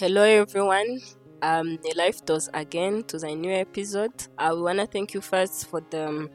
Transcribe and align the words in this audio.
Hello 0.00 0.22
everyone. 0.22 0.98
Um, 1.42 1.76
the 1.82 1.92
Life 1.94 2.24
Does 2.24 2.48
again 2.54 3.02
to 3.04 3.18
the 3.18 3.34
new 3.34 3.52
episode. 3.52 4.12
I 4.38 4.52
wanna 4.54 4.86
thank 4.86 5.12
you 5.12 5.20
first 5.20 5.66
for 5.68 5.82
the 5.90 6.08
um, 6.08 6.30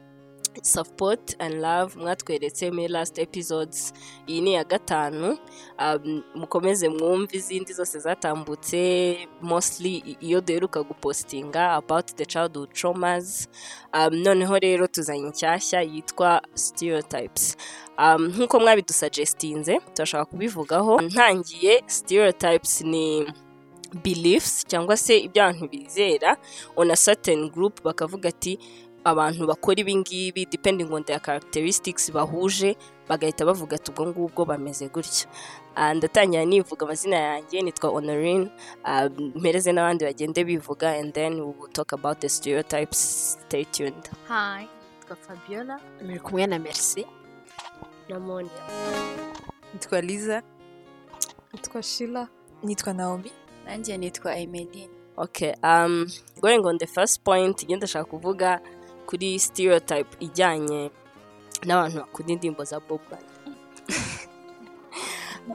support 0.62 1.34
and 1.40 1.60
love. 1.60 1.96
Mwatweretse 1.96 2.70
muri 2.70 2.88
last 2.88 3.18
episodes 3.18 3.92
iyi 4.28 4.40
ni 4.40 4.50
iya 4.50 4.64
gatanu. 4.64 5.38
Um, 5.78 6.22
mukomeze 6.34 6.88
mwumve 6.88 7.36
izindi 7.36 7.72
zose 7.72 7.98
zatambutse. 7.98 9.18
Mostly 9.42 10.16
iyo 10.20 10.40
duheruka 10.40 10.82
gupostinga 10.82 11.72
about 11.72 12.16
the 12.16 12.26
childhood 12.26 12.72
traumas. 12.72 13.48
Um, 13.94 14.14
noneho 14.14 14.58
rero 14.58 14.86
tuzanye 14.86 15.26
inshyashya 15.26 15.82
yitwa 15.82 16.42
stereotypes. 16.54 17.56
Nk'uko 18.18 18.60
mwabidusuggestinze 18.60 19.80
turashaka 19.94 20.24
kubivugaho. 20.24 21.00
Ntangiye 21.00 21.82
stereotypes 21.86 22.80
ni 22.80 23.26
beliefs 24.02 24.64
cyangwa 24.66 24.96
se 24.96 25.18
ibyo 25.18 25.42
abantu 25.44 25.68
bizera 25.68 26.36
on 26.76 26.90
a 26.90 26.96
certain 26.96 27.50
group 27.50 27.82
bakavuga 27.82 28.28
ati 28.28 28.58
abantu 29.04 29.46
bakora 29.46 29.80
ibi 29.80 29.96
ngibi 29.96 30.46
depending 30.46 30.88
on 30.92 31.04
their 31.04 31.20
characteristics 31.22 32.10
bahuje 32.12 32.76
bagahita 33.08 33.44
bavuga 33.46 33.76
ati 33.76 33.90
ubwo 33.90 34.06
ngubwo 34.06 34.44
bameze 34.44 34.88
gutya 34.88 35.26
Ah, 35.78 35.94
ndatangira 35.94 36.44
nivuga 36.44 36.86
amazina 36.86 37.16
yanjye 37.16 37.62
nitwa 37.62 37.90
honorine 37.90 38.50
Ah, 38.84 39.08
mpereze 39.08 39.72
n'abandi 39.72 40.04
bagende 40.04 40.44
bivuga 40.44 40.90
and 40.98 41.12
then 41.14 41.34
we 41.34 41.40
will 41.52 41.68
talk 41.72 41.92
about 41.92 42.18
the 42.20 42.28
stereotypes 42.28 42.98
stay 43.46 43.64
tuned 43.64 44.08
Hi, 44.28 44.64
nitwa 45.00 45.16
Fabiola. 45.16 45.80
Muri 46.02 46.20
kumwe 46.20 46.46
na 46.46 46.58
Merci. 46.58 47.06
na 48.08 48.18
Monia. 48.20 48.50
nitwa 49.74 50.00
liza 50.00 50.42
nitwa 51.52 51.82
shila 51.82 52.28
nitwa 52.62 52.92
naomi 52.92 53.32
Nanjye 53.66 53.96
nitwa 53.96 54.36
Emeline. 54.36 54.90
Okay, 55.18 55.54
um, 55.62 56.06
going 56.40 56.64
on 56.66 56.78
the 56.78 56.86
first 56.86 57.24
point, 57.24 57.62
njye 57.62 57.76
ndashaka 57.76 58.04
kuvuga 58.04 58.60
kuri 59.06 59.38
stereotype 59.38 60.16
ijyanye 60.20 60.90
n'abantu 61.64 61.98
bakunda 61.98 62.32
indirimbo 62.32 62.64
za 62.64 62.80
Bob. 62.80 63.00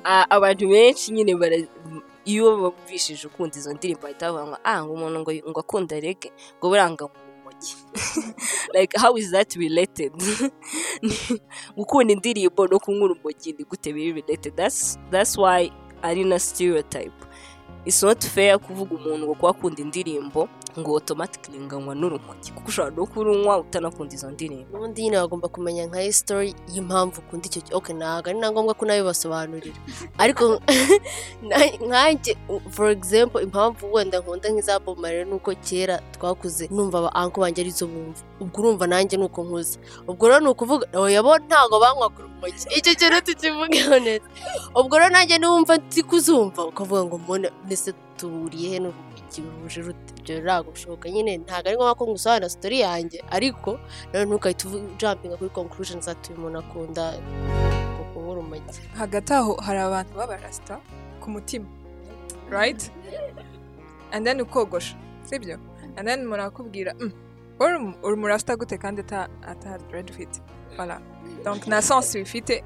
Ah, 0.04 0.26
abantu 0.30 0.70
benshi 0.70 1.12
nyine 1.12 1.36
iyo 2.26 2.58
bumvishije 2.58 3.28
ukunda 3.28 3.58
izo 3.58 3.74
ndirimbo 3.74 4.02
bahita 4.04 4.32
bavuga 4.32 4.48
ngo 4.48 4.58
ah 4.64 4.84
ngo 4.84 4.94
umuntu 4.94 5.20
ngo 5.50 5.60
akunda 5.60 6.00
reggae 6.00 6.32
ngo 6.58 6.70
buranga 6.70 7.04
mu 7.12 7.18
rumogi 7.28 7.74
like 8.76 8.94
how 8.98 9.18
is 9.18 9.32
that 9.32 9.56
related 9.56 10.14
gukunda 11.78 12.14
indirimbo 12.14 12.68
no 12.68 12.80
kunywa 12.80 13.06
urumogi 13.06 13.52
ni 13.58 13.64
gute 13.66 13.94
biri 13.94 14.12
related 14.22 14.56
that's 14.56 15.00
that's 15.12 15.38
why 15.38 15.72
ari 16.02 16.24
na 16.24 16.40
stereotype 16.40 17.18
it's 17.86 18.04
not 18.04 18.26
fair 18.26 18.60
kuvuga 18.60 18.96
umuntu 18.96 19.26
ngo 19.26 19.34
kuba 19.36 19.50
akunda 19.50 19.82
indirimbo. 19.82 20.50
Ngo 20.80 20.90
automatically 20.96 21.60
nganywa 21.60 21.96
n'urumogi 21.96 22.52
kuko 22.56 22.68
ushobora 22.70 22.96
no 22.96 23.06
kurunywa 23.06 23.60
utanakunda 23.60 24.16
izo 24.16 24.32
ndirimbo. 24.32 24.72
N'ubundi 24.72 25.02
nyine 25.04 25.18
bagomba 25.18 25.48
kumenya 25.48 25.86
nka 25.88 26.00
history 26.00 26.56
y'impamvu 26.74 27.20
ukunda 27.22 27.46
icyo 27.48 27.62
okay 27.78 27.96
ntabwo 27.96 28.30
ari 28.30 28.40
na 28.40 28.52
ngombwa 28.52 28.74
ko 28.74 28.86
nabibasobanurira 28.86 29.76
ariko 30.18 30.62
na- 31.48 31.76
nkanjye 31.88 32.38
for 32.72 32.90
example 32.90 33.44
impamvu 33.44 33.94
wenda 33.94 34.20
nkunda 34.20 34.50
nk'iza 34.50 34.80
Bob 34.80 34.98
Marley 35.00 35.26
ni 35.26 35.34
uko 35.36 35.52
kera 35.60 36.00
twakuze 36.16 36.68
numva 36.72 36.98
aba 37.00 37.16
anko 37.16 37.42
banjye 37.42 37.62
ari 37.62 37.72
zo 37.72 37.88
bumva 37.88 38.22
ubwo 38.40 38.58
urumva 38.62 38.88
nanjye 38.88 39.18
ni 39.18 39.24
uko 39.28 39.44
nkuze. 39.44 39.80
Ubwo 40.08 40.28
rero 40.30 40.40
ni 40.40 40.48
ukuvuga 40.50 40.88
oya 40.98 41.24
bo 41.24 41.38
ntabwo 41.38 41.80
banywaga 41.80 42.16
urumogi 42.20 42.66
icyo 42.78 42.96
kintu 42.96 43.22
tukivugeho 43.22 44.00
neza. 44.06 44.26
Ubwo 44.76 44.98
rero 45.00 45.10
nanjye 45.12 45.38
niwumva 45.38 45.78
nzi 45.78 46.04
kuzumva 46.04 46.66
ukavuga 46.66 47.04
ngo 47.06 47.18
mbone 47.18 47.52
mbese 47.66 47.94
tuhuriye 48.18 48.70
he 48.70 48.80
n'urumogi? 48.80 49.21
Ruhuje 49.42 49.82
rute 49.82 50.12
ibyo 50.20 50.34
ntabwo 50.44 50.70
bishoboka 50.76 51.06
nyine 51.10 51.32
ntabwo 51.46 51.68
ari 51.70 51.78
ngombwa 51.78 51.96
ko 51.96 52.04
ngusobanurira 52.08 52.50
sitori 52.50 52.78
yanjye. 52.84 53.18
Ariko 53.32 53.80
rero 54.12 54.26
ntukahite 54.28 54.64
ujampinga 54.68 55.38
kuri 55.40 55.50
conclusion 55.50 56.02
zatuye 56.02 56.36
umuntu 56.38 56.60
akunda 56.60 57.04
kunywa 58.14 58.32
urumogi 58.34 58.80
hagati 59.00 59.32
aho 59.34 59.54
hari 59.66 59.80
abantu 59.80 60.12
b'abarasita 60.20 60.76
ku 61.22 61.28
mutima 61.32 61.66
right? 62.50 62.82
And 64.12 64.26
then 64.28 64.42
ukogosha 64.42 64.96
sibyo? 65.24 65.58
And 65.98 66.08
then 66.08 66.20
umuntu 66.28 66.44
akakubwira 66.44 66.92
"Mm, 67.00 67.12
uri 68.04 68.14
umurasita 68.18 68.56
gute 68.60 68.78
kandi 68.78 69.02
ata 69.52 69.78
dread 69.90 70.10
ufite 70.12 70.42
voilà. 70.78 71.00
Donc 71.46 71.68
nta 71.68 71.82
sens 71.82 72.14
bifite 72.14 72.64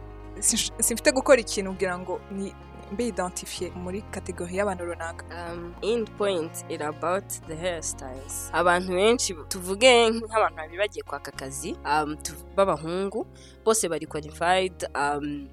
simfite 0.79 1.11
gukora 1.11 1.39
ikintu 1.41 1.71
kugira 1.71 1.97
ngo 1.99 2.19
ni 2.31 2.53
mbe 2.91 3.07
identifiye 3.07 3.71
muri 3.71 4.01
kategori 4.01 4.55
y'abantu 4.57 4.85
runaka. 4.85 5.25
Um, 5.53 5.73
in 5.81 6.05
point 6.05 6.51
it 6.69 6.81
about 6.81 7.27
the 7.47 7.55
hairstyles. 7.55 8.49
Abantu 8.53 8.91
benshi 8.93 9.33
tuvuge 9.49 10.09
nk'abantu 10.09 10.55
babiri 10.57 10.77
bagiye 10.77 11.03
kwaka 11.03 11.31
akazi 11.33 11.75
um, 11.85 12.17
b'abahungu 12.55 13.25
bose 13.65 13.89
bari 13.89 14.05
qualified 14.05 14.87
um, 14.95 15.47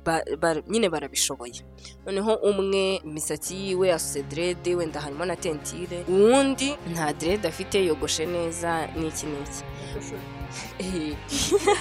nyine 0.69 0.88
barabishoboye. 0.88 1.62
Noneho 2.06 2.34
umwe 2.34 2.97
imisatsi 3.04 3.54
yiwe 3.56 3.92
asuse 3.92 4.22
dread 4.22 4.69
wenda 4.69 5.00
harimo 5.00 5.25
na 5.25 5.37
tentire 5.37 6.04
uwundi 6.09 6.76
nta 6.92 7.12
dread 7.12 7.47
afite 7.47 7.84
yogoshe 7.84 8.26
neza 8.26 8.87
n'iki 8.87 9.26
n'iki 9.26 9.62
Eh. 10.78 11.16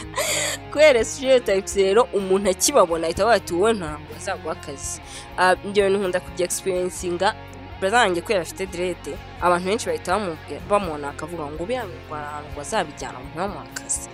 kubera 0.72 1.06
stereotypes 1.06 1.76
rero 1.76 2.08
umuntu 2.14 2.50
akibabona 2.50 3.08
ahita 3.08 3.32
ati 3.32 3.54
wowe 3.54 3.74
ntabwo 3.74 4.16
azaguha 4.18 4.54
akazi. 4.54 5.02
Ah, 5.38 5.56
ibyo 5.66 5.90
nkunda 5.90 6.22
experiencinga 6.38 7.36
brother 7.80 8.00
wanjye 8.00 8.22
kubera 8.22 8.42
afite 8.42 8.66
direde 8.66 9.18
abantu 9.42 9.66
benshi 9.66 9.86
bahita 9.86 10.20
bamubona 10.70 11.10
akavuga 11.10 11.44
ngo 11.46 11.66
biriya 11.66 11.86
bintu 11.86 12.06
ngo 12.08 12.16
ahantu 12.16 12.50
ngo 12.54 12.62
azabijyana 12.62 13.20
ngo 13.20 13.28
ntibamuhe 13.30 13.66
akazi 13.74 14.10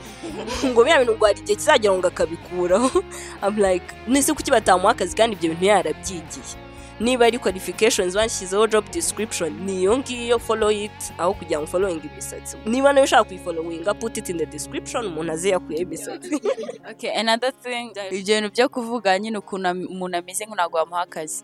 ngo 0.72 0.80
biriya 0.84 1.00
bintu 1.00 1.14
ngo 1.16 1.26
hari 1.26 1.40
igihe 1.40 1.56
kizagera 1.56 1.94
ngo 1.94 2.08
akabikuraho. 2.08 3.04
Like 3.66 3.88
nese 4.08 4.34
kuki 4.34 4.52
batamuha 4.52 4.92
akazi? 4.92 5.16
Kandi 5.16 5.36
ibyo 5.36 5.50
bintu 5.50 5.66
yarabyigiye. 5.66 6.67
Niba 7.00 7.26
ari 7.26 7.40
qualifications 7.40 8.16
bashyizeho 8.16 8.68
job 8.68 8.86
description 8.92 9.54
ni 9.66 9.82
iyo 9.82 9.98
ngiyo 9.98 10.40
follow 10.40 10.72
it. 10.72 11.14
Aho 11.18 11.34
kugira 11.34 11.60
ngo 11.60 11.68
following 11.68 12.02
imisatsi. 12.14 12.58
Niba 12.66 12.94
nawe 12.94 13.04
ushaka 13.04 13.24
kuyifollowinga 13.24 13.94
put 13.94 14.18
it 14.18 14.30
in 14.30 14.38
the 14.38 14.46
description 14.46 15.06
umuntu 15.06 15.32
aze 15.32 15.50
yakuyeho 15.50 15.84
imisatsi. 15.84 16.42
Okay, 16.92 17.12
another 17.20 17.52
thing, 17.64 17.92
ibyo 18.12 18.36
bintu 18.42 18.50
byo 18.52 18.70
kuvuga 18.70 19.20
nyine 19.20 19.38
ukuntu 19.38 19.70
umuntu 19.70 20.18
ameze 20.18 20.46
ntabwo 20.46 20.78
wamuha 20.78 21.02
akazi. 21.02 21.44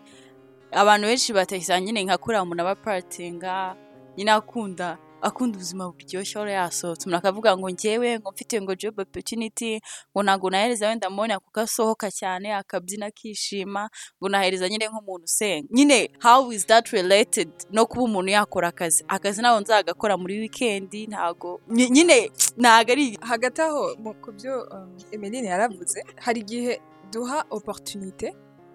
Abantu 0.71 1.07
benshi 1.07 1.33
batekereza 1.33 1.81
nyine 1.81 2.03
nka 2.03 2.17
kuriya 2.17 2.43
umuntu 2.43 2.61
aba 2.61 2.71
aparatinga, 2.71 3.75
nyine 4.17 4.31
akunda. 4.31 4.97
Akunda 5.27 5.55
ubuzima 5.57 5.83
buryoshye 5.91 6.35
aho 6.39 6.47
yasohotse 6.47 7.03
umuntu 7.05 7.17
akavuga 7.19 7.57
ngo 7.57 7.69
njyewe 7.69 8.19
ngo 8.19 8.31
mfite 8.31 8.55
ngo 8.61 8.75
job 8.75 8.99
opportunity 8.99 9.81
ngo 10.11 10.19
ntabwo 10.23 10.49
nahereza 10.49 10.87
wenda 10.87 11.09
mbonye 11.09 11.39
kuko 11.39 11.59
asohoka 11.63 12.07
cyane 12.11 12.47
akabyina 12.55 13.05
akishima 13.07 13.89
ngo 14.19 14.27
nahereza 14.29 14.69
nyine 14.69 14.85
nk'umuntu 14.91 15.25
usenga 15.25 15.67
nyine 15.71 15.97
how 16.23 16.51
is 16.51 16.65
that 16.67 16.87
related 16.89 17.49
no 17.71 17.85
kuba 17.85 18.03
umuntu 18.03 18.29
yakora 18.31 18.67
akazi? 18.67 19.03
Akazi 19.07 19.41
ntabwo 19.41 19.59
nzagakora 19.61 20.17
muri 20.17 20.39
wikendi 20.39 21.07
ntabwo 21.07 21.59
ny- 21.67 21.89
nyine 21.95 22.31
ntabwo 22.57 22.91
ari 22.91 23.05
hagati 23.21 23.61
aho 23.61 23.95
ku 24.21 24.29
byo 24.35 24.53
um, 24.73 24.91
emeline 25.11 25.47
yaravuze 25.47 26.03
hari 26.25 26.39
igihe 26.43 26.81
duha 27.11 27.45
opportunité 27.49 28.27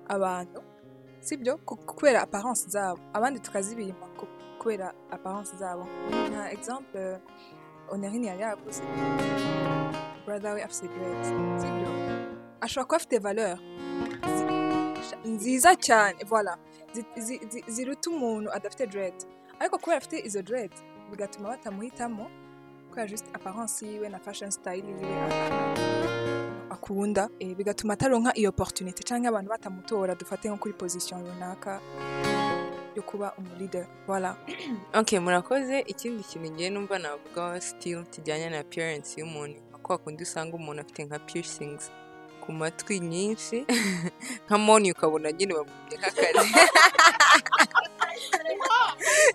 abantu 0.09 0.60
sibyo 1.20 1.56
ku- 1.66 1.76
kubera 1.76 2.22
apparence 2.22 2.65
zabo 2.70 3.00
abandi 3.12 3.41
tukazibima. 3.41 4.08
Kubera 4.59 4.93
apparence 5.11 5.57
zabo 5.57 5.87
nka 6.31 6.53
exemple 6.53 7.21
onerine 7.91 8.27
yari 8.27 8.43
yavuze 8.43 8.83
brother 10.27 10.55
we 10.55 10.63
afite 10.63 10.89
dread 10.95 11.25
sibyo 11.61 11.89
ashobora 12.61 12.85
kuba 12.87 12.97
afite 12.97 13.19
valeur 13.19 13.59
zi- 14.37 15.31
nziza 15.31 15.77
cyane 15.77 16.19
voilà. 16.25 16.55
Zi- 16.95 17.05
zi- 17.16 17.41
zi- 17.51 17.65
ziruta 17.69 18.10
umuntu 18.10 18.49
adafite 18.53 18.87
dread. 18.87 19.15
Ariko 19.60 19.78
kubera 19.78 19.99
afite 19.99 20.19
izo 20.27 20.43
dread? 20.43 20.71
Bigatuma 21.11 21.49
batamuhitamo 21.49 22.27
kubera 22.91 23.07
just 23.07 23.27
apparence 23.34 23.87
yiwe 23.87 24.09
na 24.09 24.19
fashion 24.19 24.51
style 24.51 24.84
yiwe 24.89 25.19
akunda 26.71 27.28
bigatuma 27.57 27.93
ataronka 27.95 28.33
iyo 28.39 28.51
opportunité. 28.51 29.03
Cyangwa 29.04 29.28
abantu 29.28 29.51
batamutora 29.51 30.15
dufate 30.15 30.49
nko 30.49 30.57
kuri 30.59 30.75
position 30.75 31.27
runaka 31.27 31.81
yo 32.98 33.03
kuba 33.03 33.33
umuleader 33.39 33.86
voilà. 34.09 34.34
Ok 34.98 35.18
murakoze. 35.21 35.80
Ikindi 35.86 36.22
kintu 36.24 36.50
ngiye 36.50 36.71
numva 36.71 36.98
navugaho 36.98 37.60
still 37.60 38.04
kijyanye 38.04 38.50
na 38.50 38.59
appearance 38.59 39.21
y'umuntu 39.21 39.59
nka 39.71 39.78
kwa 39.78 39.98
kundi 39.98 40.22
usanga 40.22 40.56
umuntu 40.56 40.80
afite 40.83 41.04
nka 41.04 41.18
piercings 41.18 41.91
ku 42.42 42.53
matwi 42.53 43.00
nyinshi. 43.00 43.65
Nka 44.47 44.59
moni 44.59 44.92
ukabona 44.92 45.33
nyine 45.33 45.54
bamubye 45.54 45.97
nk'akazi 45.98 46.48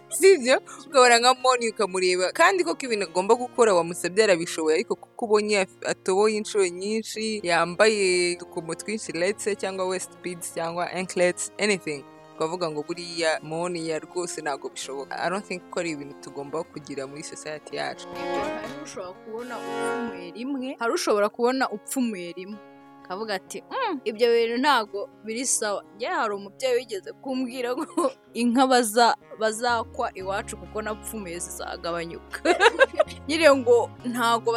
sibyo 0.09 0.61
ukabona 0.87 1.19
nka 1.19 1.33
moni 1.33 1.69
ukamureba. 1.69 2.31
Kandi 2.31 2.63
koko 2.63 2.85
ibintu 2.85 3.05
agomba 3.05 3.35
gukora 3.35 3.73
wamusabye 3.73 4.23
arabishoboye 4.23 4.75
ariko 4.75 4.95
kuko 4.95 5.25
ubonye 5.25 5.67
atoboye 5.85 6.35
inshuro 6.37 6.67
nyinshi 6.67 7.39
yambaye 7.43 8.35
udukomo 8.35 8.75
twinshi 8.75 9.11
letse 9.11 9.55
cyangwa 9.55 9.85
west 9.87 10.11
beads 10.23 10.53
cyangwa 10.53 10.91
anklets 10.91 11.51
anything. 11.59 12.03
Ukavuga 12.33 12.65
ngo 12.71 12.81
buriya 12.87 13.39
moniya 13.45 13.99
rwose 14.01 14.41
ntabwo 14.41 14.69
bishoboka. 14.69 15.13
I 15.19 15.29
don't 15.29 15.45
think 15.45 15.61
ko 15.69 15.79
ari 15.79 15.91
ibintu 15.93 16.15
tugomba 16.21 16.63
kugira 16.63 17.05
muri 17.07 17.23
society 17.23 17.75
yacu. 17.77 18.07
Hari 18.09 18.81
ushobora 18.83 19.13
kubona 19.21 19.53
upfumuye 19.57 20.31
rimwe 20.31 20.67
hari 20.79 20.91
ushobora 20.93 21.27
kubona 21.29 21.63
upfumuye 21.69 22.33
rimwe. 22.33 22.57
Akavuga 23.03 23.35
ati 23.35 23.63
"Mm, 23.71 23.99
ibyo 24.05 24.27
bintu 24.33 24.57
ntabwo 24.57 25.09
biri 25.25 25.45
sawa 25.45 25.83
njye 25.95 26.07
hari 26.07 26.33
umubyeyi 26.35 26.75
wigeze 26.75 27.11
kumbwira 27.21 27.75
ngo 27.75 28.11
inka 28.41 28.63
baza- 28.67 29.15
bazakwa 29.39 30.11
iwacu 30.15 30.57
kuko 30.57 30.81
napfumuye 30.81 31.39
zizagabanyuka. 31.39 32.39
Nyine 33.27 33.47
ngo 33.55 33.89
ntabwo 34.05 34.55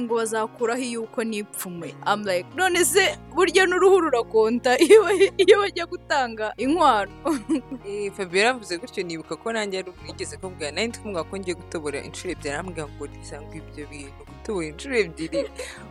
ngo 0.00 0.14
bazakuraho 0.16 0.82
yuko 0.82 1.24
nipfumuye. 1.24 1.94
Like 2.24 2.46
none 2.56 2.84
se 2.84 3.16
burya 3.34 3.66
n'uruhu 3.66 4.00
rurakonta 4.00 4.76
iyo 4.84 5.56
bajya 5.60 5.86
gutanga 5.86 6.52
inkwano? 6.56 7.12
Fabiola 8.16 8.48
yavuze 8.48 8.78
gutyo 8.78 9.02
nibuka 9.04 9.36
ko 9.36 9.52
nanjye 9.52 9.76
yari 9.76 9.92
yigeze 10.08 10.36
kumbwira 10.36 10.70
nari 10.72 10.88
ndi 10.88 10.98
kumubwira 10.98 11.24
ko 11.30 11.36
ngiye 11.38 11.54
gutobora 11.56 11.98
inshuro 12.04 12.32
ebyiri. 12.32 12.50
Arambwira 12.54 12.86
ngo 12.88 13.06
Lisa 13.06 13.40
ngo 13.42 13.52
ibyo 13.54 13.84
bintu. 13.88 14.20
Gutobora 14.28 14.66
inshuro 14.68 14.94
ebyiri? 14.96 15.40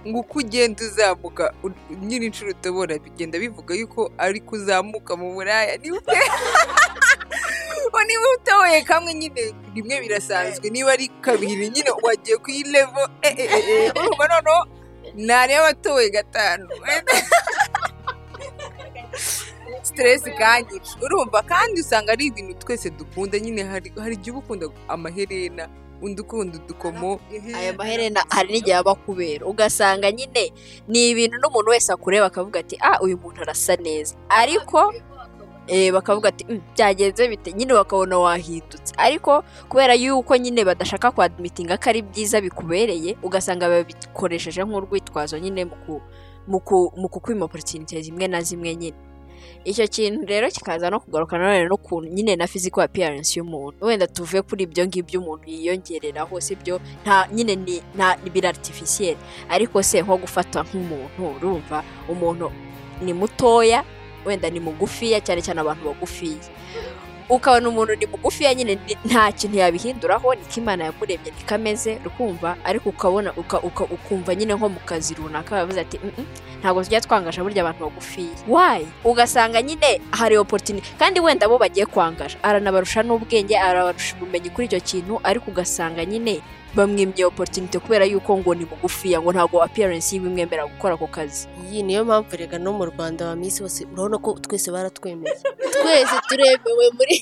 Ngo 0.08 0.20
uko 0.20 0.40
ugenda 0.40 0.82
uzamuka 0.86 1.54
nyiri 2.02 2.26
inshuro 2.26 2.52
utobora 2.52 2.98
bigenda 3.00 3.40
bivuga 3.40 3.76
yuko 3.76 4.12
ari 4.18 4.40
kuzamuka 4.42 5.16
mu 5.16 5.34
buraya 5.34 5.78
niba 5.78 5.98
uta- 5.98 6.14
niba 8.08 8.26
utoboye 8.38 8.82
kamwe 8.84 9.14
nyine. 9.14 9.54
Rimwe 9.76 10.02
birasanzwe. 10.02 10.70
Niba 10.70 10.92
ari 10.92 11.08
kabiri 11.22 11.70
nyine 11.70 11.90
wagiye 12.04 12.38
ku 12.38 12.50
eh, 12.52 12.64
eh, 13.22 13.36
eh, 13.40 13.70
eh, 13.70 13.92
urumva 13.96 14.28
noneho 14.28 14.68
ntareba 15.16 15.62
abatoboye 15.68 16.10
gatanu. 16.10 16.68
Stress 19.84 20.24
kanyica 20.24 20.80
urumva? 21.02 21.42
Kandi 21.44 21.82
usanga 21.82 22.12
ari 22.12 22.26
ibintu 22.26 22.54
twese 22.60 22.90
dukunda 22.90 23.40
nyine. 23.40 23.64
Hari 23.64 24.16
igihe 24.16 24.32
uba 24.32 24.40
ukunda 24.40 24.68
amaherena. 24.88 25.70
Undi 26.04 26.22
ukunda 26.22 26.60
udukomo. 26.60 27.20
Aya 27.56 27.74
maherena 27.74 28.22
hari 28.30 28.52
n'igihe 28.54 28.76
aba 28.76 28.92
akubera 28.92 29.46
ugasanga 29.48 30.12
nyine 30.12 30.52
ni 30.88 31.10
ibintu 31.16 31.40
n'umuntu 31.40 31.72
wese 31.72 31.94
akureba 31.94 32.26
akavuga 32.28 32.60
ati 32.60 32.76
ah 32.82 33.00
uyu 33.02 33.18
muntu 33.18 33.42
arasa 33.42 33.76
neza. 33.80 34.16
Ariko 34.30 34.94
eh, 35.68 35.94
bakavuga 35.96 36.30
ati 36.30 36.44
"Mm, 36.50 36.60
byagenze 36.76 37.28
bite? 37.28 37.52
Nyine 37.56 37.74
bakabona 37.74 38.20
wahindutse. 38.20 38.92
Ariko 38.98 39.44
kubera 39.72 39.94
yuko 39.96 40.36
nyine 40.38 40.66
badashaka 40.68 41.12
kwadimitinga 41.12 41.78
ko 41.80 41.90
ari 41.90 42.02
byiza 42.04 42.42
bikubereye 42.44 43.16
ugasanga 43.24 43.70
babikoresheje 43.72 44.60
nk'urwitwazo 44.64 45.40
nyine 45.40 45.66
mu 45.66 45.76
ku- 45.88 46.02
mu 46.48 46.60
ku- 46.60 46.92
mu 47.00 47.08
kukwima 47.08 47.46
opportunity 47.48 47.96
zimwe 48.04 48.28
na 48.28 48.42
zimwe 48.44 48.76
nyine. 48.76 48.98
Icyo 49.66 49.88
kintu 49.88 50.26
rero 50.26 50.50
kikaza 50.52 50.90
no 50.90 51.00
kugaruka 51.00 51.38
nanone 51.38 51.66
no 51.68 51.78
ku 51.78 52.02
nyine 52.06 52.36
na 52.36 52.48
physical 52.48 52.84
appearance 52.84 53.40
y'umuntu. 53.40 53.86
Wenda 53.86 54.08
tuve 54.08 54.42
kuri 54.42 54.64
ibyo 54.64 54.88
ngibyo 54.88 55.20
umuntu 55.22 55.50
yiyongereraho 55.50 56.42
sibyo 56.42 56.80
nta 57.04 57.28
nyine 57.32 57.56
ni 57.56 57.82
nta 57.96 58.18
artificiel. 58.48 59.16
Ariko 59.50 59.84
se 59.84 60.02
nko 60.02 60.18
gufata 60.18 60.64
nk'umuntu 60.64 61.22
urumva 61.38 61.84
umuntu 62.10 62.52
ni 63.02 63.14
mutoya 63.14 63.84
wenda 64.26 64.50
ni 64.50 64.60
mugufiya 64.60 65.22
cyane 65.22 65.42
cyane 65.42 65.60
abantu 65.62 65.86
bagufiya. 65.92 66.40
Ukabona 67.30 67.70
umuntu 67.70 67.96
ni 67.96 68.06
mugufiya 68.06 68.54
nyine 68.54 68.78
nta 69.06 69.32
kintu 69.32 69.58
yabihinduraho 69.58 70.36
niko 70.36 70.56
imana 70.60 70.84
yamuremye 70.92 71.32
niko 71.32 71.56
ameze 71.56 71.98
ukumva 72.06 72.58
ariko 72.64 72.90
ukabona 72.90 73.34
uka- 73.38 73.62
uka- 73.64 73.88
ukumva 73.96 74.36
nyine 74.36 74.54
nko 74.56 74.70
mu 74.70 74.80
kazi 74.86 75.14
runaka 75.16 75.56
bavuze 75.56 75.80
ati 75.82 76.00
"Mm, 76.04 76.12
mm, 76.18 76.26
ntabwo 76.64 76.80
tujya 76.84 77.02
twangaje 77.04 77.42
burya 77.44 77.62
abantu 77.68 77.92
bagufiya. 77.92 78.32
Wayi 78.48 78.88
ugasanga 79.04 79.60
nyine 79.62 80.00
hari 80.16 80.38
opportunity. 80.40 80.88
Kandi 81.00 81.20
wenda 81.20 81.48
bo 81.52 81.60
bagiye 81.60 81.84
kwangaje 81.86 82.38
aranabarusha 82.44 83.04
n'ubwenge 83.04 83.60
arabarusha 83.60 84.16
ubumenyi 84.16 84.50
kuri 84.50 84.66
icyo 84.72 84.80
kintu 84.80 85.20
ariko 85.24 85.52
ugasanga 85.52 86.06
nyine 86.08 86.40
bamwimye 86.74 87.26
opportunity 87.28 87.78
kubera 87.80 88.06
yuko 88.08 88.38
ngo 88.40 88.56
ni 88.56 88.66
mugufiya 88.66 89.22
ngo 89.22 89.30
ntabwo 89.36 89.60
appearance 89.62 90.16
yiwe 90.16 90.26
imwemera 90.32 90.66
gukora 90.66 90.94
ako 90.96 91.08
kazi. 91.12 91.48
Iyi 91.70 91.84
niyo 91.84 92.06
mpamvu 92.08 92.32
rega 92.38 92.58
no 92.58 92.74
mu 92.74 92.86
rwanda 92.88 93.26
ba 93.28 93.36
minsi 93.36 93.60
bose 93.62 93.84
urabona 93.86 94.18
ko 94.18 94.34
twese 94.42 94.72
baratwemeye. 94.72 95.36
Twese 95.76 96.16
turemewe 96.32 96.86
muri 96.98 97.18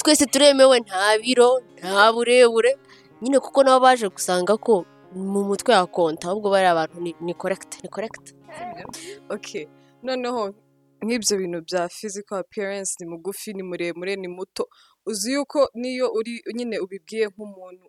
twese 0.00 0.26
turemewe 0.26 0.80
nta 0.80 1.18
biro 1.22 1.60
nta 1.78 2.08
burebure. 2.12 2.74
Nyine 3.22 3.38
kuko 3.38 3.62
nabo 3.62 3.84
baje 3.86 4.08
gusanga 4.08 4.56
ko 4.58 4.82
mu 5.14 5.40
mutwe 5.48 5.74
hakonta 5.74 6.28
ahubwo 6.28 6.50
bari 6.50 6.66
abantu 6.66 6.96
ni, 7.00 7.34
correct 7.34 7.82
ni 7.82 7.88
okay 9.28 9.66
noneho 10.02 10.54
nk'ibyo 11.04 11.34
bintu 11.38 11.58
bya 11.66 11.88
physical 11.88 12.38
appearance 12.38 12.92
ni 13.00 13.06
mugufi 13.10 13.52
ni 13.54 13.62
muremure 13.62 14.16
ni 14.16 14.28
muto. 14.28 14.68
Uzi 15.06 15.32
yuko 15.32 15.70
niyo 15.74 16.06
uri 16.18 16.42
nyine 16.54 16.78
ubibwiye 16.78 17.26
nk'umuntu 17.26 17.84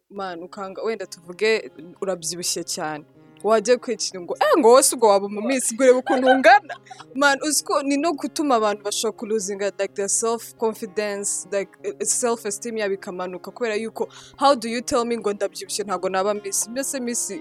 ukanga 0.45 0.81
wenda 0.83 1.05
tuvuge 1.05 1.71
urabyibushye 2.01 2.63
cyane. 2.63 3.05
Wajya 3.43 3.77
kwicira 3.77 4.21
ngo 4.21 4.33
eh 4.39 4.57
ngo 4.59 4.67
wose 4.69 4.95
ubwo 4.95 5.07
waba 5.07 5.27
mu 5.29 5.41
minsi 5.41 5.75
ngo 5.75 5.83
urebe 5.83 5.99
ukuntu 5.99 6.27
ungana. 6.27 6.75
Man 7.15 7.37
uzi 7.47 7.63
ko 7.63 7.81
ni 7.83 7.97
no 7.97 8.13
gutuma 8.13 8.55
abantu 8.55 8.83
bashobora 8.83 9.17
kuruzinga 9.17 9.65
like 9.79 9.93
their 9.93 10.09
self 10.09 10.55
confidence 10.55 11.47
like 11.51 11.71
self 12.05 12.45
esteem 12.45 12.77
yabo 12.77 12.93
ikamanuka 12.93 13.51
kubera 13.51 13.75
yuko 13.75 14.07
how 14.37 14.55
do 14.55 14.69
you 14.69 14.81
tell 14.81 15.05
me? 15.05 15.17
ngo 15.17 15.33
ndabyibushye 15.33 15.83
ntabwo 15.83 16.09
naba 16.09 16.33
miss. 16.33 16.67
Mbese 16.69 16.99
miss 16.99 17.33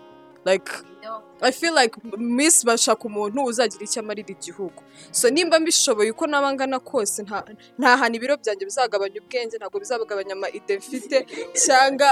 like 0.45 0.71
I 1.43 1.51
feel 1.53 1.75
like 1.75 1.95
Miss 2.19 2.65
bashaka 2.65 3.05
umuntu 3.05 3.45
uzagira 3.45 3.85
icyo 3.85 4.01
amarira 4.03 4.31
igihugu. 4.31 4.83
So 5.11 5.31
nimba 5.31 5.61
mbishoboye 5.61 6.11
uko 6.11 6.27
naba 6.27 6.53
ngana 6.53 6.79
kose 6.81 7.23
nta 7.79 7.97
hantu 7.97 8.17
ibiro 8.17 8.37
byanjye 8.37 8.65
bizagabanya 8.65 9.21
ubwenge 9.21 9.57
ntabwo 9.57 9.79
bizagabanya 9.81 10.33
ama 10.33 10.49
ide 10.51 10.77
mfite 10.79 11.27
cyangwa 11.65 12.09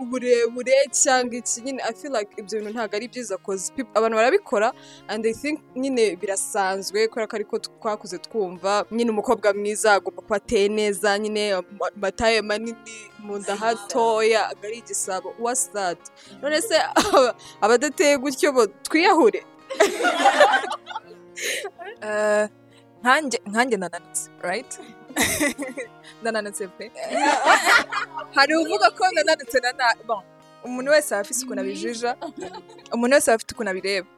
uburebure 0.00 0.72
cyangwa 0.90 1.36
iki. 1.36 1.60
Nyine 1.60 1.82
I 1.82 1.92
feel 1.92 2.12
like 2.12 2.30
ibyo 2.36 2.58
bintu 2.60 2.72
ntabwo 2.74 2.96
ari 2.96 3.08
byiza 3.08 3.36
peop- 3.38 3.92
abantu 3.94 4.16
barabikora 4.16 4.72
and 5.08 5.26
I 5.26 5.32
think 5.34 5.60
nyine 5.76 6.16
birasanzwe 6.16 7.08
kubera 7.08 7.26
ko 7.26 7.36
ariko 7.36 7.58
twakuze 7.58 8.18
twumva 8.18 8.84
nyine 8.90 9.10
umukobwa 9.10 9.52
mwiza 9.54 9.92
agomba 9.94 10.22
kuba 10.22 10.36
ateye 10.36 10.68
neza 10.68 11.18
nyine 11.18 11.52
ama- 11.52 11.90
amataye 11.96 12.42
manini 12.42 12.76
mu 13.18 13.38
nda 13.38 13.56
hatoya 13.56 14.48
ari 14.64 14.78
igisabo 14.78 15.34
that? 15.72 15.98
None 16.42 16.60
se 16.62 16.74
aba- 16.94 17.34
abadateye 17.60 18.16
gutyo 18.18 18.52
bo 18.62 18.72
twiyahure. 18.82 19.42
Eh, 22.02 22.48
nkanjye 23.46 23.76
nananutse 23.76 24.30
right? 24.42 24.78
Nananutse 26.22 26.66
pe. 26.78 26.90
Hari 28.34 28.56
uvuga 28.56 28.90
ko 28.90 29.04
nananutse 29.14 29.58
na 29.62 29.72
na 29.72 29.94
bon 30.06 30.22
umuntu 30.64 30.90
wese 30.90 31.14
aba 31.14 31.20
afite 31.20 31.44
ukuntu 31.44 31.60
abijija 31.62 32.16
umuntu 32.94 33.14
wese 33.14 33.30
aba 33.30 33.34
afite 33.36 33.52
ukuntu 33.54 33.70
abireba. 33.70 34.08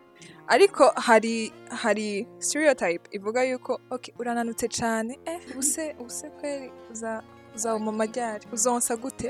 Ariko 0.48 0.92
hari 0.96 1.52
hari 1.82 2.26
stereotype 2.38 3.08
ivuga 3.12 3.44
yuko 3.44 3.80
urananutse 4.18 4.68
cyane 4.68 5.18
eh 5.26 5.40
ubuse 5.50 5.94
ubuse 6.00 6.26
kweri 6.40 6.72
uza 6.92 7.22
uzaba 7.54 7.78
mu 7.78 7.92
majyari 7.92 8.44
uzonsa 8.52 8.96
gute? 8.96 9.28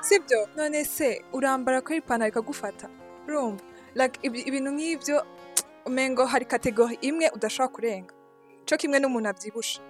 Sibyo? 0.00 0.48
None 0.56 0.84
se 0.84 1.22
urambara 1.32 1.80
ko 1.82 1.94
ipantaro 1.94 2.28
ikagufata? 2.30 2.88
Ibi- 4.22 4.44
ibintu 4.48 4.70
nk'ibyo 4.72 5.16
umengo 5.88 6.24
hari 6.26 6.44
kategori 6.44 6.98
imwe 7.00 7.30
udashobora 7.34 7.72
kurenga. 7.74 8.12
Cyo 8.66 8.76
kimwe 8.76 8.98
n'umuntu 9.00 9.28
abyibusha 9.28 9.80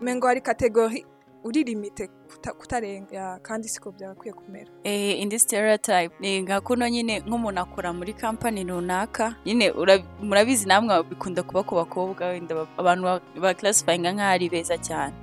umengo 0.00 0.26
hari 0.26 0.40
kategori 0.40 1.06
uri 1.46 1.64
limite 1.64 2.08
kuta- 2.28 2.52
kutarenga 2.58 3.38
kandi 3.42 3.68
siko 3.68 3.92
byagakwiye 3.92 4.32
kumera. 4.34 4.70
Eh, 4.84 5.20
indi 5.22 5.38
stereotype 5.38 6.14
ni 6.20 6.42
nka 6.42 6.60
kuno 6.60 6.88
nyine 6.88 7.20
nk'umuntu 7.22 7.60
akora 7.60 7.92
muri 7.92 8.12
kampani 8.12 8.64
runaka 8.64 9.34
nyine 9.46 9.70
ura- 9.70 10.02
murabizi 10.20 10.66
namwe 10.66 11.02
bikunda 11.06 11.42
kuba 11.42 11.62
ku 11.62 11.74
bakobwa 11.78 12.26
wenda 12.34 12.54
ba- 12.54 12.68
abantu 12.78 13.02
ba- 13.04 13.22
ba 13.40 13.54
classifyinga 13.54 14.10
nk'aho 14.12 14.32
ari 14.34 14.48
beza 14.50 14.74
cyane. 14.78 15.14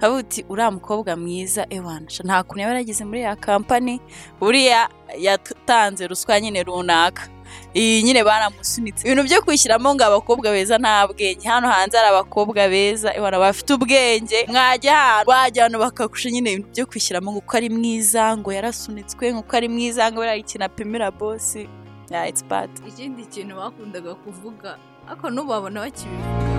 Kavuga 0.00 0.20
uti 0.20 0.44
uriya 0.48 0.70
mukobwa 0.70 1.16
mwiza 1.16 1.66
ewana 1.70 2.10
sha 2.10 2.24
nta 2.24 2.42
kuntu 2.42 2.60
yaba 2.60 2.72
yarageze 2.72 3.04
muri 3.04 3.20
ya 3.22 3.36
kampani 3.36 4.00
buriya 4.40 4.88
yatanze 5.18 6.06
ruswa 6.06 6.40
nyine 6.40 6.62
runaka. 6.62 7.28
Iyi 7.74 8.02
nyine 8.02 8.24
baramusunitse. 8.24 9.02
Ibintu 9.06 9.22
byo 9.26 9.42
kwishyiramo 9.42 9.94
ngo 9.94 10.04
abakobwa 10.04 10.50
beza 10.54 10.78
nta 10.78 11.06
bwenge. 11.10 11.48
Hano 11.48 11.68
hanze 11.68 11.96
hari 11.98 12.08
abakobwa 12.08 12.68
beza 12.68 13.10
ewana 13.16 13.38
bafite 13.38 13.74
ubwenge. 13.74 14.46
Mwajya 14.48 14.94
ahantu 14.98 15.30
wajya 15.30 15.62
hano 15.62 15.78
bakakusha 15.78 16.30
nyine 16.30 16.52
ibintu 16.52 16.70
byo 16.72 16.86
kwishyiramo 16.86 17.30
ngo 17.32 17.38
uko 17.38 17.56
ari 17.56 17.68
mwiza 17.70 18.36
ngo 18.36 18.52
yarasunitswe 18.52 19.32
ngo 19.34 19.40
uko 19.42 19.56
ari 19.56 19.68
mwiza 19.68 20.06
ngo 20.12 20.16
buriya 20.22 20.36
ikintu 20.36 20.64
apimira 20.64 21.10
bosi 21.10 21.68
ya 22.10 22.28
it's 22.28 22.44
bad. 22.44 22.70
Ikindi 22.88 23.26
kintu 23.26 23.56
bakundaga 23.56 24.14
kuvuga 24.14 24.78
ariko 25.10 25.30
n'ubu 25.30 25.48
babona 25.50 25.80
bakibivuga 25.80 26.50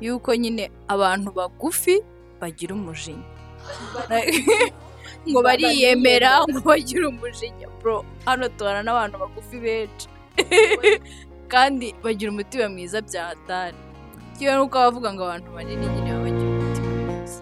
yuko 0.00 0.34
nyine 0.36 0.70
abantu 0.88 1.32
bagufi 1.32 2.04
bagira 2.46 2.72
umujinya. 2.78 3.26
Ngo 5.28 5.40
bariyemera 5.42 6.46
ngo 6.46 6.60
bagire 6.62 7.02
umujinya 7.10 7.66
bro. 7.82 8.06
Hano 8.26 8.46
tubana 8.54 8.80
n'abantu 8.86 9.14
bagufi 9.22 9.56
benshi. 9.58 10.06
Kandi 11.52 11.86
bagira 12.04 12.30
umutima 12.30 12.68
mwiza 12.70 13.02
bya 13.02 13.22
hatari. 13.34 13.78
Kimwe 14.38 14.52
n'uko 14.54 14.76
bavuga 14.78 15.08
ngo 15.12 15.22
abantu 15.26 15.48
banini 15.56 15.86
nyine 15.92 16.10
baba 16.14 16.24
bagira 16.26 16.48
umutima 16.54 16.90
mwiza. 17.02 17.38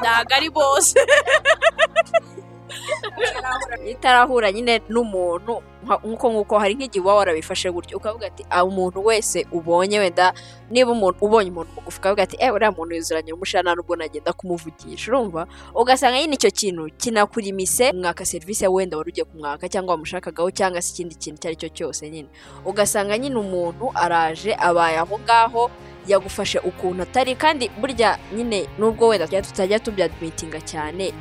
Ntabwo 0.00 0.32
ari 0.36 0.48
bose. 0.52 0.96
itarahura 3.92 4.52
nyine 4.52 4.80
n'umuntu 4.88 5.62
nk'uko 5.80 6.26
nk'uko 6.30 6.54
hari 6.58 6.74
nk'igihe 6.74 7.00
uba 7.00 7.14
warabifashe 7.14 7.70
gutyo 7.72 7.96
ukavuga 7.96 8.26
ati 8.26 8.44
ah 8.50 8.64
umuntu 8.64 9.04
wese 9.04 9.46
ubonye 9.52 9.98
wenda 9.98 10.34
niba 10.70 10.92
umuntu 10.92 11.18
ubonye 11.24 11.50
umuntu 11.50 11.70
mugufi 11.76 11.98
ukavuga 11.98 12.22
ati 12.22 12.36
eh 12.40 12.52
uriya 12.52 12.70
muntu 12.72 12.94
yuzuranye 12.94 13.32
umushana 13.32 13.74
nubwo 13.74 13.96
nagenda 13.96 14.32
kumuvugisha 14.32 15.10
urumva? 15.10 15.46
Ugasanga 15.74 16.20
nyine 16.20 16.34
icyo 16.34 16.50
kintu 16.50 16.90
kinakurimise 16.98 17.92
mwaka 17.92 18.26
serivisi 18.26 18.66
wenda 18.68 18.96
wari 18.96 19.10
ugiye 19.10 19.24
kumwaka 19.24 19.68
cyangwa 19.68 19.94
wamushakagaho 19.94 20.50
cyangwa 20.50 20.82
se 20.82 20.92
ikindi 20.92 21.14
kintu 21.14 21.36
icyo 21.36 21.48
ari 21.48 21.56
cyo 21.56 21.68
cyose 21.68 22.10
nyine. 22.10 22.28
Ugasanga 22.64 23.18
nyine 23.18 23.36
umuntu 23.36 23.90
araje 23.94 24.54
abaye 24.54 24.98
aho 24.98 25.18
ngaho 25.18 25.70
yagufashe 26.06 26.58
ukuntu 26.58 27.02
atari 27.02 27.34
kandi 27.34 27.68
burya 27.80 28.18
nyine 28.36 28.68
nubwo 28.78 29.08
wenda 29.08 29.26
tutajya 29.26 29.78
tubyadmitinga 29.78 30.60
cyane 30.60 31.12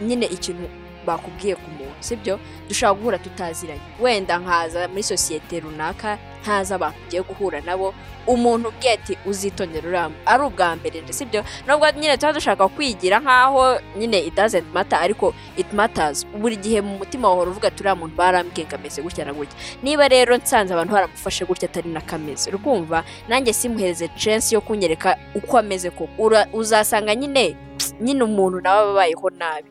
nyine 0.00 0.26
ikintu 0.26 0.68
bakubwiye 1.06 1.54
ku 1.54 1.70
muntu 1.78 1.94
sibyo? 2.00 2.38
Dushobora 2.68 2.94
guhura 2.98 3.18
tutaziranye. 3.18 3.80
Wenda 4.00 4.38
nkaza 4.38 4.88
muri 4.88 5.02
sosiyete 5.02 5.60
runaka 5.60 6.18
ntazi 6.42 6.74
abantu 6.74 6.98
ugiye 7.06 7.22
guhura 7.22 7.60
nabo 7.60 7.94
umuntu 8.26 8.68
ubwiye 8.68 8.92
ati 8.94 9.18
uzitondera 9.26 9.88
uriya 9.88 10.10
ari 10.26 10.42
ubwa 10.44 10.76
mbere 10.76 11.00
nje 11.02 11.12
sibyo 11.12 11.44
nubwo 11.66 11.90
nyine 11.90 12.16
tuba 12.16 12.32
dushaka 12.32 12.68
kwigira 12.68 13.18
nkaho 13.20 13.80
nyine 13.98 14.18
it 14.26 14.34
doesn't 14.34 14.66
matter 14.74 14.98
ariko 14.98 15.34
it 15.56 15.72
matters. 15.72 16.26
Buri 16.26 16.56
gihe 16.56 16.80
mu 16.80 16.98
mutima 16.98 17.28
wahora 17.28 17.50
uvuga 17.50 17.68
ati 17.68 17.80
uriya 17.82 17.94
muntu 17.98 18.14
barambwiye 18.16 18.66
ngo 18.66 18.76
ameze 18.76 19.02
gutya 19.02 19.24
na 19.24 19.32
gutya. 19.34 19.56
Niba 19.82 20.08
rero 20.08 20.36
nsanze 20.36 20.74
abantu 20.74 20.92
baramufashe 20.94 21.44
gutya 21.44 21.68
atari 21.68 21.88
n'akameze 21.90 22.50
urukumva 22.50 23.04
nanjye 23.28 23.52
simuhereze 23.52 24.08
chance 24.16 24.54
yo 24.54 24.60
kunyereka 24.60 25.18
uko 25.34 25.58
ameze 25.58 25.90
koko. 25.90 26.30
Uzasanga 26.52 27.14
nyine 27.14 27.56
nyine 28.00 28.22
umuntu 28.24 28.60
nawe 28.60 28.80
aba 28.80 28.90
abayeho 28.90 29.30
nabi. 29.30 29.68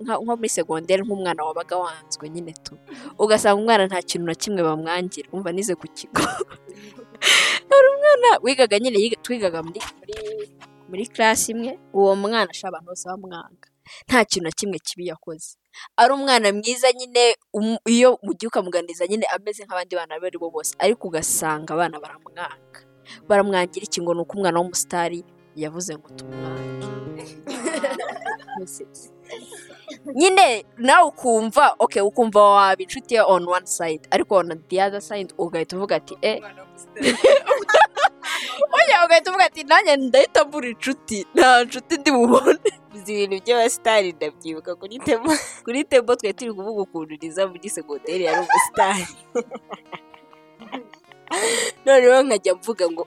Nko 0.00 0.36
muri 0.36 0.48
segonderi 0.48 1.02
nk'umwana 1.02 1.44
wabaga 1.44 1.76
wanzwe 1.76 2.28
nyine 2.28 2.52
tu. 2.52 2.74
Ugasanga 3.18 3.60
umwana 3.62 3.86
nta 3.86 4.02
kintu 4.02 4.26
na 4.26 4.34
kimwe 4.34 4.62
bamwangira. 4.62 5.28
Umva 5.32 5.52
nize 5.52 5.74
ku 5.74 5.86
kigo 6.06 6.22
hari 7.70 7.86
umwana 7.94 8.28
wigaga 8.42 8.78
nyine 8.78 9.16
twigaga 9.22 9.62
muri 9.62 9.80
muri 10.00 10.14
muri 10.88 11.04
class 11.06 11.48
imwe 11.48 11.78
uwo 11.92 12.16
mwana 12.16 12.50
asha 12.50 12.68
abantu 12.68 12.86
bose 12.92 13.08
bamwanga. 13.08 13.68
Nta 14.08 14.24
kintu 14.24 14.44
na 14.44 14.50
kimwe 14.52 14.78
kibi 14.78 15.06
yakoze. 15.06 15.56
Ari 15.96 16.12
umwana 16.14 16.52
mwiza 16.52 16.92
nyine 16.92 17.36
um- 17.52 17.78
iyo 17.84 18.18
ugiye 18.22 18.48
ukamuganiriza 18.48 19.06
nyine 19.06 19.26
ameze 19.26 19.64
nk'abandi 19.64 19.96
bana 19.96 20.14
abo 20.14 20.28
bo 20.40 20.50
bose 20.50 20.72
ariko 20.78 21.08
ugasanga 21.08 21.74
abana 21.74 22.00
baramwanga. 22.00 22.80
Baramwangira 23.28 23.84
iki 23.84 24.00
ngo 24.00 24.14
ni 24.14 24.20
uko 24.20 24.32
umwana 24.38 24.60
w'umusitari 24.60 25.24
yavuze 25.56 25.94
ngo 25.96 26.08
tumwange 26.16 26.86
nyine 30.14 30.64
nawe 30.78 31.08
ukumva 31.08 31.74
okay 31.78 32.02
ukumva 32.02 32.42
waba 32.42 32.82
inshuti 32.82 33.14
ye 33.14 33.20
on 33.20 33.48
one 33.48 33.66
side 33.66 34.00
ariko 34.10 34.34
on 34.34 34.62
the 34.68 34.82
other 34.82 35.00
side 35.00 35.34
ugahita 35.38 35.76
uvuga 35.76 35.96
ati 35.96 36.18
eh. 36.22 36.40
Oya 38.74 39.04
ugahita 39.04 39.30
uvuga 39.30 39.44
ati 39.44 39.64
nanjye 39.64 39.96
ndahita 39.96 40.44
mbura 40.44 40.68
inshuti 40.68 41.26
nta 41.34 41.64
nshuti 41.64 41.96
ndi 41.96 42.10
bubone 42.10 42.58
Uzi 42.94 43.24
ibintu 43.24 43.44
by'abasitari 43.44 44.12
ndabyibuka 44.12 44.74
kuri 44.74 44.98
tebo 44.98 45.32
kuri 45.64 45.84
tebo 45.84 46.16
twari 46.16 46.34
turi 46.34 46.52
kuvuga 46.54 46.82
ukuntu 46.82 47.14
riza 47.20 47.46
muri 47.46 47.70
segonderi 47.70 48.24
yari 48.24 48.38
umusitari 48.46 49.06
noneho 51.84 52.22
nkajya 52.22 52.54
mvuga 52.54 52.90
ngo 52.90 53.06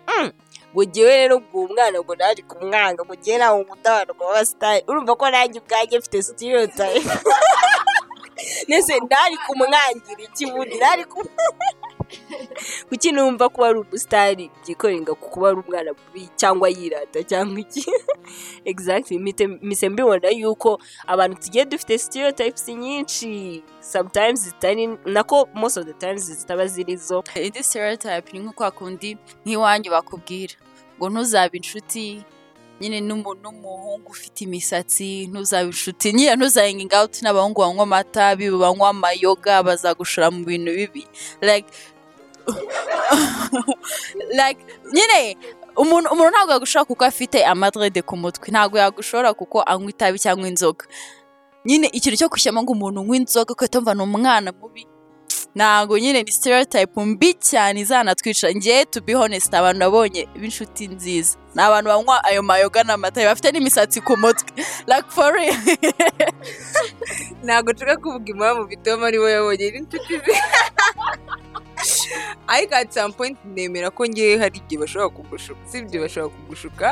"Mm, 0.74 0.74
ngo 0.74 0.84
ngewe 0.86 1.14
rero 1.18 1.36
ngo 1.40 1.58
uwo 1.58 1.68
mwana 1.74 1.98
ngo 2.02 2.16
naje 2.16 2.42
kumwanga 2.42 3.02
ngo 3.04 3.14
ngewe 3.16 3.38
nawe 3.38 3.56
umudabano 3.64 4.12
ngo 4.14 4.24
w'abasitari 4.26 4.84
urumva 4.88 5.16
ko 5.16 5.26
nanjye 5.30 5.60
ubwanjye 5.60 5.96
mfite 6.00 6.22
stereotype 6.24 7.14
nese 8.68 8.94
ntari 9.06 9.36
kumwangira 9.46 10.22
iki 10.28 10.46
bundi 10.52 10.76
ntari 10.78 11.04
kum 11.06 11.26
kuki 12.90 13.12
numva 13.12 13.50
kuba 13.50 13.68
ari 13.68 13.80
umusitari 13.80 14.52
byikorenga 14.64 15.14
ku 15.16 15.30
kuba 15.30 15.50
ari 15.50 15.58
umwana 15.64 15.92
mubi 15.94 16.30
cyangwa 16.40 16.70
yirata 16.70 17.24
cyangwa 17.24 17.60
iki? 17.60 17.84
Exactly. 18.72 19.20
Mpise 19.20 19.90
mbibona 19.90 20.30
yuko 20.30 20.80
abantu 21.08 21.38
tugiye 21.42 21.66
dufite 21.66 21.98
stereotypes 21.98 22.68
nyinshi. 22.70 23.64
Sometimes 23.82 24.44
zitari 24.44 24.88
nako 25.06 25.48
most 25.54 25.78
of 25.78 25.86
the 25.86 25.94
times 25.94 26.24
zitaba 26.32 26.68
ziri 26.68 26.96
zo. 26.98 27.24
Indi 27.36 27.64
stereotype 27.64 28.32
ni 28.34 28.40
nko 28.40 28.52
kwa 28.54 28.72
kundi 28.72 29.18
nk'iwanyu 29.46 29.92
bakubwira. 29.92 30.54
Ngo 30.98 31.10
ntuzabe 31.10 31.58
inshuti 31.58 32.24
nyine 32.82 33.02
n'umu- 33.02 33.36
n'umuhungu 33.42 34.10
ufite 34.12 34.42
imisatsi 34.44 35.28
ntuzabe 35.28 35.66
inshuti. 35.70 36.14
Nyine 36.14 36.36
ntuzahenge 36.36 36.96
out 36.96 37.22
n'abahungu 37.22 37.62
banywa 37.62 37.84
amatabi 37.84 38.50
banywa 38.52 38.90
amayoga 38.90 39.64
bazagushora 39.64 40.32
mu 40.32 40.46
bintu 40.46 40.72
bibi. 40.76 41.08
Like 41.42 41.68
nyine 44.94 45.38
umuntu 45.78 46.30
ntabwo 46.32 46.52
yagushora 46.54 46.86
kuko 46.86 47.06
afite 47.06 47.46
amadrede 47.46 48.02
ku 48.02 48.18
mutwe. 48.18 48.52
Ntabwo 48.52 48.78
yagushora 48.78 49.34
kuko 49.34 49.62
anywa 49.62 49.90
itabi 49.90 50.20
cyangwa 50.20 50.48
inzoga. 50.48 50.86
Nyine 51.66 51.88
ikintu 51.94 52.18
cyo 52.18 52.30
gushyiramo 52.30 52.64
ngo 52.64 52.72
umuntu 52.74 53.02
unywa 53.02 53.16
inzoga 53.18 53.54
ugahita 53.54 53.78
wumva 53.78 53.94
ni 53.94 54.02
umwana 54.04 54.52
mubi. 54.60 54.88
Ntabwo 55.56 56.00
nyine 56.00 56.24
ni 56.24 56.32
stereotype 56.32 57.02
mbi 57.06 57.34
cyane 57.34 57.80
izanatwica. 57.80 58.48
Ngewe 58.56 58.86
to 58.86 59.02
be 59.02 59.14
honest 59.14 59.54
abantu 59.54 59.80
nabonye 59.80 60.28
b'inshuti 60.40 60.88
nziza. 60.88 61.38
Ni 61.56 61.62
abantu 61.62 61.88
banywa 61.90 62.24
ayo 62.24 62.42
mayoga 62.44 62.84
n'amata 62.84 63.26
bafite 63.26 63.52
n'imisatsi 63.52 64.02
ku 64.02 64.18
mutwe. 64.18 64.50
Like 64.88 65.10
for 65.10 65.34
real. 65.34 65.56
Ntabwo 67.46 67.72
nshaka 67.74 67.98
kuvuga 67.98 68.30
impamvu 68.34 68.64
bituma 68.72 69.08
ari 69.08 69.20
we 69.20 69.32
yabonye 69.32 69.66
n'inshuti 69.72 70.14
ze 70.26 70.36
ariko 72.48 72.76
at 72.76 72.92
some 72.94 73.14
point 73.14 73.38
nemera 73.46 73.90
ko 73.92 74.06
ngewe 74.06 74.38
hari 74.38 74.58
igihe 74.60 74.82
bashobora 74.82 75.10
kugushuka 75.10 75.60
sibyo 75.70 76.02
bashobora 76.02 76.34
kugushuka? 76.36 76.86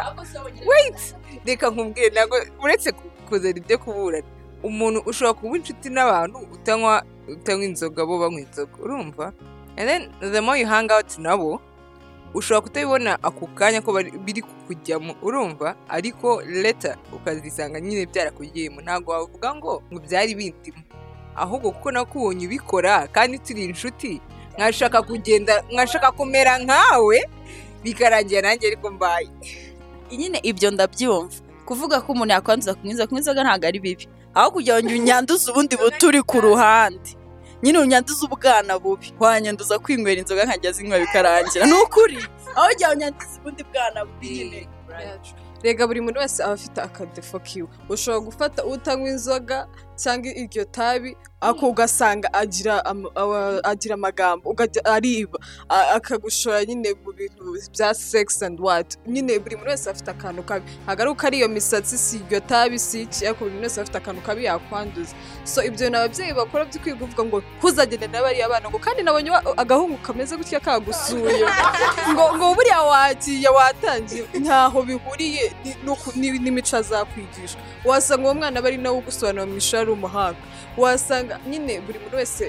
Wait! 0.67 1.15
Reka 1.45 1.69
nkubwire 1.69 2.09
ntabwo 2.09 2.37
uretse 2.63 2.91
ku- 2.91 3.09
kuzana 3.29 3.57
ibyo 3.57 3.77
kuburana 3.77 4.27
umuntu 4.63 4.99
ushobora 5.05 5.33
kuba 5.33 5.57
inshuti 5.57 5.89
n'abantu 5.89 6.37
utanywa 6.53 7.03
inzoga 7.65 8.05
bo 8.05 8.19
banywa 8.19 8.39
inzoga 8.41 8.75
urumva? 8.83 9.33
And 9.77 9.89
then 9.89 10.01
the 10.33 10.41
more 10.41 10.57
you 10.57 10.67
hang 10.67 10.91
out 10.91 11.17
nabo 11.17 11.61
ushobora 12.33 12.61
kutabibona 12.61 13.17
ako 13.23 13.47
kanya 13.55 13.81
ko 13.81 13.91
biri 14.25 14.41
kukujyamo 14.41 15.15
urumva? 15.21 15.75
Ariko 15.89 16.41
leta 16.41 16.97
ukazisanga 17.13 17.79
nyine 17.81 18.05
byarakugiyemo. 18.05 18.81
Ntabwo 18.81 19.11
wavuga 19.11 19.55
ngo 19.55 19.83
ngo 19.91 19.99
byari 19.99 20.35
bindimo 20.35 20.81
ahubwo 21.35 21.71
kuko 21.71 21.91
nakubonye 21.91 22.45
ubikora 22.47 23.07
kandi 23.11 23.39
turi 23.39 23.65
inshuti 23.67 24.21
nkashaka 24.57 25.01
kugenda 25.01 25.63
nkashaka 25.71 26.11
kumera 26.11 26.57
nkawe? 26.59 27.29
Bikarangira 27.83 28.41
nanjye 28.41 28.67
ariko 28.67 28.91
mbaye. 28.91 29.29
Nyine 30.11 30.39
ibyo 30.43 30.71
ndabyumva. 30.71 31.35
Kuvuga 31.65 32.01
ko 32.01 32.11
umuntu 32.13 32.33
yakwanduza 32.33 32.73
kunywa 32.73 32.91
inzoga 32.91 33.07
kunywa 33.07 33.19
inzoga 33.21 33.43
ntabwo 33.43 33.67
ari 33.67 33.79
bibi. 33.79 34.05
Aho 34.33 34.51
kugira 34.51 34.77
ngo 34.83 34.89
unyanduze 34.93 35.51
ubundi 35.51 35.75
buturi 35.77 36.21
ku 36.23 36.37
ruhande. 36.41 37.09
Nyine 37.63 37.79
unyanduze 37.79 38.21
ubwana 38.25 38.79
bubi. 38.79 39.13
Wanyanduza 39.19 39.79
kwinywera 39.79 40.21
inzoga 40.21 40.45
nkajya 40.45 40.71
zinywa 40.71 40.99
bikarangira. 40.99 41.65
Ni 41.65 41.73
ukuri. 41.73 42.17
Aho 42.55 42.67
kugira 42.69 42.87
ngo 42.89 42.95
unyanduze 42.97 43.35
ubundi 43.41 43.63
bwana 43.63 44.05
bubi 44.05 44.27
nyine. 44.29 44.67
Rega 45.63 45.87
buri 45.87 46.01
muntu 46.01 46.19
wese 46.19 46.43
aba 46.43 46.53
afite 46.53 46.77
akadefo 46.81 47.39
kiwe. 47.39 47.67
Ushobora 47.89 48.19
gufata 48.25 48.63
utanywa 48.65 49.09
inzoga 49.09 49.67
cyangwa 49.95 50.31
iryo 50.41 50.65
tabi 50.65 51.17
ako 51.41 51.69
ugasanga 51.69 52.33
agira 52.33 53.93
amagambo 53.93 54.55
ariba 54.83 55.39
akagushora 55.69 56.65
nyine 56.65 56.93
mu 57.03 57.11
bintu 57.13 57.43
bya 57.73 57.93
sex 57.93 58.41
and 58.41 58.59
what. 58.59 58.97
Nyine 59.07 59.39
buri 59.39 59.55
muntu 59.55 59.69
wese 59.69 59.89
afite 59.89 60.09
akantu 60.11 60.43
kabi. 60.43 60.65
Ntabwo 60.85 61.01
ari 61.01 61.11
uko 61.11 61.27
ari 61.27 61.37
iyo 61.37 61.47
misatsi 61.49 61.97
si 61.97 62.17
iryo 62.17 62.39
tabi 62.39 62.79
si 62.79 63.01
iki 63.01 63.25
ariko 63.27 63.39
buri 63.45 63.51
muntu 63.55 63.63
wese 63.63 63.81
afite 63.81 63.97
akantu 63.97 64.21
kabi 64.21 64.43
yakwanduza. 64.45 65.13
So 65.43 65.63
ibyo 65.63 65.85
bintu 65.85 65.97
ababyeyi 65.97 66.33
bakora 66.33 66.65
byo 66.65 66.79
kwiga 66.81 67.03
uvuga 67.05 67.23
ngo 67.25 67.43
ntuzagende 67.59 68.07
na 68.07 68.21
bariya 68.21 68.49
bana 68.49 68.69
ngo 68.69 68.79
kandi 68.79 69.03
nabonye 69.03 69.31
agahungu 69.57 69.97
kameze 69.97 70.37
gutya 70.37 70.59
kagusuye. 70.59 71.45
Ngo 72.11 72.35
ngo 72.37 72.55
buriya 72.55 72.81
wagiye 72.81 73.49
watangiye 73.49 74.25
ntaho 74.41 74.81
bihuriye 74.83 75.53
ni- 75.63 75.77
ni- 76.15 76.39
n'imico 76.39 76.77
azakwigisha 76.77 77.57
wasanga 77.85 78.23
uwo 78.23 78.33
mwana 78.33 78.59
aba 78.59 78.67
ari 78.67 78.77
nawe 78.77 78.97
ugusobanura 78.97 79.45
mu 79.45 79.57
ishuri 79.57 79.84
ari 79.85 79.93
umuhanga. 79.93 80.41
Wasanga 80.77 81.39
nyine 81.49 81.73
buri 81.85 81.99
muntu 82.03 82.17
wese 82.17 82.45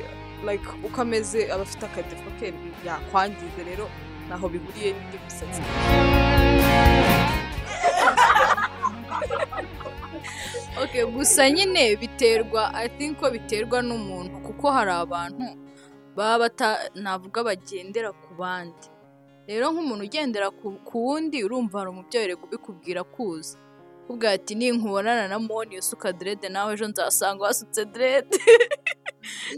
like 0.47 0.69
uko 0.87 1.00
ameze 1.02 1.52
aba 1.52 1.62
afite 1.62 1.85
akadefo 1.87 2.31
ke 2.40 2.55
yakwangiza 2.87 3.61
rero 3.69 3.85
ntaho 4.26 4.49
bihuriye 4.49 4.90
n'indi 4.93 5.19
misatsi 5.25 5.61
gusa 11.16 11.50
nyine 11.50 11.97
biterwa 11.97 12.75
i 12.75 12.88
think 12.88 13.19
ko 13.19 13.31
biterwa 13.31 13.83
n'umuntu 13.83 14.35
kuko 14.47 14.64
hari 14.76 14.90
abantu 14.90 15.47
baba 16.16 16.38
bata 16.38 16.69
navuga 16.95 17.45
bagendera 17.45 18.11
ku 18.12 18.35
bandi. 18.40 18.88
Rero 19.47 19.71
nk'umuntu 19.71 20.02
ugendera 20.05 20.49
ku 20.87 20.97
wundi 21.07 21.45
urumva 21.45 21.78
hari 21.78 21.90
umubyeyi 21.90 22.26
uri 22.26 22.37
kubikubwira 22.37 23.00
kuza 23.05 23.59
kuvuga 24.06 24.30
ati 24.30 24.54
ninkubonana 24.54 25.28
na 25.28 25.38
moni 25.38 25.78
usuka 25.78 26.12
derede 26.12 26.48
nawe 26.48 26.72
ejo 26.75 26.86
nzasanga 26.88 27.42
wasutse 27.44 27.84
derede 27.84 28.38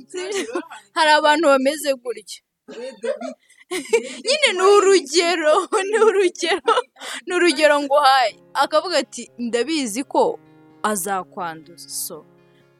hari 0.97 1.11
abantu 1.19 1.45
bameze 1.53 1.91
gutya. 2.03 2.41
Nyine 4.27 4.49
ni 4.57 4.63
urugero 4.77 5.55
ni 5.91 5.99
urugero 6.09 6.75
ni 7.27 7.35
urugero 7.35 7.75
nguhaye 7.83 8.37
akavuga 8.55 8.99
ati 8.99 9.31
ndabizi 9.39 10.03
ko 10.05 10.39
azakwanduza. 10.83 11.89
So 11.89 12.25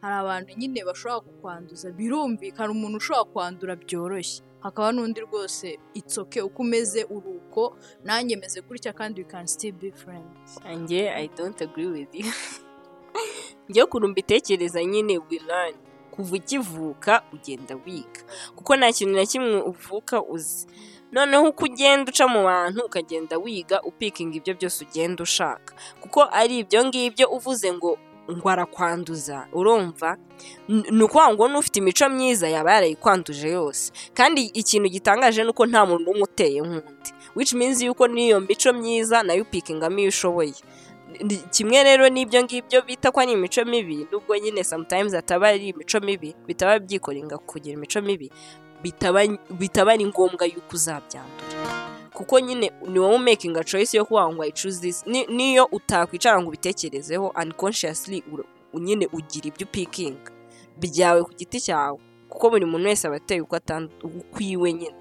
hari 0.01 0.15
abantu 0.15 0.51
nyine 0.59 0.85
bashobora 0.85 1.21
kukwanduza 1.21 1.91
birumvikana 1.91 2.71
umuntu 2.73 2.97
ushobora 2.99 3.25
kwandura 3.33 3.77
byoroshye. 3.77 4.43
Hakaba 4.61 4.93
n'undi 4.93 5.21
rwose 5.21 5.79
itsoke 5.95 6.43
uko 6.43 6.63
umeze 6.63 7.05
uri 7.05 7.29
uko 7.29 7.77
nanjye 8.05 8.37
meze 8.37 8.61
gutya 8.61 8.93
kandi 8.93 9.21
we 9.23 9.29
can 9.31 9.47
still 9.47 9.73
be 9.73 9.91
friends 9.93 10.59
Anjye 10.67 11.11
I 11.15 11.29
don't 11.37 11.61
agree 11.63 11.87
with 11.87 12.15
you. 12.15 12.33
Njye 13.69 13.83
ukuntu 13.83 14.09
mbitekereza 14.09 14.85
nyine 14.85 15.19
we 15.19 15.39
learn. 15.47 15.75
Kuva 16.11 16.37
ukivuka 16.37 17.23
ugenda 17.33 17.75
wiga. 17.87 18.21
Kuko 18.57 18.77
nta 18.77 18.93
kintu 18.93 19.15
na 19.15 19.27
kimwe 19.27 19.61
uvuka 19.61 20.23
uzi. 20.23 20.67
Noneho 21.13 21.49
uko 21.49 21.65
ugenda 21.65 22.13
uca 22.13 22.27
mu 22.29 22.43
bantu 22.45 22.81
ukagenda 22.87 23.37
wiga 23.39 23.83
upikinga 23.83 24.37
ibyo 24.37 24.55
byose 24.55 24.85
ugenda 24.85 25.23
ushaka. 25.23 25.75
Kuko 26.01 26.25
ari 26.33 26.59
ibyo 26.59 26.85
ngibyo 26.85 27.29
uvuze 27.31 27.73
ngo 27.73 27.99
ngo 28.31 28.49
arakwanduza 28.51 29.47
urumva? 29.53 30.17
Ni 30.69 31.03
ukuvuga 31.03 31.33
ngo 31.35 31.49
n'ufite 31.49 31.77
imico 31.81 32.09
myiza 32.09 32.49
yaba 32.49 32.73
yarayikwanduje 32.75 33.49
yose. 33.51 33.93
Kandi 34.15 34.43
ikintu 34.55 34.89
gitangaje 34.89 35.43
ni 35.45 35.51
uko 35.51 35.67
nta 35.67 35.87
muntu 35.87 36.05
n'umwe 36.05 36.23
uteye 36.23 36.61
nk'undi 36.61 37.11
which 37.37 37.53
means 37.53 37.83
yuko 37.83 38.07
n'iyo 38.09 38.41
mico 38.41 38.73
myiza 38.73 39.23
na 39.23 39.33
yo 39.35 39.43
upikingamo 39.43 39.99
iyo 39.99 40.09
ushoboye. 40.09 40.55
Kimwe 41.51 41.83
rero 41.85 42.09
n'ibyo 42.09 42.43
ngibyo 42.45 42.83
bita 42.83 43.11
ko 43.11 43.21
ari 43.21 43.33
imico 43.33 43.65
mibi 43.65 44.07
nubwo 44.13 44.37
nyine 44.37 44.65
sometimes 44.65 45.15
ataba 45.15 45.49
ari 45.49 45.69
imico 45.73 46.01
mibi 46.01 46.35
bitaba 46.47 46.79
byikoringa 46.79 47.39
kugira 47.39 47.75
imico 47.81 48.01
mibi 48.03 48.31
bitaba 49.59 49.93
ari 49.93 50.05
ngombwa 50.07 50.45
yuko 50.47 50.73
uzabyandura. 50.77 51.98
Kuko 52.19 52.41
nyine 52.41 52.73
ni 52.89 52.99
wowe 52.99 53.19
making 53.19 53.57
a 53.57 53.65
choice 53.65 53.95
yo 53.97 54.05
kuvuga 54.05 54.29
ngo 54.35 54.43
I 54.43 54.51
choose 54.53 54.81
this. 54.81 55.07
Ni- 55.07 55.27
niyo 55.27 55.69
utakwicara 55.73 56.41
ngo 56.43 56.49
ubitekerezeho 56.49 57.31
ura- 58.33 58.45
nyine 58.75 59.07
ugira 59.13 59.47
ibyo 59.49 59.67
upikinga 59.67 60.31
byawe 60.79 61.23
ku 61.25 61.31
giti 61.39 61.61
cyawe 61.61 61.99
kuko 62.29 62.51
buri 62.51 62.65
muntu 62.67 62.89
wese 62.89 63.07
aba 63.09 63.17
ateye 63.17 63.41
uko 63.41 63.57
ukwiwe 64.05 64.73
nyine. 64.73 64.95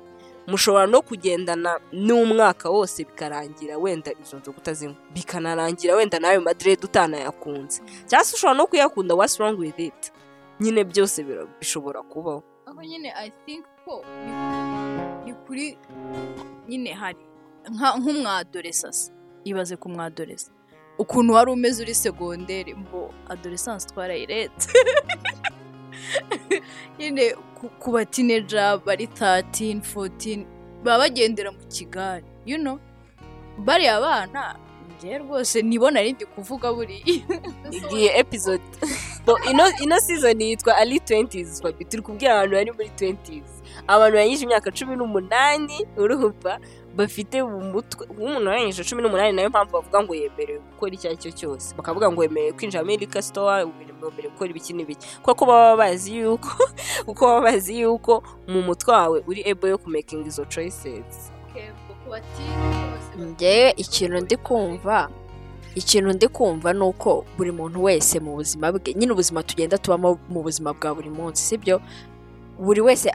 Mushobora 0.47 0.87
no 0.87 1.01
kugendana 1.01 1.79
n'umwaka 1.91 2.69
wose 2.69 3.03
bikarangira 3.03 3.77
wenda 3.77 4.11
izo 4.21 4.37
nzoga 4.37 4.57
utazinywa 4.57 4.95
bikanarangira 5.13 5.95
wenda 5.95 6.19
nawe 6.19 6.39
madirede 6.39 6.85
utanayakunze. 6.85 7.81
Cyangwa 8.07 8.25
se 8.25 8.35
ushobora 8.35 8.57
no 8.57 8.67
kuyakunda 8.67 9.15
what's 9.15 9.39
wrong 9.39 9.59
with 9.59 9.79
it? 9.79 10.11
Nyine 10.59 10.83
byose 10.83 11.23
bishobora 11.59 12.01
kubaho. 12.01 12.43
Aho 12.65 12.83
nyine 12.83 13.11
i 13.11 13.29
think 13.45 13.65
ko 13.85 14.03
ni 15.25 15.33
kuri 15.33 15.77
nyine 16.67 16.93
hari 16.93 17.19
nk'umwadolesasi 17.71 19.11
ibaze 19.43 19.75
ku 19.75 19.89
mwadolesa 19.89 20.51
ukuntu 20.99 21.33
wari 21.33 21.51
umeze 21.51 21.83
uri 21.83 21.95
segonderi 21.95 22.73
mbo 22.73 23.13
adolesansi 23.29 23.87
twarayiretse. 23.87 24.69
Nyine 26.99 27.33
ku- 27.55 27.69
ku 27.79 27.91
batineja 27.91 28.77
bari 28.77 29.05
13 29.05 29.81
14 29.81 30.45
baba 30.83 30.97
bagendera 31.03 31.51
mu 31.51 31.59
kigare. 31.69 32.23
You 32.45 32.57
know? 32.57 32.79
Bariya 33.57 34.01
bana 34.01 34.55
njye 34.97 35.17
rwose 35.17 35.61
nibona 35.61 35.99
ari 35.99 36.13
ndi 36.13 36.25
kuvuga 36.25 36.73
buriya. 36.73 37.23
Igihe 37.77 38.09
episode 38.19 38.63
Bo, 39.25 39.37
ino 39.83 39.99
season 39.99 40.41
yitwa 40.41 40.73
20s 40.73 41.61
papi 41.61 41.85
turi 41.85 42.01
kubwira 42.03 42.33
abantu 42.41 42.55
bari 42.55 42.71
muri 42.71 42.89
20s 42.97 43.56
abantu 43.87 44.13
barangije 44.15 44.43
imyaka 44.43 44.71
cumi 44.71 44.95
n'umunani 44.95 45.77
urumva 45.97 46.59
bafite 46.97 47.43
mu 47.43 47.59
mutwe 47.73 48.03
nk'umuntu 48.13 48.47
warangije 48.49 48.83
cumi 48.83 49.01
n'umunani 49.01 49.31
na 49.35 49.41
yo 49.41 49.49
mpamvu 49.49 49.71
bavuga 49.73 50.03
ngo 50.03 50.13
yemerewe 50.15 50.59
gukora 50.59 50.91
icyo 50.95 51.07
ari 51.09 51.17
cyo 51.23 51.31
cyose. 51.31 51.75
Bakavuga 51.77 52.11
ngo 52.11 52.21
wemerewe 52.21 52.51
kwinjira 52.57 52.83
muri 52.83 52.97
liquor 52.97 53.23
store 53.23 53.63
wemerewe 54.03 54.31
gukora 54.33 54.49
ibiki 54.49 54.73
n'ibiki. 54.73 55.07
Kuko 55.21 55.45
baba 55.45 55.77
bazi 55.77 56.17
yuko 56.17 56.49
kuko 57.07 57.21
baba 57.25 57.41
bazi 57.41 57.79
yuko 57.79 58.23
mu 58.47 58.61
mutwe 58.61 58.91
wawe 58.93 59.17
uri 59.27 59.41
able 59.51 59.69
yo 59.69 59.77
kumakinga 59.77 60.27
izo 60.27 60.45
choices. 60.45 61.31
Njyewe 63.17 63.73
ikintu 63.77 64.19
ndi 64.19 64.37
kumva 64.37 65.09
ikintu 65.75 66.13
ndi 66.13 66.27
kumva 66.27 66.73
ni 66.73 66.81
uko 66.83 67.25
buri 67.37 67.51
muntu 67.51 67.83
wese 67.83 68.19
mu 68.19 68.35
buzima 68.35 68.71
bwe 68.71 68.93
nyine 68.95 69.11
ubuzima 69.11 69.43
tugenda 69.43 69.77
tubamo 69.77 70.19
mu 70.29 70.41
buzima 70.41 70.73
bwa 70.73 70.95
buri 70.95 71.09
munsi 71.09 71.43
sibyo? 71.43 71.81
Buri 72.59 72.81
wese 72.81 73.11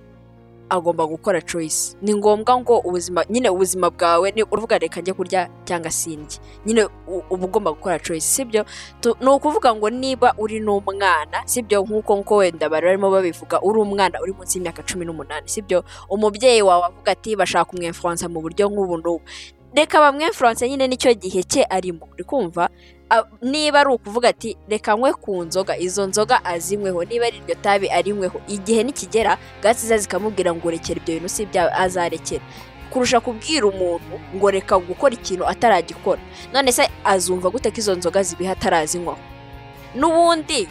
agomba 0.73 1.05
gukora 1.07 1.41
choice. 1.45 1.97
Ni 2.03 2.15
ngombwa 2.17 2.57
ngo 2.61 2.79
ubuzima 2.81 3.25
nyine 3.31 3.49
ubuzima 3.53 3.91
bwawe 3.93 4.33
ni 4.33 4.43
uruvuga 4.43 4.79
reka 4.79 5.01
njye 5.01 5.13
kurya 5.13 5.49
cyangwa 5.69 5.91
sindye 5.91 6.39
nyine 6.67 6.89
uba 7.31 7.45
ugomba 7.47 7.71
gukora 7.77 7.99
choice 7.99 8.25
sibyo 8.25 8.65
ni 9.21 9.29
ukuvuga 9.29 9.75
ngo 9.75 9.91
niba 9.91 10.35
uri 10.39 10.61
n'umwana 10.61 11.43
sibyo 11.45 11.83
nk'uko 11.85 12.17
nko 12.17 12.35
wenda 12.37 12.69
bari 12.69 12.87
barimo 12.87 13.11
babivuga 13.11 13.61
uri 13.63 13.79
umwana 13.81 14.17
uri 14.23 14.33
munsi 14.33 14.59
y'imyaka 14.59 14.83
cumi 14.83 15.05
n'umunani 15.05 15.49
sibyo 15.49 15.85
umubyeyi 16.09 16.63
wawe 16.63 16.85
avuga 16.89 17.13
ati 17.13 17.37
bashaka 17.37 17.65
kumwemfuransa 17.71 18.29
mu 18.33 18.41
buryo 18.41 18.69
nk'ubu 18.69 18.97
n'ubu. 18.99 19.21
Reka 19.75 20.01
bamwemfuranse 20.01 20.69
nyine 20.69 20.87
ni 20.89 20.97
cyo 20.97 21.15
gihe 21.15 21.43
cye 21.43 21.65
arimo. 21.71 22.09
Uri 22.13 22.25
kumva 22.25 22.69
niba 23.43 23.81
ari 23.81 23.91
ukuvuga 23.91 24.29
ati 24.29 24.57
reka 24.69 24.97
nywe 24.97 25.13
ku 25.13 25.45
nzoga. 25.45 25.77
Izo 25.79 26.07
nzoga 26.07 26.45
azinyweho 26.45 27.05
niba 27.05 27.27
ari 27.27 27.37
iryo 27.39 27.55
tabi 27.55 27.91
arinyweho 27.91 28.41
igihe 28.49 28.83
nikigera 28.83 29.39
gasiza 29.63 29.99
zikamubwira 29.99 30.55
ngo 30.55 30.71
rekera 30.71 31.01
ibyo 31.01 31.15
bintu 31.15 31.29
si 31.29 31.43
ibyawe 31.43 31.73
azarekera. 31.73 32.45
Kurusha 32.91 33.21
kubwira 33.21 33.67
umuntu 33.67 34.21
ngo 34.37 34.51
reka 34.51 34.79
gukora 34.79 35.15
ikintu 35.15 35.47
ataragikora. 35.49 36.21
None 36.53 36.73
se 36.73 36.89
azumva 37.05 37.51
gute 37.51 37.71
ko 37.71 37.77
izo 37.81 37.95
nzoga 37.95 38.23
zibiha 38.23 38.53
atarazinywaho 38.53 39.21
n'ubundi 39.95 40.69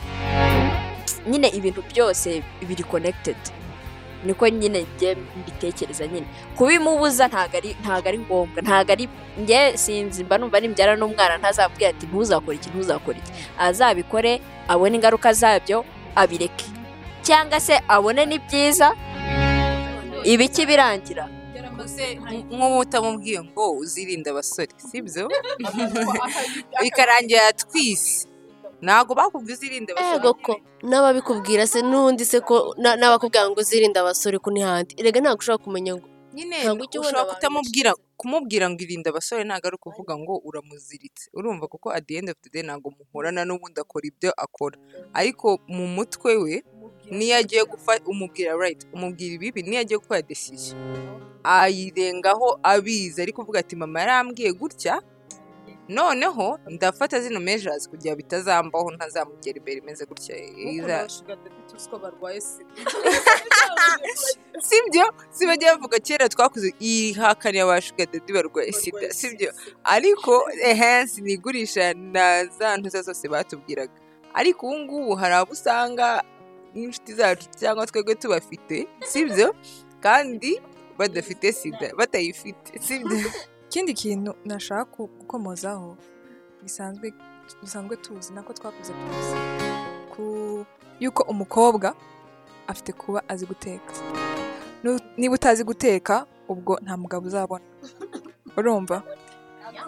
nyine 1.30 1.48
ibintu 1.54 1.82
byose 1.94 2.42
biri 2.68 2.84
connected. 2.84 3.38
Niko 4.26 4.50
nyine 4.50 4.86
njye 4.96 5.18
mbitekereza 5.38 6.08
nyine. 6.08 6.28
Kubimubuza 6.58 7.28
ntabwo 7.28 7.58
ari 7.58 7.76
ntabwo 7.82 8.08
ari 8.10 8.20
ngombwa 8.20 8.62
ntabwo 8.62 8.92
ari 8.92 9.10
njye 9.38 9.78
sinzi 9.78 10.24
mba 10.24 10.38
numva 10.38 10.60
nimbyara 10.60 10.96
n'umwana 10.96 11.38
ntazamubwira 11.38 11.90
ati 11.90 12.06
ntuzakore 12.06 12.56
iki 12.58 12.70
ntuzakore 12.70 13.18
iki. 13.20 13.32
Azabikore 13.58 14.42
abone 14.68 14.96
ingaruka 14.96 15.34
zabyo 15.34 15.86
abireke. 16.16 16.66
Cyangwa 17.22 17.60
se 17.60 17.76
abone 17.88 18.26
ni 18.26 18.38
byiza 18.40 18.88
ibiki 20.24 20.66
birangira. 20.66 21.26
Nk'ubu 22.52 22.78
utamubwiye 22.80 23.42
ngo 23.44 23.72
uzirinde 23.82 24.30
abasore 24.30 24.70
sibyo 24.78 25.26
bikarangira 26.82 27.54
twise 27.54 28.31
ntabwo 28.82 29.12
bakubwiye 29.16 29.54
uzirinde 29.58 29.92
abasore 29.94 30.18
Ego 30.18 30.34
ko 30.46 30.54
n'ababikubwira 30.90 31.64
se 31.68 31.80
n'undi 31.82 32.26
se 32.26 32.40
ko 32.42 32.74
na- 32.82 32.96
n'abakubwira 33.00 33.50
ngo 33.50 33.60
uzirinde 33.62 33.98
abasore 34.00 34.38
ko 34.44 34.50
n'ihandi. 34.52 34.96
Erega 35.00 35.20
ntabwo 35.22 35.40
ushobora 35.42 35.64
kumenya 35.64 35.94
ngo 35.98 36.08
nyine 36.34 36.56
ushobora 36.66 37.26
kutamubwira 37.30 37.92
kumubwira 38.18 38.66
ngo 38.70 38.80
irinde 38.82 39.08
abasore 39.14 39.44
ntabwo 39.46 39.66
ari 39.68 39.76
ukuvuga 39.78 40.14
ngo 40.18 40.34
uramuziritse. 40.48 41.30
Urumva 41.38 41.66
kuko 41.68 41.92
at 41.94 42.04
the 42.08 42.18
end 42.18 42.30
of 42.34 42.38
the 42.42 42.50
day 42.50 42.64
ntabwo 42.66 42.90
muhorana 42.98 43.46
n'ubundi 43.46 43.78
akora 43.82 44.06
ibyo 44.10 44.32
akora. 44.38 44.78
Ariko 45.14 45.60
mu 45.68 45.86
mutwe 45.88 46.36
we 46.44 46.56
niyo 47.12 47.36
agiye 47.38 47.64
gufata 47.68 48.02
umubwira 48.10 48.56
right 48.58 48.82
umubwira 48.96 49.34
ibibi 49.38 49.62
niyo 49.62 49.80
agiye 49.84 49.98
gukora 50.02 50.22
decision. 50.26 50.78
Ayirengaho 51.44 52.60
abizi 52.64 53.22
ari 53.22 53.34
kuvuga 53.34 53.60
ati 53.60 53.76
mama 53.76 54.00
yarambwiye 54.00 54.54
gutya 54.54 55.02
noneho 55.96 56.60
ndafata 56.76 57.20
zino 57.22 57.40
measures 57.40 57.84
kugira 57.92 58.16
bitazambaho 58.16 58.88
ntazamugera 58.96 59.58
imbere 59.60 59.78
imeze 59.84 60.04
gutya. 60.10 60.36
Iza- 60.40 61.08
sibyo? 64.70 65.06
Si 65.32 65.44
bajya 65.48 65.76
bavuga 65.76 65.98
kera 66.00 66.30
twakuze 66.30 66.70
ihakaniye 66.80 67.66
ba 67.66 67.82
shuga 67.82 68.06
dadi 68.06 68.32
barwaye 68.34 68.72
sida. 68.72 69.08
Sibyo? 69.14 69.50
ariko 69.84 70.34
ehe 70.64 71.08
sinigurisha 71.08 71.94
na 71.94 72.46
za 72.46 72.78
ntuza 72.78 73.02
zose 73.02 73.28
batubwiraga. 73.28 73.94
Ariko 74.34 74.68
ubu 74.68 74.78
ngubu 74.80 75.16
hari 75.16 75.34
abo 75.36 75.52
usanga 75.52 76.24
n'inshuti 76.74 77.14
zacu 77.14 77.46
cyangwa 77.60 77.84
twebwe 77.88 78.16
tubafite 78.16 78.88
sibyo? 79.12 79.56
Kandi 80.06 80.62
badafite 80.98 81.52
sida. 81.54 81.88
Batayifite 81.98 82.80
sibyo? 82.80 83.28
ikindi 83.72 83.94
kintu 83.94 84.36
nashaka 84.46 84.84
gukomozaho 85.20 85.96
bisanzwe 86.64 87.14
bisanzwe 87.62 87.96
tuzi 87.98 88.34
nako 88.34 88.54
twakuze 88.54 88.94
tuzi 88.94 89.36
yuko 91.00 91.24
umukobwa 91.24 91.96
afite 92.68 92.92
kuba 92.94 93.24
azi 93.30 93.46
guteka. 93.46 93.94
Niba 95.18 95.34
utazi 95.36 95.64
guteka 95.64 96.26
ubwo 96.48 96.80
nta 96.84 96.98
mugabo 96.98 97.28
uzabona. 97.28 97.64
Urumva? 98.58 99.04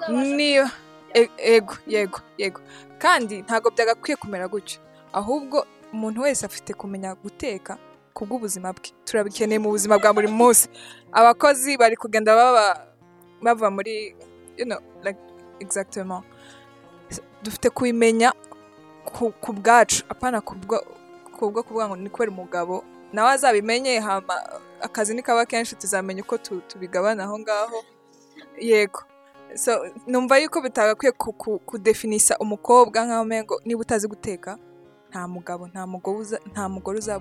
Niba 0.10 0.72
E- 1.13 1.30
ego 1.38 1.76
yego 1.88 2.19
yego. 2.38 2.62
Kandi 2.98 3.41
ntabwo 3.46 3.69
byagakwiye 3.72 4.15
kumera 4.17 4.48
gutyo. 4.48 4.80
Ahubwo 5.13 5.65
umuntu 5.93 6.22
wese 6.26 6.46
afite 6.46 6.74
kumenya 6.74 7.13
guteka 7.15 7.78
ku 8.13 8.26
bw'ubuzima 8.26 8.74
bwe. 8.74 8.89
Turabikeneye 9.06 9.60
mu 9.62 9.69
buzima 9.69 10.00
bwa 10.02 10.10
buri 10.13 10.28
munsi. 10.28 10.69
Abakozi 11.13 11.78
bari 11.78 11.96
kugenda 11.96 12.34
baba 12.36 12.88
bava 13.44 13.70
muri 13.72 14.16
you 14.58 14.66
know 14.66 14.80
like 15.04 15.20
exactement. 15.60 16.24
Dufite 17.44 17.70
kubimenya 17.70 18.32
ku, 19.06 19.32
bwacu. 19.54 20.04
Apana 20.10 20.42
ku 20.42 20.56
bwo 20.56 20.80
ku 21.38 21.52
bwo 21.52 21.64
kuvuga 21.64 21.88
ngo 21.88 21.96
ni 21.96 22.10
kubera 22.10 22.32
umugabo 22.32 22.84
nawe 23.14 23.32
azabimenye 23.32 24.00
hama 24.00 24.34
akazi 24.82 25.14
nikaba 25.14 25.46
kenshi 25.46 25.76
tuzamenya 25.76 26.22
uko 26.24 26.38
tu- 26.38 26.62
tubigabana 26.68 27.24
aho 27.24 27.40
ngaho. 27.40 27.84
Yego. 28.60 29.04
So 29.56 29.86
numva 30.08 30.38
yuko 30.40 30.62
bitagakwiye 30.62 31.12
ku- 31.12 31.34
ku- 31.34 31.60
kudefinisa 31.60 32.38
umukobwa 32.40 33.06
nk'aho 33.06 33.22
umengo 33.22 33.62
niba 33.66 33.82
utazi 33.82 34.08
guteka 34.08 34.58
nta 35.10 35.28
mugabo 35.28 35.68
nta 35.68 36.70
mugore 36.70 36.98
uzaba 36.98 37.20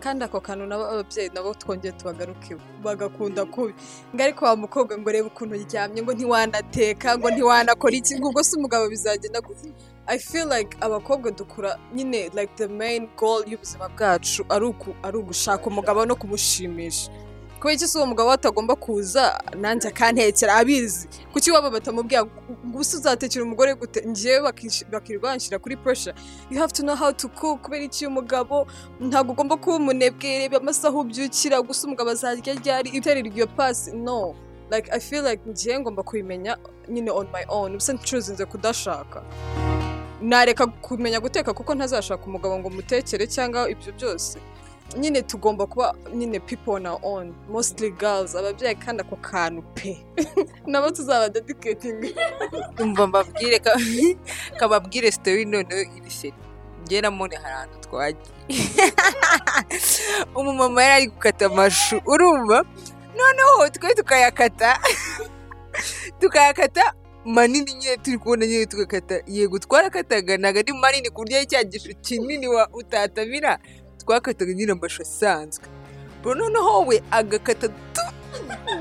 kandi 0.00 0.24
ako 0.24 0.40
kantu 0.40 0.66
nabo 0.66 0.84
ababyeyi 0.86 1.30
nabo 1.34 1.54
twongeye 1.54 1.92
tubagaruke 1.92 2.56
bagakunda 2.82 3.44
kubi 3.44 3.74
ngo 4.14 4.22
ariko 4.22 4.44
wa 4.44 4.56
mukobwa 4.56 4.98
ngo 4.98 5.10
reba 5.12 5.28
ukuntu 5.28 5.54
uryamye 5.56 6.02
ngo 6.02 6.12
ntiwanateka 6.14 7.18
ngo 7.18 7.30
ntiwanakora 7.30 7.94
iki 7.96 8.16
ngo 8.18 8.28
ubwo 8.28 8.42
se 8.42 8.56
umugabo 8.56 8.88
bizagenda 8.88 9.40
gute? 9.40 9.72
I 10.06 10.18
feel 10.18 10.48
like 10.48 10.76
abakobwa 10.80 11.30
dukura 11.30 11.78
nyine 11.94 12.30
like 12.34 12.52
the 12.56 12.68
main 12.68 13.08
goal 13.16 13.44
y'ubuzima 13.46 13.88
bwacu 13.88 14.42
ari 15.02 15.16
ugushaka 15.18 15.66
umugabo 15.66 16.06
no 16.06 16.16
kumushimisha. 16.16 17.10
Kubera 17.60 17.74
iki 17.76 17.86
se 17.88 17.98
uwo 17.98 18.06
mugabo 18.06 18.32
atagomba 18.32 18.74
kuza 18.76 19.36
nanjye 19.60 19.88
akantekera 19.88 20.54
abizi. 20.56 21.08
Kuki 21.32 21.50
iwabo 21.50 21.70
batamubwira 21.70 22.24
ngo 22.24 22.32
gusa 22.72 22.96
uzatekera 22.98 23.44
umugore 23.44 23.74
gute? 23.74 24.00
Bakish- 24.00 24.84
bakirirwa 24.90 25.36
kuri 25.60 25.76
pressure. 25.76 26.14
You 26.50 26.58
have 26.58 26.72
to 26.72 26.82
know 26.82 26.96
how 26.96 27.12
to 27.12 27.28
cook. 27.28 27.60
Kubera 27.62 27.84
iki 27.84 28.06
umugabo 28.06 28.66
ntabwo 29.00 29.32
ugomba 29.32 29.56
kuba 29.56 29.76
umunebwe. 29.76 30.38
Reba 30.38 30.56
amasaha 30.56 30.96
ubyukira 30.98 31.60
gusa 31.62 31.86
umugabo 31.86 32.10
azarya 32.10 32.54
ryari? 32.54 32.90
Iterera 32.90 33.28
iryo 33.28 33.46
pasi 33.46 33.92
no. 33.92 34.34
Like 34.70 34.88
i 34.92 35.00
feel 35.00 35.22
like 35.24 35.42
ngiye 35.48 35.80
ngomba 35.80 36.02
kubimenya 36.02 36.56
nyine 36.88 37.10
on 37.10 37.26
my 37.32 37.44
own. 37.48 37.70
Ubusa 37.72 37.92
ncuruzinze 37.92 38.44
kudashaka. 38.46 39.22
Nareka 40.22 40.66
kumenya 40.66 41.20
guteka 41.20 41.52
kuko 41.54 41.74
ntazashaka 41.74 42.24
umugabo 42.26 42.58
ngo 42.58 42.70
mutekere 42.70 43.26
cyangwa 43.26 43.70
ibyo 43.70 43.92
byose. 43.92 44.38
Nyine 44.98 45.22
tugomba 45.22 45.66
kuba 45.66 45.94
nyine 46.14 46.40
people 46.40 46.72
on 46.72 46.86
our 46.86 46.98
own 47.02 47.34
mostly 47.48 47.90
girls. 47.90 48.34
Ababyeyi 48.34 48.74
kandi 48.74 49.02
ako 49.02 49.16
kantu 49.16 49.62
pe. 49.74 49.98
Nabo 50.66 50.90
tuzaba 50.90 51.28
dedicating. 51.28 52.14
Umva 52.78 53.06
mbabwire 53.06 53.58
ka- 53.58 53.78
kababwire 54.58 55.10
sitori 55.12 55.44
noneho 55.44 55.80
iri 55.96 56.10
seri. 56.10 56.34
Njye 56.82 57.00
na 57.00 57.10
mone 57.10 57.36
hari 57.36 57.54
ahantu 57.54 57.78
twagiye. 57.80 58.34
Umumama 60.34 60.82
yari 60.82 60.94
ari 60.94 61.06
gukata 61.06 61.46
amashu. 61.46 62.00
Urumva? 62.06 62.64
Noneho 63.16 63.68
twe 63.70 63.94
tukayakata. 63.94 64.78
Tukayakata 66.20 66.92
manini 67.24 67.74
nyine 67.74 67.96
turi 67.96 68.18
kubona 68.18 68.46
nyine 68.46 68.66
tugakata. 68.66 69.22
Yego 69.26 69.58
twarakataga. 69.58 70.36
Ntabwo 70.36 70.58
ari 70.60 70.72
manini 70.72 71.10
ku 71.10 71.22
buryo 71.22 71.44
cya 71.44 71.64
gishu 71.64 71.94
kinini 72.02 72.48
wa 72.48 72.68
utatamira 72.72 73.58
twakataga 74.00 74.52
nyine 74.52 74.72
amashu 74.72 75.02
asanzwe. 75.02 75.64
Noneho 76.24 76.86
we 76.86 77.02
agakata 77.10 77.68
du- 77.68 78.14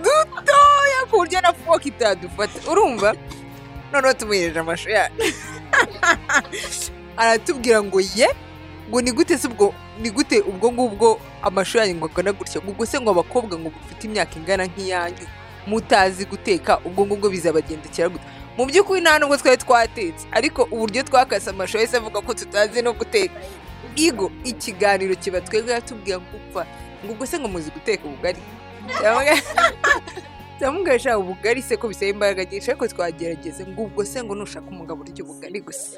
dutoya 0.03 1.01
ku 1.09 1.17
buryo 1.17 1.41
na 1.41 1.53
foke 1.53 1.89
itadufata. 1.89 2.71
Urumva? 2.71 3.15
Noneho 3.91 4.13
tumuhereje 4.13 4.59
amashu 4.59 4.89
yacu. 4.89 5.15
Aratubwira 7.17 7.83
ngo 7.83 8.01
ye 8.01 8.27
ngo 8.89 9.01
ni 9.01 9.11
gute 9.11 9.35
ubwo 9.47 9.73
ni 10.01 10.09
gute 10.09 10.39
ubwo 10.41 10.71
ngubwo 10.71 11.19
amashu 11.41 11.77
yanyu 11.77 11.95
ngo 11.95 12.05
agana 12.05 12.31
gutya 12.33 12.61
ngo 12.61 12.85
se 12.85 12.99
ngo 12.99 13.11
abakobwa 13.11 13.59
ngo 13.59 13.69
bafite 13.69 14.03
imyaka 14.07 14.35
ingana 14.39 14.65
nk'iyanyu 14.65 15.27
mutazi 15.67 16.25
guteka 16.25 16.79
ubwo 16.85 17.05
ngubwo 17.05 17.29
bizabagendekera 17.29 18.09
gute? 18.09 18.23
Mu 18.57 18.65
by'ukuri 18.65 19.01
nta 19.01 19.19
nubwo 19.19 19.37
twari 19.37 19.57
twatetse 19.57 20.27
ariko 20.31 20.63
uburyo 20.71 21.03
twakase 21.03 21.49
amashu 21.49 21.77
yahise 21.77 21.97
avuga 21.97 22.21
ko 22.21 22.33
tutazi 22.33 22.81
no 22.81 22.93
guteka. 22.93 23.33
Igo 23.95 24.31
ikiganiro 24.43 25.15
kiba 25.15 25.41
twebwe 25.41 25.73
yatubwira 25.73 26.17
ngo 26.17 26.37
upfa. 26.37 26.65
Ngo 27.03 27.11
ubwo 27.13 27.25
se 27.25 27.39
ngo 27.39 27.47
muzi 27.47 27.71
guteka 27.71 28.03
ubugari? 28.05 28.39
Ndamubwira 30.57 31.17
ubugari 31.21 31.61
se 31.61 31.77
ko 31.77 31.87
bisaba 31.87 32.11
imbaraga 32.11 32.45
nyinshi 32.45 32.71
ariko 32.71 32.87
twagerageze 32.87 33.65
ngo 33.65 33.81
ubwo 33.87 34.05
se 34.05 34.23
ngo 34.23 34.35
nushaka 34.35 34.67
umugabo 34.67 35.03
urya 35.03 35.23
ubugari 35.23 35.59
gusa 35.61 35.97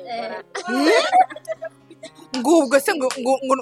ngo 2.37 2.51
ubwo 2.59 2.79
se 2.79 2.91
ngo 2.93 3.07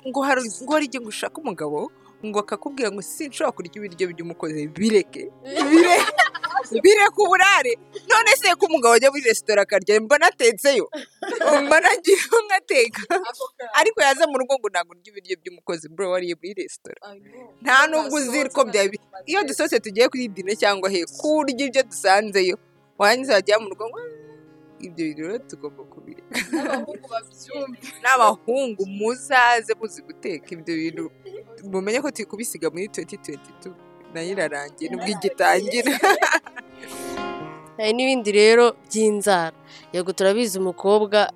ngo 0.07 0.21
hari 0.21 0.85
igihe 0.85 1.01
ngo 1.01 1.09
ushaka 1.09 1.41
umugabo? 1.41 1.91
Ngo 2.25 2.39
akakubwira 2.39 2.91
ngo 2.91 3.01
sinshobora 3.01 3.55
kurya 3.55 3.75
ibiryo 3.79 4.05
by'umukozi. 4.11 4.67
Bireke. 4.67 5.31
Bireke. 5.71 6.28
Bireke 6.83 7.19
uburare 7.23 7.73
none 8.09 8.31
se 8.39 8.49
ko 8.59 8.65
umugabo 8.69 8.93
ajya 8.95 9.11
muri 9.11 9.23
resitora 9.29 9.61
akarya 9.63 10.01
mba 10.01 10.17
natetseyo. 10.17 10.85
Mba 11.65 11.77
nagiye 11.79 12.17
ngateka. 12.47 13.01
Ariko 13.79 14.01
yaza 14.01 14.27
mu 14.27 14.37
rugo 14.37 14.53
ngo 14.59 14.67
ntabwo 14.69 14.91
urya 14.93 15.09
ibiryo 15.11 15.35
by'umukozi 15.41 15.85
bro 15.89 16.11
wariye 16.11 16.35
muri 16.35 16.53
resitora. 16.53 16.99
Nta 17.61 17.87
nubwo 17.87 18.15
uzi 18.17 18.49
ko 18.55 18.61
byaba 18.65 18.95
iyo 19.25 19.39
dusohotse 19.47 19.79
tugiye 19.79 20.09
kuri 20.09 20.27
dine 20.27 20.55
cyangwa 20.55 20.89
he 20.89 21.05
kurya 21.19 21.65
ibyo 21.67 21.83
dusanzeyo. 21.83 22.55
Warangiza 22.99 23.33
wajya 23.39 23.59
mu 23.59 23.69
rugo 23.71 23.85
ngo 23.89 23.97
"Ah, 23.99 24.11
ibyo 24.85 25.03
rero 25.17 25.37
tugomba 25.49 25.83
kubireka. 25.87 26.31
N'abahungu 28.03 28.83
muzaze 28.85 29.71
muzi 29.79 30.01
guteka 30.01 30.47
ibyo 30.55 30.73
bintu. 30.75 31.05
Mumenye 31.71 31.99
ko 32.01 32.11
turi 32.11 32.25
kubisiga 32.27 32.67
muri 32.71 32.87
2022 32.87 33.71
na 34.13 34.21
yo 34.25 34.31
irarangiye 34.33 34.87
nubwo 34.91 35.07
igitangira. 35.15 35.91
hari 37.77 37.93
n'ibindi 37.93 38.31
rero 38.31 38.75
by'inzara. 38.89 39.55
Yego 39.93 40.11
turabizi 40.13 40.59
umukobwa 40.59 41.31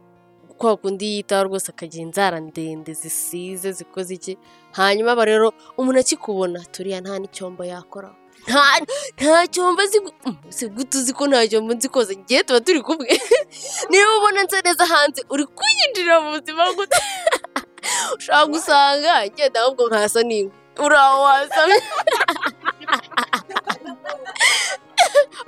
kwa 0.58 0.78
kundi 0.78 1.06
yitaho 1.16 1.44
rwose 1.44 1.72
akagira 1.72 2.04
inzara 2.04 2.40
ndende 2.40 2.94
zisize 2.94 3.72
zikoze 3.72 4.14
iki? 4.14 4.38
Hanyuma 4.72 5.12
aba 5.12 5.26
rero 5.26 5.54
umuntu 5.78 6.00
akikubona 6.00 6.60
turiya 6.72 7.02
nta 7.02 7.20
n'icyombo 7.20 7.64
yakora. 7.66 8.12
Nta 9.18 9.48
cyombo 9.48 9.82
azi 9.82 10.00
gu- 10.00 10.14
Mm, 10.26 10.38
uzi 10.50 11.14
ko 11.14 11.28
nta 11.28 11.48
cyombo 11.48 11.74
nzi 11.74 11.88
koza 11.90 12.14
ngiye 12.16 12.44
tuba 12.44 12.60
turi 12.62 12.82
kumwe. 12.84 13.08
Niba 13.90 14.12
ubona 14.20 14.44
nsa 14.44 14.62
neza 14.62 14.86
hanze 14.86 15.22
uri 15.30 15.46
kwinjirira 15.48 16.20
mu 16.22 16.30
buzima 16.40 16.64
gute 16.76 16.98
ushobora 18.18 18.46
gusanga? 18.52 19.14
Ngenda 19.32 19.60
ahubwo 19.64 19.88
nkasa 19.88 20.22
n'ingwe 20.28 20.52
uraho 20.86 21.22
wasamye 21.24 21.80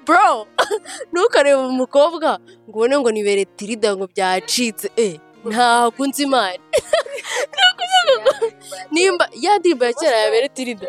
bro 0.05 0.47
ntukarebe 1.11 1.59
umukobwa 1.73 2.39
ngo 2.67 2.75
ubone 2.77 2.95
ngo 2.99 3.09
ni 3.11 3.21
beretirida 3.23 3.95
ngo 3.95 4.05
byacitse. 4.13 4.87
Eh 4.97 5.15
ntabwo 5.45 6.07
nzi 6.07 6.23
imana. 6.23 6.57
Nimba 8.91 9.29
ya 9.43 9.57
ndirimbo 9.59 9.85
ya 9.85 9.93
kera 9.93 10.17
ya 10.17 10.31
beretirida 10.31 10.87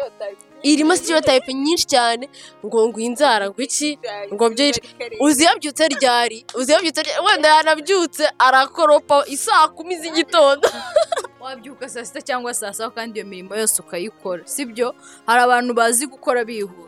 irimo 0.62 0.96
stereotype 0.96 1.54
nyinshi 1.54 1.86
cyane 1.86 2.28
ngo 2.64 2.88
ngo 2.88 3.00
inzara 3.00 3.50
ngo 3.50 3.62
iki? 3.62 3.98
Ngo 4.32 4.50
byica 4.50 4.80
uzi 5.20 5.44
yabyutse 5.44 5.88
ryari? 5.88 6.44
Uzi 6.58 6.72
yabyutse 6.72 7.02
ryari? 7.02 7.20
Wenda 7.26 7.48
yanabyutse 7.48 8.24
arakoropa 8.38 9.24
isaa 9.26 9.68
kumi 9.68 9.96
z'igitondo. 10.00 10.68
Wabyuka 11.40 11.88
saa 11.88 12.04
sita 12.04 12.20
cyangwa 12.20 12.54
saa 12.54 12.72
saba 12.72 12.90
kandi 12.90 13.18
iyo 13.20 13.26
mirimo 13.26 13.56
yose 13.56 13.82
ukayikora. 13.82 14.42
Sibyo? 14.46 14.94
Hari 15.26 15.40
abantu 15.42 15.74
bazi 15.74 16.06
gukora 16.06 16.44
bihuta 16.44 16.85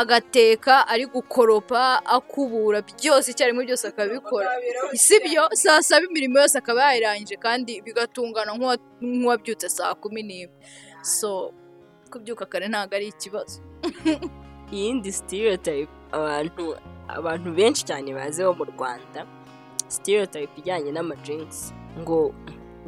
agateka 0.00 0.74
ari 0.88 1.06
gukoropa 1.06 2.02
akubura. 2.06 2.82
Byose 2.82 3.30
icyarimwe 3.30 3.62
byose 3.66 3.86
akabikora. 3.88 4.50
Sibyo 4.94 5.48
saa 5.52 5.82
saba 5.82 6.06
imirimo 6.10 6.38
yose 6.42 6.58
akaba 6.58 6.80
yayirangije 6.90 7.36
kandi 7.38 7.72
bigatungana 7.86 8.52
nk'uwa- 8.58 8.82
nk'uwabyutse 9.00 9.68
saa 9.70 9.94
kumi 9.94 10.22
n'imwe. 10.22 10.54
So 11.02 11.52
kubyuka 12.10 12.46
kare 12.46 12.66
ntabwo 12.68 12.94
ari 12.96 13.06
ikibazo. 13.14 13.60
Iyindi 14.74 15.12
stereotype 15.12 15.90
abantu 16.12 16.74
abantu 17.08 17.48
benshi 17.54 17.84
cyane 17.86 18.10
bazi 18.16 18.42
bo 18.42 18.54
mu 18.58 18.64
rwanda 18.64 19.20
stereotype 19.88 20.50
ijyanye 20.58 20.90
n'amajinsi 20.92 21.70
ngo 22.00 22.32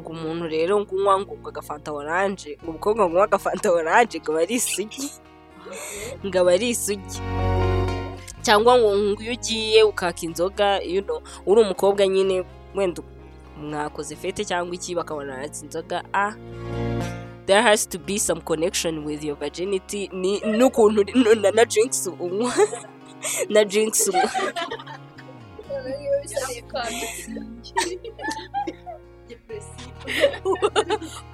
ngo 0.01 0.09
umuntu 0.11 0.45
rero 0.49 0.73
ngo 0.81 0.91
unywa 0.95 1.15
ngo 1.21 1.33
agafanta 1.49 1.91
oranje 1.93 2.57
umukobwa 2.67 3.05
ngo 3.05 3.13
unywa 3.13 3.25
agafanta 3.29 3.71
oranje 3.71 4.17
ngo 4.19 4.35
ari 4.41 4.55
isugi 4.59 5.05
ngo 6.25 6.39
aba 6.39 6.51
ari 6.53 6.69
isugi 6.69 7.19
cyangwa 8.41 8.77
ngo 8.79 8.89
iyo 9.23 9.33
ugiye 9.33 9.83
ukaka 9.83 10.21
inzoga 10.21 10.79
uri 11.45 11.61
umukobwa 11.61 12.07
nyine 12.07 12.43
wenda 12.75 13.01
mwakoze 13.61 14.15
fete 14.15 14.45
cyangwa 14.45 14.75
iki 14.75 14.95
bakabona 14.95 15.33
aratse 15.35 15.65
inzoga 15.65 16.03
ah 16.13 16.33
there 17.45 17.61
has 17.61 17.87
to 17.89 17.99
be 17.99 18.19
some 18.19 18.41
connection 18.41 19.05
with 19.05 19.23
your 19.23 19.37
virginity 19.37 20.09
ni 20.13 20.39
n'ukuntu 20.39 21.03
na 21.41 21.51
na 21.51 21.65
drinks 21.65 22.09
unywa 22.19 22.53
na 23.49 23.63
drinks 23.65 24.07
unywa 24.07 24.31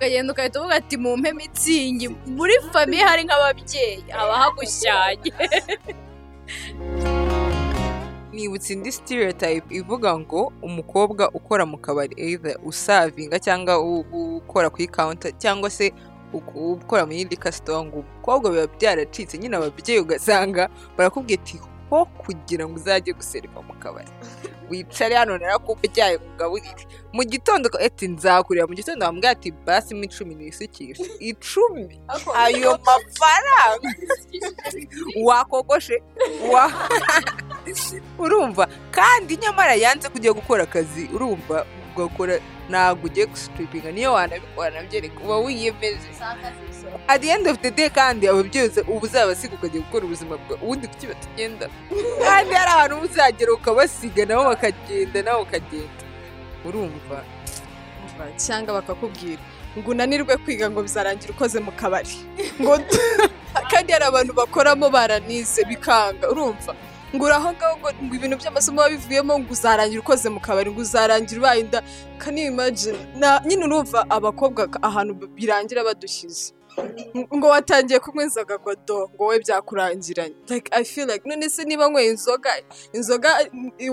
ukagenda 0.03 0.33
ugahita 0.33 0.59
uvuga 0.59 0.75
ati 0.75 0.97
mumpe 0.97 1.33
mitsingi 1.33 2.07
muri 2.27 2.53
famiye 2.71 3.03
hari 3.03 3.23
nk'ababyeyi. 3.23 4.03
Haba 4.11 4.35
hagushyanye 4.37 5.31
nibutse 8.33 8.73
indi 8.73 8.91
stereotype 8.91 9.65
ivuga 9.75 10.19
ngo 10.19 10.51
umukobwa 10.61 11.29
ukora 11.33 11.65
mu 11.65 11.77
kabari 11.77 12.15
either 12.17 12.57
usavinga 12.65 13.39
cyangwa 13.39 13.79
ukora 13.79 14.69
kuri 14.69 14.87
counter 14.87 15.31
cyangwa 15.37 15.69
se 15.69 15.93
ukora 16.33 17.05
muri 17.05 17.23
liquor 17.29 17.53
store 17.53 17.85
ngo 17.87 17.97
umukobwa 18.03 18.51
biba 18.51 18.67
byaracitse 18.67 19.37
nyine 19.37 19.55
ababyeyi 19.57 20.01
ugasanga 20.01 20.69
barakubwira 20.97 21.41
ati 21.41 21.59
ho 21.89 22.05
kugira 22.05 22.65
ngo 22.67 22.75
uzajye 22.75 23.13
guseriva 23.13 23.61
mu 23.61 23.73
kabari. 23.79 24.09
Wicare 24.77 25.15
hano 25.15 25.37
narakubyaye 25.37 26.17
mugaburire 26.17 26.83
mu 27.13 27.23
gitondo 27.23 27.69
ati 27.85 28.07
nzakurira 28.07 28.67
mu 28.67 28.73
gitondo 28.73 29.05
bamubwira 29.05 29.31
ati 29.31 29.51
basi 29.51 29.95
mo 29.95 30.03
icumi 30.03 30.35
nisukishe. 30.35 31.03
Icumi? 31.19 32.01
Ayo 32.35 32.79
mafaranga. 32.85 33.89
Wakogoshe? 35.27 36.03
Wa 36.51 36.71
urumva? 38.23 38.67
Kandi 38.91 39.37
nyamara 39.37 39.75
yanze 39.75 40.09
kujya 40.09 40.33
gukora 40.33 40.63
akazi 40.63 41.09
urumva 41.13 41.65
ugakora 41.95 42.39
ntabwo 42.69 43.05
ugiye 43.07 43.25
gusitipinga 43.25 43.91
niyo 43.91 44.13
wanabikora 44.13 44.69
nabyereka 44.69 45.19
uba 45.23 45.37
wiyemeje 45.37 46.07
at 47.07 47.21
the 47.21 47.29
end 47.29 47.47
of 47.47 47.57
the 47.61 47.71
day 47.71 47.89
kandi 47.89 48.27
ababyeyi 48.27 48.67
uza- 48.69 48.85
uba 48.87 49.01
uzabasiga 49.07 49.53
ukajya 49.55 49.79
gukora 49.81 50.05
ubuzima 50.05 50.37
bwawe. 50.37 50.59
Ubundi 50.63 50.87
kuki 50.87 51.07
batugenda? 51.07 51.65
Kandi 52.25 52.53
hari 52.55 52.71
ahantu 52.71 52.95
uba 52.97 53.05
uzagera 53.05 53.51
ukabasiga 53.53 54.25
nabo 54.25 54.43
bakagenda 54.43 55.21
nawe 55.21 55.41
ukagenda 55.41 56.03
urumva? 56.65 57.23
Cyangwa 58.37 58.73
bakakubwira 58.79 59.41
ngo 59.77 59.91
unanirwe 59.91 60.37
kwiga 60.37 60.69
ngo 60.69 60.81
bizarangira 60.83 61.33
ukoze 61.33 61.59
mu 61.59 61.71
kabari. 61.71 62.13
Kandi 63.71 63.91
hari 63.93 64.05
abantu 64.05 64.33
bakoramo 64.33 64.89
baranize 64.89 65.63
bikanga. 65.65 66.29
Urumva? 66.29 66.75
Ngo 67.15 67.25
uri 67.25 67.33
aho 67.33 67.51
ngaho 67.53 67.75
ngo 67.77 68.15
ibintu 68.15 68.37
by'amasomo 68.37 68.77
biba 68.81 68.89
bivuyemo 68.89 69.33
ngo 69.39 69.51
uzarangira 69.53 70.01
ukoze 70.01 70.29
mu 70.29 70.39
kabari 70.39 70.71
ngo 70.71 70.81
uzarangira 70.81 71.39
ubaye 71.39 71.61
inda. 71.61 71.79
Can 72.19 72.37
you 72.37 72.47
imagine? 72.51 72.97
Na 73.15 73.41
nyine 73.45 73.65
urumva 73.65 74.05
abakobwa 74.09 74.67
ahantu 74.81 75.13
birangira 75.35 75.83
badushyize. 75.83 76.53
Ngo 77.35 77.47
watangiye 77.47 77.99
kunywa 77.99 78.23
inzoga 78.23 78.57
ngo 78.59 78.73
do 78.87 79.09
ngo 79.13 79.25
we 79.29 79.39
byakurangiranye 79.39 80.33
like 80.49 80.69
i 80.73 80.83
feel 80.83 81.05
like 81.07 81.21
none 81.29 81.49
se 81.49 81.63
niba 81.63 81.85
nyweye 81.89 82.09
inzoga 82.09 82.49
inzoga 82.93 83.29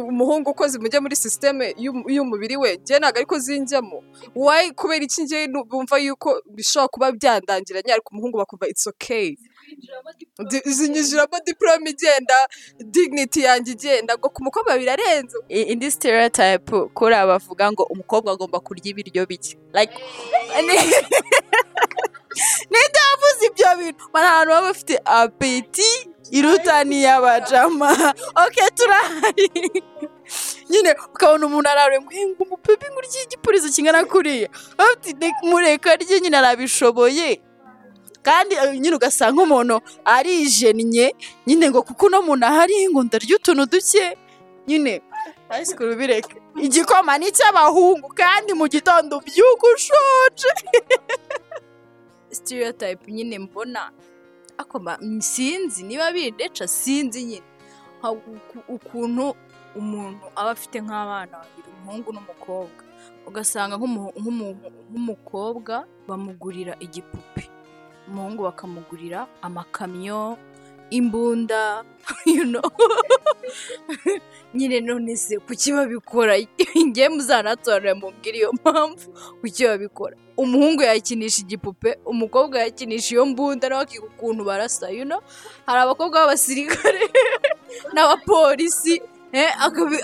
umuhungu 0.08 0.50
ukoze 0.50 0.78
mujya 0.78 1.00
muri 1.00 1.16
sisiteme 1.16 1.74
y'um- 1.76 2.08
y'umubiri 2.08 2.56
we 2.56 2.76
njye 2.76 2.98
ntabwo 2.98 3.18
ariko 3.18 3.38
zinjyamo 3.38 4.02
why? 4.34 4.70
Kubera 4.72 5.04
iki 5.04 5.22
njye 5.22 5.48
bumva 5.68 5.98
yuko 5.98 6.40
bishobora 6.48 6.88
kuba 6.88 7.12
byandangiranye 7.12 7.92
ariko 7.92 8.08
umuhungu 8.12 8.38
bakumva 8.38 8.66
it's 8.68 8.86
okay. 8.86 9.36
Zinyinjiramo 10.64 11.38
diporome 11.46 11.90
igenda 11.90 12.48
dignity 12.80 13.40
yanjye 13.42 13.72
igenda. 13.72 14.16
Ngo 14.18 14.28
ku 14.28 14.42
mukobwa 14.44 14.78
birarenze 14.78 15.36
indi 15.48 15.90
stereotype 15.90 16.72
kuri 16.94 17.14
aba 17.14 17.32
bavuga 17.38 17.72
ngo 17.72 17.82
umukobwa 17.92 18.32
agomba 18.32 18.60
kurya 18.60 18.90
ibiryo 18.92 19.26
bike. 19.26 19.56
Like 19.74 19.92
ninde 22.70 22.98
wavuze 23.10 23.46
ibyo 23.46 23.68
bintu? 23.78 24.04
Bari 24.12 24.26
ahantu 24.26 24.50
baba 24.50 24.66
bafite 24.68 24.94
apeti 25.04 25.90
iruta 26.30 26.84
n'iy'abajama 26.84 28.14
oke 28.44 28.62
turahari. 28.76 29.50
Nyine 30.70 30.94
ukabona 31.14 31.46
umuntu 31.46 31.68
ararwe 31.70 31.98
ngo 32.00 32.10
"Eh, 32.14 32.26
ngo 32.30 32.42
umupepe 32.46 32.86
ngo 32.90 32.98
urye 33.02 33.22
igipurizo 33.26 33.68
kingana 33.74 34.04
kuriya. 34.06 34.48
Ati 34.78 35.12
"Ne- 35.18 35.34
mureka 35.42 35.96
rye. 35.96 36.20
Nyine 36.20 36.36
arabishoboye. 36.38 37.40
Kandi 38.22 38.54
nyine 38.80 38.96
ugasanga 38.96 39.42
umuntu 39.42 39.80
arijennye 40.04 41.14
nyine 41.46 41.70
ngo 41.70 41.82
kuko 41.82 42.06
uno 42.06 42.22
muntu 42.22 42.44
ahari 42.46 42.88
ngo 42.88 43.02
ndarya 43.02 43.36
utuntu 43.36 43.66
duke 43.66 44.16
nyine. 44.68 45.02
School 45.64 45.96
bireke. 45.96 46.36
Igikoma 46.62 47.18
ni 47.18 47.26
icy'abahungu 47.28 48.08
kandi 48.14 48.54
mu 48.54 48.68
gitondo 48.70 49.18
ubyuka 49.18 49.66
ushonje 49.74 50.50
stereotype 52.30 53.10
nyine 53.12 53.38
mbona. 53.38 53.90
Sinzi 55.18 55.82
niba 55.82 56.12
bindeca 56.12 56.68
sinzi 56.68 57.24
nyine. 57.24 57.46
Ukuntu 58.68 59.34
umuntu 59.76 60.26
aba 60.36 60.50
afite 60.50 60.78
nk'abana 60.82 61.38
babiri 61.42 61.68
umuhungu 61.82 62.12
n'umukobwa. 62.12 62.82
Ugasanga 63.26 63.74
nk'umu- 63.76 64.12
nk'umu- 64.20 64.56
nk'umukobwa 64.90 65.86
bamugurira 66.08 66.76
igipupe. 66.80 67.42
Umuhungu 68.10 68.42
bakamugurira 68.42 69.26
amakamyo 69.42 70.36
imbunda 70.90 71.84
nyine 74.54 74.80
none 74.80 75.16
se 75.16 75.38
kuki 75.38 75.72
babikora? 75.72 76.34
Ngewe 76.86 77.08
muzanatorere 77.08 77.94
mumbwire 77.94 78.38
iyo 78.38 78.52
mpamvu 78.52 79.12
kuki 79.40 79.64
babikora? 79.64 80.16
Umuhungu 80.36 80.82
yakinisha 80.82 81.42
igipupe 81.42 81.98
umukobwa 82.04 82.58
yakinisha 82.60 83.14
iyo 83.14 83.26
mbunda 83.26 83.68
nawe 83.68 83.82
akiga 83.82 84.06
ukuntu 84.06 84.44
barasa 84.44 84.86
hari 85.66 85.80
abakobwa 85.80 86.20
b'abasirikare 86.20 87.02
n'abapolisi 87.92 89.02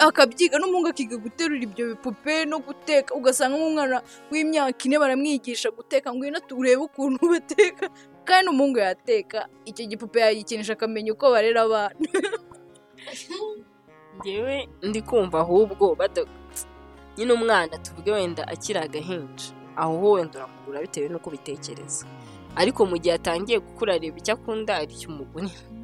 akabyiga 0.06 0.58
n'umuhungu 0.58 0.88
akiga 0.88 1.16
guterura 1.16 1.62
ibyo 1.62 1.84
bipupe 1.90 2.44
no 2.46 2.58
guteka. 2.58 3.14
Ugasanga 3.14 3.56
nk'umwana 3.58 4.02
w'imyaka 4.30 4.84
ine 4.86 4.96
baramwigisha 4.98 5.70
guteka 5.70 6.10
ngo 6.10 6.18
ngwino 6.18 6.40
turebe 6.40 6.82
ukuntu 6.88 7.22
bateka 7.32 7.86
kandi 8.24 8.46
umuhungu 8.50 8.78
yateka 8.78 9.48
icyo 9.64 9.84
gipupe 9.86 10.18
yagikinisha 10.20 10.72
akamenya 10.72 11.12
uko 11.12 11.30
barera 11.30 11.62
abana. 11.66 11.94
Ngewe 14.16 14.68
ndi 14.82 15.02
kumva 15.02 15.40
ahubwo 15.40 15.96
nyine 17.16 17.32
umwana 17.32 17.78
tuvuge 17.78 18.12
wenda 18.12 18.48
akiri 18.48 18.78
agahinja. 18.78 19.46
Aho 19.76 19.98
ho 20.00 20.10
wenda 20.10 20.38
uramugura 20.38 20.80
bitewe 20.80 21.08
n'uko 21.08 21.28
ubitekereza. 21.30 22.06
Ariko 22.56 22.86
mu 22.86 22.96
gihe 22.98 23.14
atangiye 23.14 23.58
gukura 23.58 23.94
areba 23.94 24.18
icyo 24.18 24.34
akunda 24.34 24.76
ari 24.76 24.94
cyo 24.96 25.08
umugurira 25.10 25.75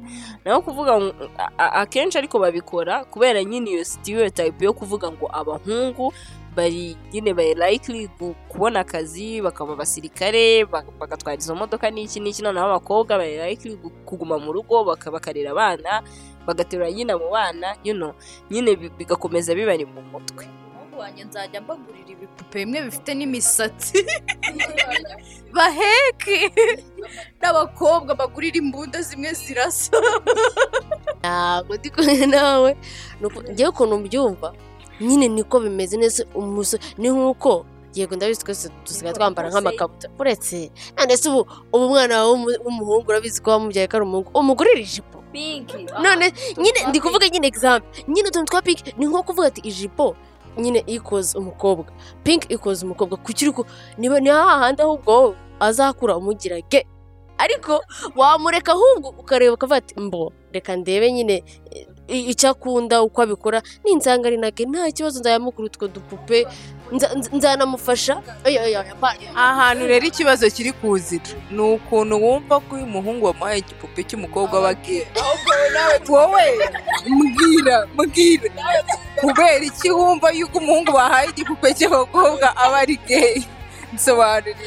naho 0.45 0.61
kuvuga 0.61 1.13
akenshi 1.57 2.17
ariko 2.17 2.39
babikora 2.39 3.05
kubera 3.05 3.43
nyine 3.43 3.71
iyo 3.71 3.83
stereotype 3.85 4.65
yo 4.65 4.73
kuvuga 4.73 5.11
ngo 5.11 5.29
abahungu 5.33 6.13
bari 6.55 6.97
nyine 7.13 7.33
bari 7.33 7.53
likely 7.57 8.07
kubona 8.49 8.79
akazi 8.85 9.41
bakaba 9.41 9.73
abasirikare 9.73 10.65
ba- 10.65 10.85
bagatwara 10.99 11.37
izo 11.39 11.55
modoka 11.55 11.89
n'iki 11.89 12.19
n'iki 12.19 12.41
noneho 12.45 12.65
abakobwa 12.69 13.17
bari 13.17 13.37
likely 13.49 13.75
gu- 13.75 13.91
kuguma 14.05 14.37
mu 14.39 14.53
rugo 14.53 14.83
baka- 14.85 15.11
bakarera 15.11 15.51
abana 15.51 16.03
bagaterura 16.45 16.91
nyine 16.91 17.13
abo 17.13 17.29
bana 17.31 17.75
you 17.83 17.93
know, 17.93 18.13
nyine 18.51 18.75
bi- 18.75 18.89
bigakomeza 18.97 19.55
bibari 19.55 19.85
mu 19.85 20.01
mutwe. 20.13 20.45
Wanjye 21.03 21.23
nzajya 21.23 21.61
mbagurira 21.61 22.09
ibipupe 22.15 22.57
bimwe 22.59 22.79
bifite 22.87 23.11
n'imisatsi. 23.15 23.97
Baheke 25.55 26.37
n'abakobwa 27.41 28.11
bagurira 28.15 28.57
imbunda 28.57 29.01
zimwe 29.01 29.33
zirasa. 29.33 29.97
Ntabwo 31.21 31.75
ndi 31.77 31.89
kumwe 31.93 32.25
nawe. 32.25 32.71
Ngewe 33.51 33.69
ukuntu 33.69 33.97
mbyumva. 33.99 34.49
Nyine 35.01 35.27
niko 35.27 35.59
bimeze 35.59 35.97
neza 35.97 36.25
umusore 36.35 36.83
ni 36.97 37.09
nk'uko 37.09 37.65
yego 37.95 38.15
ndabizi 38.15 38.41
twese 38.43 38.69
dusigaye 38.85 39.13
twambara 39.13 39.49
nk'amakabutura. 39.49 40.13
Uretse 40.19 40.71
ndetse 41.05 41.29
ubu 41.29 41.41
w'umu- 41.73 42.59
w'umuhungu 42.65 43.07
urabizi 43.09 43.41
ko 43.41 43.51
wamubyaye 43.51 43.87
ko 43.87 43.95
ari 43.97 44.05
umuhungu 44.05 44.29
umugurira 44.39 44.79
ijipo. 44.81 45.17
None 46.03 46.25
nyine 46.57 46.79
ndi 46.89 46.99
kuvuga 47.01 47.29
nyine 47.29 47.47
example 47.47 47.89
nyine 48.07 48.27
utuntu 48.29 48.51
twa 48.51 48.61
pink 48.61 48.79
ni 48.97 49.05
nko 49.05 49.23
kuvuga 49.23 49.47
ati 49.47 49.61
ijipo 49.61 50.15
nyine 50.57 50.83
ikoze 50.87 51.37
umukobwa. 51.37 51.85
Pink 52.23 52.51
ikoze 52.51 52.85
umukobwa. 52.85 53.17
Ku 53.17 53.31
niba 53.97 54.19
ni 54.19 54.29
hahandi 54.29 54.81
ahubwo 54.81 55.35
azakura 55.59 56.17
umugira 56.17 56.61
ge 56.69 56.85
ariko 57.37 57.81
wamureka 58.15 58.71
ahubwo 58.71 59.09
ukareba 59.19 59.53
ukavuga 59.53 59.77
ati 59.77 59.99
mbo 59.99 60.33
reka 60.53 60.75
ndebe 60.75 61.11
nyine 61.11 61.43
icyo 62.07 62.49
akunda 62.49 63.01
uko 63.01 63.21
abikora 63.21 63.61
ninsanga 63.85 64.27
ari 64.27 64.37
nage 64.37 64.65
nta 64.65 64.91
kibazo 64.91 65.19
nzayamukura 65.19 65.65
utwo 65.65 65.87
dupupe. 65.87 66.47
Nza- 66.91 67.13
nza- 67.15 67.31
nzanamufasha. 67.35 68.21
Ahantu 69.35 69.87
rero 69.87 70.05
ikibazo 70.05 70.49
kiri 70.49 70.71
kuzira. 70.71 71.23
Ni 71.51 71.61
ukuntu 71.61 72.21
wumva 72.23 72.59
ko 72.59 72.75
uyu 72.75 72.85
muhungu 72.85 73.25
wamuhaye 73.25 73.59
igipupe 73.59 74.03
cy'umukobwa 74.03 74.59
aba 74.59 74.73
gay 74.73 75.05
wowe 76.09 76.45
mbwira 77.07 77.87
mbwira. 77.93 78.49
Kubera 79.21 79.63
iki 79.65 79.89
wumva 79.91 80.31
yuko 80.31 80.57
umuhungu 80.57 80.91
bahaye 80.91 81.29
igipupe 81.29 81.73
cy'abakobwa 81.73 82.57
aba 82.57 82.77
ari 82.77 82.97
gay? 83.07 83.41
Nsobanurira. 83.93 84.59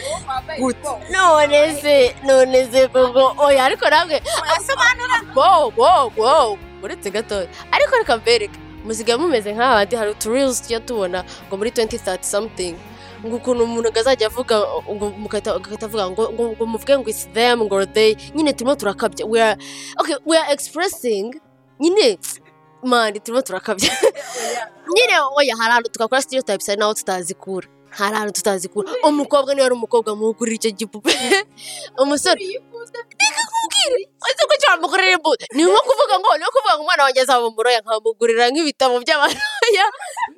Gute? 0.58 0.88
None 1.10 1.74
se 1.82 2.14
none 2.24 2.66
se 2.72 2.88
koko. 2.88 3.34
Oya 3.44 3.64
ariko 3.64 3.90
namwe 3.90 4.22
asobanura 4.56 5.16
wow 5.36 5.72
wow 5.76 6.12
wow. 6.16 6.58
Uretse 6.82 7.10
gatoya 7.10 7.48
ariko 7.72 7.96
reka 7.96 8.16
mbereke 8.16 8.58
musigaye 8.86 9.18
mumeze 9.18 9.52
nk'abandi 9.52 9.96
hari 9.96 10.10
utureels 10.10 10.62
tujya 10.62 10.80
tubona 10.80 11.24
ngo 11.48 11.54
muri 11.56 11.70
2030 11.70 12.22
something. 12.22 12.74
Ngo 13.24 13.36
ukuntu 13.36 13.64
umuntu 13.64 13.88
azajya 14.00 14.26
avuga 14.30 14.56
ngo 14.94 15.06
mugahita 15.18 15.50
avuga 15.86 16.04
ngo 16.10 16.22
ngo 16.32 16.64
muvuge 16.66 16.94
ngo 16.98 17.08
it's 17.10 17.26
them 17.34 17.58
ngo 17.66 17.86
they 17.86 18.14
nyine 18.34 18.52
turimo 18.52 18.74
turakabya. 18.76 19.26
We 20.24 20.36
are 20.38 20.52
expressing 20.54 21.34
nyine 21.80 22.18
mani 22.84 23.18
turimo 23.20 23.42
turakabya. 23.42 23.90
Nyine 24.94 25.14
oya 25.36 25.56
hari 25.58 25.72
ahantu 25.72 25.90
tugakora 25.90 26.22
stereotypes 26.22 26.68
ari 26.68 26.78
naho 26.78 26.94
tutazikura 26.94 27.66
hari 27.98 28.14
ahantu 28.16 28.32
tutazikura 28.32 28.92
umukobwa 29.08 29.54
niba 29.54 29.66
ari 29.66 29.74
umukobwa 29.74 30.10
muwugurira 30.16 30.56
icyo 30.56 30.70
gipupe. 30.78 31.12
Umusore. 32.02 32.40
Ndikakubwira 33.16 33.96
ese 34.28 34.42
ko 34.48 34.54
cyamukorera 34.60 35.12
imbuto 35.16 35.44
ni 35.56 35.62
nko 35.64 35.80
kuvuga 35.88 36.14
ngo 36.20 36.28
ni 36.36 36.44
nko 36.44 36.52
kuvuga 36.52 36.72
ngo 36.76 36.82
umwana 36.84 37.02
wanjye 37.04 37.20
azaba 37.24 37.48
umuroya. 37.48 37.80
Nkamugurira 37.80 38.44
nk'ibitabo 38.52 38.94
by'abaroya 39.00 39.86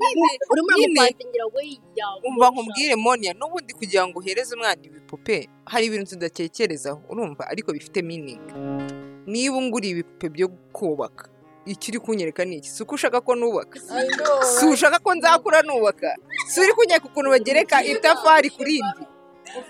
urimo 0.51 0.69
uramupangira 0.69 1.45
ngo 1.47 1.59
umva 2.29 2.47
nkubwire 2.53 2.95
monia 2.97 3.33
n'ubundi 3.35 3.75
kugira 3.75 4.07
ngo 4.07 4.17
uhereze 4.19 4.55
umwana 4.55 4.83
ibipupe 4.87 5.37
hari 5.67 5.85
ibintu 5.87 6.15
tudatekerezaho 6.15 7.01
urumva? 7.11 7.43
Ariko 7.51 7.73
bifite 7.75 7.99
meaning. 8.03 8.43
Niba 9.27 9.57
unguriye 9.59 9.93
ibipupe 9.93 10.27
byo 10.31 10.49
kubaka. 10.73 11.38
Uri 11.89 11.99
kunyereka 11.99 12.45
ni 12.45 12.57
iki 12.57 12.69
si 12.69 12.83
uko 12.83 12.95
ushaka 12.95 13.21
ko 13.21 13.35
nubaka? 13.35 13.81
Si 14.45 14.67
ushaka 14.67 14.99
ko 14.99 15.15
nzakura 15.15 15.63
nubaka? 15.63 16.17
Si 16.49 16.61
uri 16.61 16.73
kunyereka 16.73 17.07
ukuntu 17.07 17.31
bagereka 17.31 17.85
itafari 17.85 18.51
ku 18.51 18.63
rindi 18.65 19.05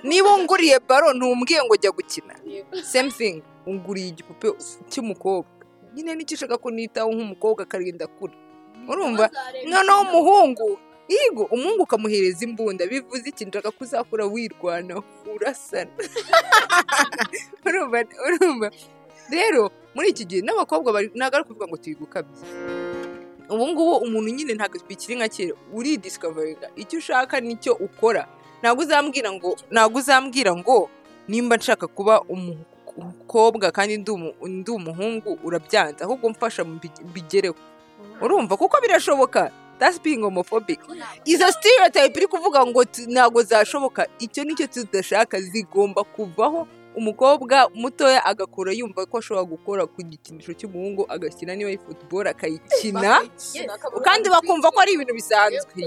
niba 0.03 0.35
unguriye 0.35 0.79
baro 0.89 1.13
ntumbwiye 1.15 1.63
ngo 1.65 1.77
jya 1.77 1.91
gukina. 1.91 2.35
Same 2.83 3.11
thing. 3.11 3.43
Unguriye 3.67 4.09
igipupe 4.09 4.53
cy'umukobwa. 4.91 5.51
Nyine 5.95 6.15
ni 6.15 6.25
cyo 6.25 6.35
ushaka 6.35 6.59
ko 6.59 6.71
nitaho 6.71 7.11
nk'umukobwa 7.13 7.63
akarinda 7.63 8.07
kure 8.07 8.35
urumva? 8.89 9.31
Noneho 9.67 10.01
umuhungu 10.03 10.79
Yego 11.09 11.43
umuhungu 11.45 11.83
ukamuhereza 11.83 12.45
imbunda. 12.45 12.87
Bivuze 12.87 13.29
iki? 13.29 13.45
Nshaka 13.49 13.71
ko 13.71 13.81
uzakura 13.85 14.25
wirwana 14.27 15.01
urasana. 15.35 15.91
Urumva? 18.29 18.71
Rero 19.31 19.71
muri 19.99 20.09
iki 20.15 20.23
gihe 20.25 20.41
n'abakobwa 20.47 20.95
ntabwo 21.19 21.35
ari 21.35 21.43
ukuvuga 21.43 21.67
ngo 21.67 21.77
turi 21.83 21.97
gukabya 21.99 22.39
ubu 23.51 23.65
ngubu 23.69 23.95
umuntu 24.07 24.29
nyine 24.31 24.53
ntabwo 24.55 24.79
bikiri 24.89 25.19
nka 25.19 25.29
kera 25.35 25.55
uridisikavaringa 25.75 26.67
icyo 26.79 26.99
ushaka 27.03 27.41
ni 27.43 27.57
cyo 27.59 27.75
ukora. 27.75 28.29
Ntabwo 28.63 28.83
uzambwira 28.87 29.33
ngo 29.35 29.51
ntabwo 29.73 29.99
uzambwira 29.99 30.53
ngo 30.55 30.87
nimba 31.29 31.57
nshaka 31.59 31.87
kuba 31.91 32.15
umukobwa 32.29 33.73
kandi 33.73 33.97
ndi 33.99 34.11
umu- 34.11 34.35
ndi 34.47 34.71
umuhungu 34.71 35.39
urabyanze. 35.45 36.05
Ahubwo 36.05 36.29
mfasha 36.31 36.63
mbi- 36.65 37.03
mbigereho. 37.11 37.55
Urumva? 38.23 38.57
Kuko 38.57 38.77
birashoboka. 38.83 39.51
That's 39.79 40.03
being 40.03 40.21
homophobic. 40.23 40.81
Izo 41.25 41.47
stereotype 41.53 42.15
iri 42.19 42.27
kuvuga 42.27 42.67
ngo 42.67 42.83
ntabwo 43.09 43.43
zashoboka. 43.43 44.07
Icyo 44.19 44.45
ni 44.45 44.55
cyo 44.59 44.67
tudashaka 44.67 45.41
zigomba 45.41 46.03
kuvaho. 46.05 46.67
Umukobwa 46.99 47.71
mutoya 47.75 48.21
agakura 48.27 48.73
yumva 48.75 49.07
ko 49.07 49.19
ashobora 49.23 49.45
gukora 49.47 49.83
ku 49.87 50.03
gikinisho 50.03 50.53
cy'umuhungu 50.59 51.07
agakina 51.09 51.55
niba 51.55 51.71
ari 51.71 51.79
football 51.79 52.27
akayikina. 52.27 53.23
Kandi 54.07 54.27
bakumva 54.27 54.75
ko 54.75 54.79
ari 54.83 54.93
ibintu 54.99 55.15
bisanzwe. 55.15 55.79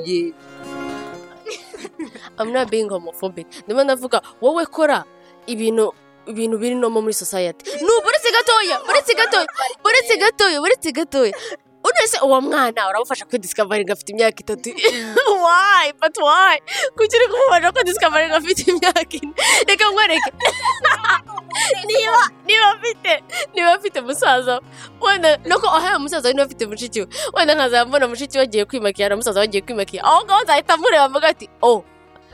I'm 2.39 2.51
not 2.55 2.71
being 2.71 2.87
homophobic. 2.89 3.47
Ndimo 3.67 3.83
ndavuga 3.83 4.21
wowe 4.41 4.65
kora 4.65 5.03
ibintu 5.47 5.93
ibintu 6.25 6.57
biri 6.57 6.75
nomo 6.75 7.01
muri 7.01 7.13
society. 7.13 7.65
No 7.81 7.93
buretse 8.05 8.29
gatoya 8.31 8.77
buretse 8.87 9.13
gatoya 9.19 9.47
buretse 9.83 10.15
gatoya 10.17 10.57
buretse 10.61 10.89
gatoya. 10.91 11.33
Unese 11.91 12.17
uwo 12.25 12.41
mwana 12.41 12.89
uramufasha 12.89 13.25
kwidisikavaringa 13.25 13.93
afite 13.93 14.09
imyaka 14.11 14.39
itatu. 14.39 14.69
Why? 15.45 15.93
But 16.01 16.17
why? 16.17 16.59
Kuki 16.97 17.15
uri 17.17 17.27
kumufasha 17.27 17.71
kwidisikavaringa 17.71 18.35
afite 18.35 18.71
imyaka 18.71 19.01
ine. 19.11 19.33
Reka 19.67 19.89
nkwereke. 19.91 20.31
Niba 21.87 22.29
niba 22.45 22.67
afite 22.71 23.23
niba 23.53 23.73
afite 23.73 24.01
musaza 24.01 24.55
we, 25.01 25.11
wenda 25.11 25.37
nuko 25.45 25.67
ahaye 25.67 25.97
musaza 25.97 26.27
we 26.27 26.33
niba 26.33 26.45
afite 26.45 26.65
mushiki 26.65 27.01
we. 27.01 27.07
Wenda 27.33 27.55
nkazaba 27.55 27.85
mbona 27.85 28.07
mushiki 28.07 28.37
we 28.37 28.43
agiye 28.43 28.65
kwimakiya 28.65 29.09
na 29.09 29.15
musaza 29.15 29.39
we 29.39 29.43
agiye 29.43 29.61
kwimakiya 29.61 30.03
aho 30.03 30.25
ngaho 30.25 30.43
nzahita 30.43 30.77
mureba 30.77 31.09
mvuga 31.09 31.27
ati 31.27 31.49
oh 31.61 31.83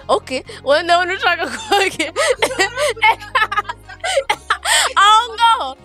ok 0.07 0.43
wenda 0.63 0.83
ndabona 0.83 1.13
ushaka 1.13 1.47
koge 1.47 2.13
aho 4.95 5.33
ngaho 5.33 5.77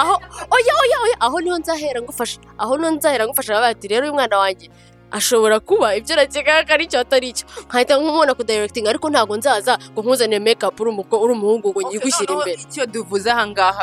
aho 0.00 0.14
oya 0.56 0.72
oya 0.82 0.98
oya. 1.04 1.16
Aho 1.20 1.36
ni 1.40 1.50
ho 1.50 1.56
nzahera 1.58 1.98
ngufasha. 2.02 2.38
Aho 2.58 2.76
ni 2.78 2.84
ho 2.84 2.90
nzahera 2.90 3.24
ngufasha. 3.26 3.52
Baba 3.54 3.72
bati 3.72 3.88
rero 3.88 4.04
uyu 4.06 4.14
mwana 4.14 4.38
wanjye 4.38 4.68
ashobora 5.10 5.60
kuba 5.60 5.94
ibyo 5.96 6.16
nakeka 6.16 6.66
ko 6.66 6.72
ari 6.74 6.86
cyo 6.90 6.98
atari 7.00 7.30
cyo 7.32 7.46
nkahita 7.70 7.94
nk'umubona 7.94 8.34
ku 8.34 8.42
directing 8.42 8.84
ariko 8.90 9.06
ntabwo 9.06 9.38
nzaza 9.38 9.78
ngo 9.94 10.02
nkuzanire 10.02 10.58
up 10.66 10.80
uri 10.80 10.90
umuhungu 11.32 11.70
ngo 11.70 11.80
nyigushyire 11.88 12.34
imbere. 12.34 12.58
icyo 12.66 12.86
duvuze 12.90 13.30
aha 13.30 13.46
ngaha 13.46 13.82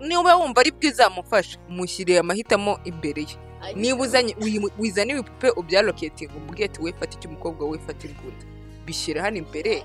niba 0.00 0.32
wumva 0.40 0.60
ari 0.64 0.72
bwizamufasha 0.72 1.60
mushyire 1.68 2.18
amahitamo 2.18 2.80
imbere 2.84 3.22
ye. 3.28 3.36
Niba 3.76 4.02
uzanye 4.02 4.32
wizana 4.80 5.12
ibipupe 5.12 5.48
ubyaloketinga 5.60 6.34
umubwiye 6.34 6.64
ati 6.66 6.80
we 6.82 6.90
fata 6.92 7.12
icy'umukobwa 7.16 7.68
we 7.70 7.78
fata 7.86 8.08
imbunda. 8.08 8.44
Bishyire 8.86 9.20
hano 9.20 9.36
imbere. 9.36 9.84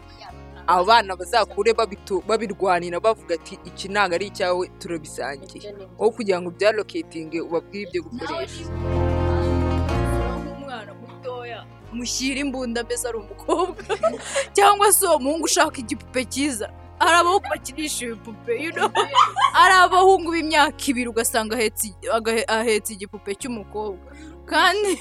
Abana 0.67 1.15
bazakure 1.15 1.73
babitu- 1.73 2.23
babirwanira 2.27 2.99
bavuga 2.99 3.36
ati 3.36 3.60
iki 3.65 3.88
ntabwo 3.89 4.15
ari 4.15 4.25
icyawe 4.27 4.67
turabisangiye. 4.80 5.75
Aho 5.99 6.12
kugira 6.12 6.41
ngo 6.41 6.49
ubyaloketinge 6.51 7.41
ubabwire 7.41 7.88
ibyo 7.89 8.01
gukoresha. 8.03 8.63
Mushyira 11.93 12.39
imbunda 12.39 12.84
mbese 12.84 13.08
ari 13.08 13.17
umukobwa. 13.17 13.82
Cyangwa 14.56 14.91
se 14.93 15.06
uwo 15.08 15.19
muhungu 15.19 15.45
ushaka 15.45 15.77
igipupe 15.80 16.25
cyiza. 16.25 16.69
Hari 16.99 17.15
abahungu 17.17 17.45
bakinisha 17.49 18.06
ibipupe 18.06 18.51
you 18.63 18.71
know? 18.73 18.89
hari 19.53 19.73
abahungu 19.86 20.32
b'imyaka 20.32 20.82
ibiri 20.89 21.10
ugasanga 21.10 21.56
ahetse 22.47 22.93
igipupe 22.93 23.36
cy'umukobwa. 23.39 24.12
Kandi 24.45 24.91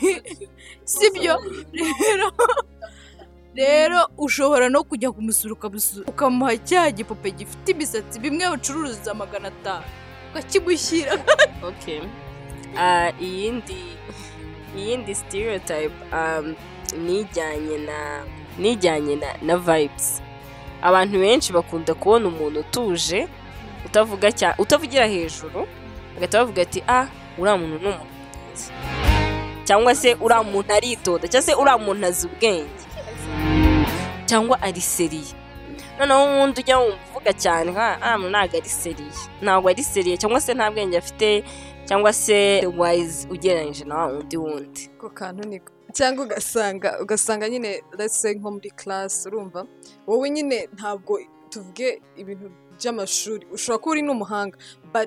sibyo 0.84 1.34
rero. 1.72 2.28
Rero 3.56 4.08
ushobora 4.18 4.68
no 4.68 4.84
kujya 4.84 5.12
kumusura 5.12 5.54
ukamuha 6.06 6.56
cya 6.56 6.90
gipupe 6.90 7.30
gifite 7.30 7.68
imisatsi 7.72 8.20
bimwe 8.20 8.44
bacururiza 8.50 9.14
magana 9.14 9.48
atanu. 9.48 9.84
Ukakimushyira. 10.30 11.12
Ah, 12.78 13.10
iyindi 13.20 13.96
iyindi 14.76 15.14
stereotype 15.14 15.94
um, 16.12 16.54
nijyanye 17.06 17.78
na 17.78 18.24
nijyanye 18.58 19.16
na, 19.16 19.26
na 19.42 19.56
vibes. 19.56 20.22
Abantu 20.82 21.18
benshi 21.18 21.52
bakunda 21.52 21.94
kubona 21.94 22.28
umuntu 22.28 22.60
utuje 22.60 23.28
utavuga 23.86 24.32
cya 24.32 24.54
utavugira 24.58 25.06
hejuru 25.06 25.66
bagahita 26.14 26.38
bavuga 26.38 26.62
ati 26.62 26.82
ah 26.88 27.06
uriya 27.38 27.56
muntu 27.56 27.78
ni 27.78 27.88
mwiza." 27.88 28.72
cyangwa 29.64 29.94
se 29.94 30.14
uriya 30.14 30.42
muntu 30.42 30.72
aritonda 30.72 31.28
cyangwa 31.28 31.46
se 31.46 31.54
uriya 31.54 31.78
muntu 31.78 32.06
azi 32.06 32.26
ubwenge. 32.26 32.85
Cyangwa 34.26 34.56
ari 34.62 34.80
seriye 34.80 35.34
noneho 35.98 36.24
uwundi 36.24 36.60
ujya 36.60 36.78
wumva 36.78 36.98
uvuga 37.10 37.32
cyane 37.32 37.70
nka 37.72 37.86
ah 38.02 38.16
ntabwo 38.18 38.56
ari 38.60 38.68
seriye 38.68 39.12
ntabwo 39.42 39.68
ari 39.70 39.82
seriye 39.84 40.16
cyangwa 40.20 40.40
se 40.40 40.54
nta 40.54 40.70
bwenge 40.70 40.96
afite 40.98 41.28
cyangwa 41.88 42.12
se 42.12 42.66
wise 42.78 43.28
ugereranyije 43.30 43.84
na 43.84 43.94
wa 43.98 44.06
wundi 44.12 44.36
wundi. 44.36 44.82
Ako 44.98 45.08
kantu 45.10 45.48
niko 45.48 45.70
cyangwa 45.92 46.24
ugasanga 46.24 46.88
ugasanga 47.02 47.48
nyine 47.48 47.82
say 48.08 48.34
nko 48.34 48.50
muri 48.50 48.70
class 48.70 49.26
urumva 49.26 49.66
wowe 50.06 50.30
nyine 50.30 50.68
ntabwo 50.74 51.20
tuvuge 51.50 52.02
ibintu 52.16 52.50
by'amashuri. 52.76 53.46
Ushobora 53.52 53.78
kuba 53.78 53.90
uri 53.92 54.02
n'umuhanga 54.02 54.56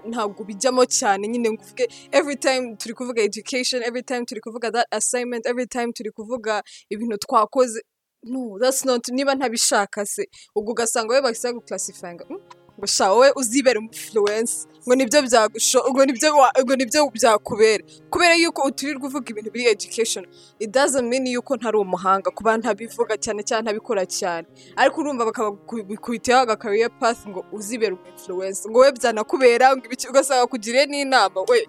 ntabwo 0.09 0.41
bijyamo 0.43 0.85
cyane 0.85 1.27
nyine 1.27 1.51
ngo 1.51 1.61
uvuge 1.63 1.85
every 2.11 2.35
time 2.35 2.75
turi 2.79 2.93
kuvuga 2.95 3.21
education 3.21 3.83
every 3.83 4.01
time 4.03 4.25
turi 4.25 4.41
kuvuga 4.41 4.71
that 4.71 4.87
assignment 4.91 5.45
every 5.45 5.67
time 5.67 5.91
turi 5.93 6.11
kuvuga 6.11 6.63
ibintu 6.89 7.17
twakoze 7.17 7.81
no 8.23 8.57
that's 8.59 8.85
not 8.85 9.07
niba 9.11 9.35
ntabishaka 9.35 10.05
se. 10.05 10.27
Ubwo 10.55 10.71
ugasanga 10.71 11.13
wowe 11.13 11.21
bahise 11.21 11.47
baguclassifyinga. 11.47 12.25
"Hmm, 12.27 12.39
ngo 12.79 12.85
sha 12.85 13.11
wowe 13.13 13.31
uzibera 13.35 13.79
influence. 13.79 14.67
Ngo 14.87 14.95
ni 14.95 15.05
byo 15.05 15.21
byagusho 15.21 15.79
ngo 15.91 16.05
ni 16.05 16.13
byo 16.13 16.29
ngo 16.63 16.75
ni 16.75 16.85
byo 16.85 17.09
byakubera. 17.13 17.83
Kubera 18.09 18.35
yuko 18.35 18.61
uturirwa 18.67 19.07
uvuga 19.07 19.29
ibintu 19.31 19.51
biri 19.51 19.65
education 19.71 20.25
it 20.59 20.71
doesn't 20.71 21.07
mean 21.09 21.27
yuko 21.27 21.55
ntari 21.55 21.77
umuhanga 21.77 22.31
kuba 22.31 22.57
ntabivuga 22.57 23.17
cyane 23.17 23.43
cyane 23.43 23.61
ntabikora 23.63 24.05
cyane. 24.05 24.47
Ariko 24.75 25.01
urumva 25.01 25.25
bakabikubitaho 25.25 26.39
aga 26.41 26.55
career 26.55 26.89
path 26.99 27.27
ngo 27.27 27.45
uzibera 27.51 27.93
umu 27.95 28.05
influence. 28.15 28.69
Ngo 28.69 28.79
we 28.79 28.91
byanakubera 28.91 29.75
ngo 29.75 29.83
ugasanga 30.09 30.47
kugiriye 30.47 30.85
n'inama 30.85 31.41
we. 31.49 31.67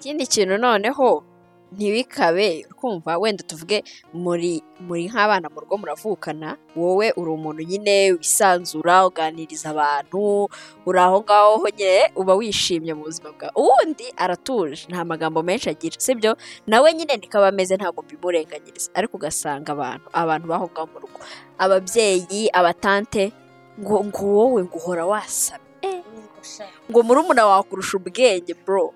Ikindi 0.00 0.26
kintu 0.26 0.58
noneho 0.58 1.24
ntibikabe 1.74 2.66
kumva 2.78 3.18
wenda 3.18 3.42
tuvuge 3.44 3.82
muri 4.14 4.62
muri 4.86 5.08
nk'abana 5.10 5.50
mu 5.50 5.58
rugo 5.60 5.74
muravukana 5.82 6.56
wowe 6.76 7.06
uri 7.16 7.30
umuntu 7.30 7.62
nyine 7.62 8.12
wisanzura 8.18 9.06
uganiriza 9.06 9.70
abantu 9.74 10.48
uri 10.86 10.98
aho 10.98 11.16
ngaho 11.22 11.68
nyine 11.76 12.10
uba 12.16 12.34
wishimye 12.38 12.94
mu 12.94 13.02
buzima 13.10 13.30
bwawe 13.34 13.52
uwundi 13.58 14.06
aratuje 14.16 14.86
nta 14.90 15.04
magambo 15.04 15.42
menshi 15.42 15.70
agira 15.70 15.96
sibyo? 15.98 16.36
Nawe 16.66 16.88
nyine 16.94 17.16
niko 17.16 17.38
aba 17.38 17.48
ameze 17.50 17.74
ntabwo 17.76 18.02
mbimurenganyiriza 18.06 18.90
ariko 18.94 19.16
ugasanga 19.16 19.72
abantu 19.72 20.06
abantu 20.12 20.44
b'aho 20.48 20.66
ngaho 20.72 20.86
mu 20.92 20.98
rugo 21.02 21.18
ababyeyi 21.58 22.48
abatante 22.52 23.32
ngo 23.80 23.96
ngo 24.06 24.22
wowe 24.36 24.60
ngo 24.64 24.76
uhora 24.78 25.02
wasamye. 25.06 25.62
Ngo 26.90 27.00
murumuna 27.02 27.46
wakurusha 27.46 27.96
ubwenge 27.96 28.54
bro. 28.66 28.92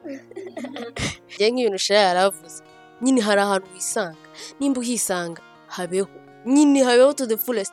Njye 1.35 1.47
nk'ibintu 1.51 1.79
shira 1.81 2.01
yaravuze. 2.13 2.63
Nyine 3.03 3.21
hari 3.21 3.41
ahantu 3.41 3.67
wisanga. 3.75 4.19
Nimba 4.61 4.81
uhisanga 4.81 5.43
habeho. 5.67 6.09
Nyine 6.47 6.83
habeho 6.85 7.13
to 7.13 7.27
the 7.27 7.37
fullest. 7.37 7.73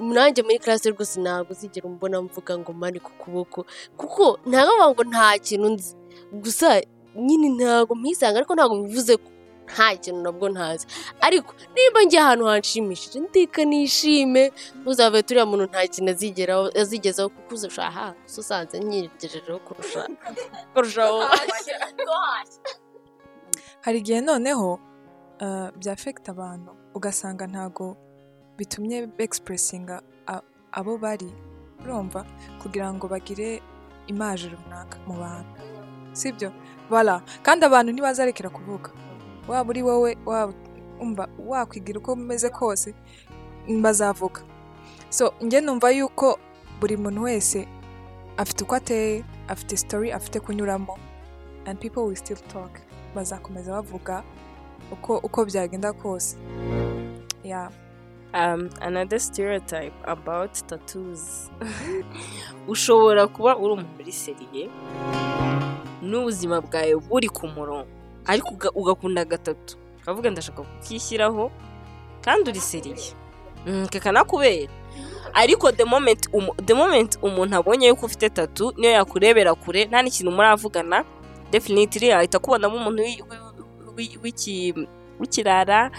Nanjye 0.00 0.42
muri 0.42 0.58
classe 0.58 0.90
rwose 0.90 1.20
ntabwo 1.20 1.52
uzigera 1.52 1.86
umbona 1.88 2.22
mvuga 2.22 2.58
ngo 2.58 2.72
mani 2.72 3.00
ku 3.00 3.10
kuboko. 3.18 3.66
Kuko 3.96 4.38
ntabwo 4.46 4.90
ngo 4.94 5.02
nta 5.04 5.38
kintu 5.38 5.68
nzi. 5.74 5.96
Gusa 6.32 6.80
nyine 7.16 7.48
ntabwo 7.58 7.94
mpisanga 7.98 8.36
ariko 8.38 8.54
ntabwo 8.54 8.74
bivuze 8.86 9.16
ko 9.18 9.28
nta 9.68 9.96
kintu 9.98 10.20
nabwo 10.22 10.46
ntazi. 10.48 10.86
Ariko 11.20 11.54
nimba 11.74 12.02
njye 12.06 12.18
ahantu 12.22 12.44
hanshimishije 12.46 13.18
ndeka 13.20 13.64
nishime 13.66 14.52
ntuzave 14.80 15.22
turiya 15.26 15.46
muntu 15.46 15.64
nta 15.66 15.82
kintu 15.90 16.10
azigeraho 16.14 16.64
azigezaho 16.80 17.28
kuko 17.28 17.54
uzasha 17.54 17.82
aha 17.90 18.14
usanze 18.38 18.78
nyigejejeho 18.80 19.58
kurusha 19.66 20.06
kurushaho 20.74 21.18
hari 23.88 23.98
igihe 24.04 24.20
noneho 24.20 24.72
uh, 25.40 25.68
byafekita 25.80 26.32
abantu 26.36 26.70
ugasanga 26.94 27.46
ntago 27.46 27.96
bitumye 28.56 29.06
begisipuresinga 29.16 30.02
abo 30.72 30.98
bari. 30.98 31.32
Urumva? 31.80 32.20
Kugira 32.60 32.92
ngo 32.92 33.08
bagire 33.08 33.62
imaje 34.12 34.52
runaka 34.52 34.98
mu 35.08 35.14
bantu. 35.16 35.56
Sibyo? 36.12 36.52
Bara 36.90 37.22
kandi 37.42 37.64
abantu 37.64 37.88
ntibazarekera 37.92 38.50
kuvuga. 38.52 38.90
Waba 39.48 39.70
uri 39.70 39.82
wowe 39.82 40.10
waba 40.26 40.52
wakwigira 41.38 41.98
uko 41.98 42.12
umeze 42.12 42.48
kose 42.50 42.92
bazavuga 43.82 44.40
so 45.10 45.32
njye 45.40 45.60
numva 45.60 45.88
yuko 45.90 46.36
buri 46.80 46.96
muntu 46.96 47.22
wese 47.22 47.64
afite 48.36 48.64
uko 48.64 48.74
ateye 48.74 49.24
afite 49.48 49.76
sitori 49.76 50.12
afite 50.12 50.40
kunyuramo. 50.44 50.98
And 51.64 51.80
people 51.80 52.04
will 52.04 52.16
still 52.16 52.42
talk. 52.52 52.87
Bazakomeza 53.14 53.72
bavuga 53.72 54.22
uko 54.92 55.18
uko 55.18 55.44
byagenda 55.44 55.92
kose. 55.92 56.36
Yeah. 57.44 57.70
um, 58.34 58.68
another 58.80 59.20
stereotype 59.20 59.92
about 60.06 60.52
tattoos. 60.66 61.50
Ushobora 62.68 63.26
kuba 63.26 63.56
uri 63.56 63.72
umuntu 63.72 63.88
muri 63.98 64.12
seriye 64.12 64.68
n'ubuzima 66.02 66.60
bwawe 66.60 66.94
buri 67.08 67.28
ku 67.28 67.46
murongo 67.48 67.86
ariko 68.26 68.48
uga- 68.54 68.72
ugakunda 68.74 69.24
gatatu. 69.24 69.76
Ukavuga 70.02 70.30
ndashaka 70.30 70.62
kukishyiraho 70.62 71.50
kandi 72.24 72.50
uri 72.50 72.60
seriye 72.60 73.12
Mm, 73.66 73.86
kakanakubera 73.90 74.70
ariko 75.34 75.72
the 75.72 76.74
moment 76.74 77.18
umuntu 77.22 77.56
abonye 77.56 77.86
yuko 77.88 78.06
ufite 78.06 78.30
tatu 78.30 78.72
niyo 78.76 78.90
yakurebera 78.92 79.54
kure 79.54 79.84
nta 79.84 80.02
n'ikintu 80.02 80.30
muravugana 80.32 81.04
definitely 81.50 82.12
ahita 82.12 82.36
akubonamo 82.38 82.76
umuntu 82.76 83.02
wi- 83.02 83.22
wi- 83.30 83.94
wi- 83.96 84.18
w'iki- 84.22 84.88
w'ikirara 85.20 85.90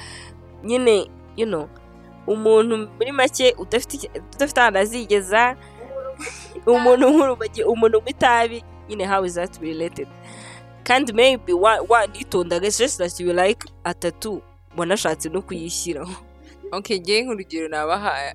nyine 0.64 1.10
you 1.38 1.46
know 1.46 1.68
umuntu 2.28 2.78
muri 2.98 3.12
make 3.12 3.56
udafite 3.58 4.10
ahantu 4.60 4.80
azigeza 4.80 5.56
umuntu 6.66 7.10
nk'urumogi 7.10 7.64
umuntu 7.64 7.98
w'itabi 8.06 8.64
nyine 8.90 9.06
how 9.06 9.26
is 9.26 9.34
that 9.34 9.58
related? 9.62 10.08
Kandi 10.84 11.14
maybe 11.14 11.54
wa- 11.54 11.82
wanitondaga 11.90 12.70
just 12.70 12.98
that 12.98 13.20
you 13.20 13.34
like 13.34 13.66
atatu 13.84 14.42
wanashatse 14.78 15.30
no 15.30 15.42
kuyishyiraho 15.42 16.14
ok 16.72 17.00
ngewe 17.00 17.22
nk'urugero 17.22 17.68
nabaha 17.68 18.34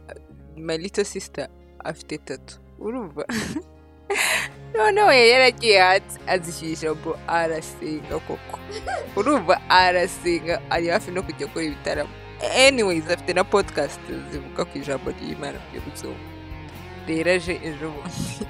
little 0.56 1.04
sister 1.04 1.48
afite 1.84 2.18
tatu 2.18 2.58
urumva? 2.78 3.24
noneho 4.74 5.12
yari 5.12 5.30
yaragiye 5.30 5.78
hanze 5.80 6.18
azishyushya 6.26 6.94
bro 6.94 7.18
arasenga 7.28 8.18
koko. 8.26 8.58
Urumva 9.16 9.60
arasenga 9.68 10.60
ari 10.70 10.88
hafi 10.88 11.10
no 11.10 11.22
kujya 11.22 11.46
akora 11.46 11.64
ibitaramo 11.64 12.10
anyways 12.66 13.08
afite 13.10 13.32
na 13.34 13.44
podcast 13.44 14.00
zivuga 14.30 14.64
ku 14.64 14.78
ijambo 14.78 15.10
ry'imana 15.10 15.58
byo 15.72 15.80
gusoma 15.80 16.18
rero 17.08 17.30
aje 17.32 17.60
ejo 17.64 17.90
bundi. 17.90 18.46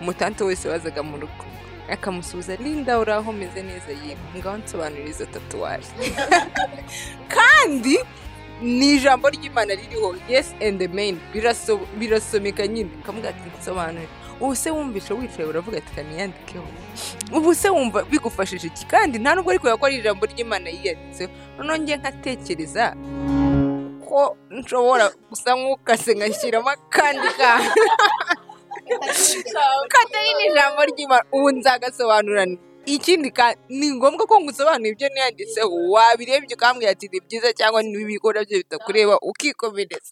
Umutante 0.00 0.44
wese 0.44 0.68
wazaga 0.68 1.02
mu 1.02 1.16
rugo. 1.16 1.44
Akamusubiza 1.90 2.56
linda 2.56 2.98
uri 2.98 3.12
aho 3.12 3.30
umeze 3.30 3.62
neza 3.62 3.90
yego. 3.92 4.24
Ngaho 4.36 4.56
nsobanurira 4.56 5.08
izo 5.10 5.26
tatuwaje 5.26 5.88
kandi 7.34 7.98
ni 8.62 8.94
ijambo 8.96 9.28
ry'imana 9.30 9.74
ririho 9.74 10.16
yes 10.28 10.54
and 10.60 10.80
biraso- 11.34 11.86
birasomeka 11.98 12.66
nyine. 12.66 12.90
Ukavuga 13.02 13.28
ati 13.28 13.42
nsobanurira 13.60 14.08
ubu 14.40 14.54
se 14.56 14.70
wumvishe 14.70 15.14
wicaye 15.14 15.48
uravuga 15.48 15.78
ati 15.78 15.92
kaniyandikeho 15.94 16.64
ubu 17.36 17.54
se 17.54 17.68
wumva 17.70 18.02
bigufashije 18.02 18.66
iki? 18.66 18.86
Kandi 18.86 19.18
nta 19.18 19.34
nubwo 19.34 19.50
ariko 19.50 19.68
yakora 19.68 19.92
ijambo 19.92 20.26
ry'imana 20.26 20.70
yiyanditseho 20.70 21.30
noneho 21.58 21.76
njye 21.76 21.96
nkatekereza 21.96 22.84
ko 24.08 24.36
nshobora 24.50 25.10
gusa 25.30 25.50
nk'ukase 25.58 26.10
ngashyiramo 26.16 26.70
akandi 26.70 27.28
kantu. 27.38 27.82
Katari 29.92 30.30
n'ijambo 30.38 30.80
ry'imana. 30.90 31.24
Ubu 31.32 31.48
nzagasobanurana 31.50 32.56
ikindi 32.86 33.28
ni 33.68 33.90
ngombwa 33.92 34.24
ko 34.26 34.40
ngusobanurira 34.40 34.92
ibyo 34.94 35.08
niyanditseho 35.12 35.74
wabirebye 35.92 36.54
ukambwira 36.56 36.90
ati 36.94 37.08
ni 37.12 37.20
byiza 37.20 37.52
cyangwa 37.52 37.82
ni 37.82 37.92
bibi 37.96 38.16
ko 38.18 38.32
na 38.32 38.44
byo 38.48 38.56
bitakureba 38.64 39.18
ukikomereza 39.20 40.08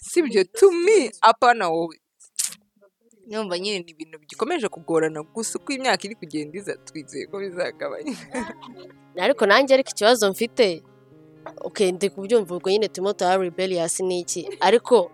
sibyo 0.00 0.44
to 0.44 0.70
me 0.72 1.10
apana 1.20 1.68
wowe. 1.68 1.96
Nyumva 3.30 3.58
nyine 3.58 3.78
ni 3.78 3.90
ibintu 3.94 4.18
bigikomeje 4.18 4.68
kugorana 4.68 5.22
gusa 5.22 5.58
uko 5.58 5.72
imyaka 5.72 6.02
iri 6.06 6.14
kugenda 6.18 6.58
iza 6.58 6.74
twizeye 6.76 7.26
ko 7.30 7.38
bizagabanya. 7.38 8.16
Ariko 9.24 9.46
nanjye 9.46 9.74
ariko 9.74 9.90
ikibazo 9.94 10.30
mfite 10.30 10.82
ndi 11.92 12.10
kubyumva 12.10 12.54
ubwo 12.56 12.70
nyine 12.70 12.88
turimo 12.88 13.12
turaba 13.12 13.42
rebellious 13.44 14.00
ni 14.00 14.20
iki? 14.20 14.48
Ariko 14.60 15.10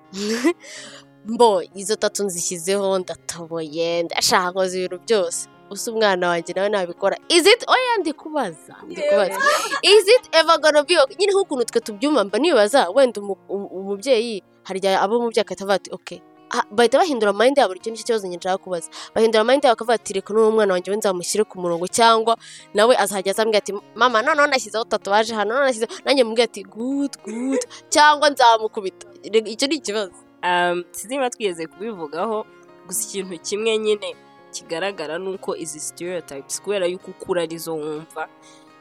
mbo 1.32 1.62
izo 1.74 1.96
tatu 1.96 2.24
nzishyizeho 2.24 2.98
ndatoboye 2.98 4.02
ndashaka 4.02 4.50
nkoze 4.50 4.74
ibintu 4.78 4.98
byose. 5.06 5.48
Gusa 5.68 5.90
umwana 5.92 6.28
wanjye 6.28 6.52
nawe 6.54 6.68
nabikora. 6.68 7.16
Is 7.28 7.46
it 7.46 7.64
oya 7.68 7.96
ndi 8.00 8.12
kubaza 8.12 8.74
ndi 8.86 9.02
kubaza 9.02 9.38
is 9.82 10.04
it 10.16 10.24
ever 10.32 10.58
gonna 10.62 10.82
be 10.86 10.94
okay? 10.98 11.16
nyine 11.18 11.32
nk'ukuntu 11.32 11.64
twe 11.66 11.80
tubyumva 11.80 12.24
mba 12.24 12.38
nibaza 12.38 12.90
wenda 12.94 13.20
umu- 13.20 13.38
umu- 13.48 13.66
umubyeyi 13.66 14.42
hari 14.62 14.78
igihe 14.78 14.94
abo 14.96 15.18
umubyeyi 15.18 15.42
agahita 15.42 15.64
avuga 15.64 15.74
ati 15.74 15.90
ok. 15.90 16.08
Ah, 16.14 16.35
bahita 16.70 16.98
bahindura 16.98 17.32
mind 17.32 17.58
yabo 17.58 17.74
icyo 17.74 17.90
ni 17.92 17.98
cyo 17.98 18.04
kibazo 18.06 18.28
nshaka 18.28 18.58
kubaza. 18.58 18.88
Bahindura 19.14 19.44
mind 19.44 19.64
yabo 19.64 19.74
bakavuga 19.74 19.94
ati 19.94 20.12
reka 20.12 20.34
n'uwo 20.34 20.50
mwana 20.50 20.72
wanjye 20.74 20.90
we 20.90 20.96
nzamushyire 20.96 21.44
ku 21.44 21.58
murongo 21.60 21.86
cyangwa 21.88 22.36
nawe 22.74 22.94
azajya 22.96 23.32
azambwira 23.32 23.58
ati 23.58 23.72
mama 23.94 24.22
noneho 24.22 24.46
nashyizeho 24.46 24.84
tatuwaje 24.84 25.34
hano 25.34 25.50
noneho 25.54 25.66
nashyizeho 25.66 25.92
nanjye 26.04 26.24
mubwira 26.24 26.44
ati 26.44 26.62
good 26.62 27.12
good 27.24 27.62
cyangwa 27.90 28.30
nzamukubita 28.30 29.06
icyo 29.26 29.66
ni 29.68 29.74
ikibazo. 29.82 30.12
Um, 30.46 30.84
niba 31.08 31.30
twigeze 31.30 31.66
kubivugaho 31.66 32.46
gusa 32.86 33.02
ikintu 33.08 33.38
kimwe 33.42 33.78
nyine 33.78 34.16
kigaragara 34.54 35.18
ni 35.18 35.28
uko 35.34 35.56
izi 35.56 35.80
stereotypes 35.80 36.62
kubera 36.62 36.86
yuko 36.86 37.10
ukura 37.10 37.42
ari 37.42 37.58
zo 37.58 37.74
wumva 37.74 38.28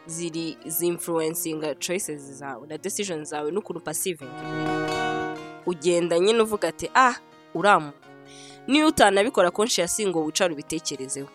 ziri 0.06 0.58
zinfluencinga 0.66 1.76
choices 1.76 2.22
zawe 2.22 2.68
na 2.68 2.78
decisions 2.78 3.30
zawe 3.30 3.52
n'ukuntu 3.52 3.82
perceiving 3.82 4.30
ugenda 5.66 6.20
nyine 6.20 6.42
uvuga 6.42 6.68
ati 6.68 6.90
ah 6.96 7.16
uramu 7.56 7.92
niyo 8.68 8.88
utanabikora 8.88 9.52
conscious 9.52 10.02
ngo 10.08 10.24
wicare 10.26 10.54
ubitekerezeho. 10.54 11.28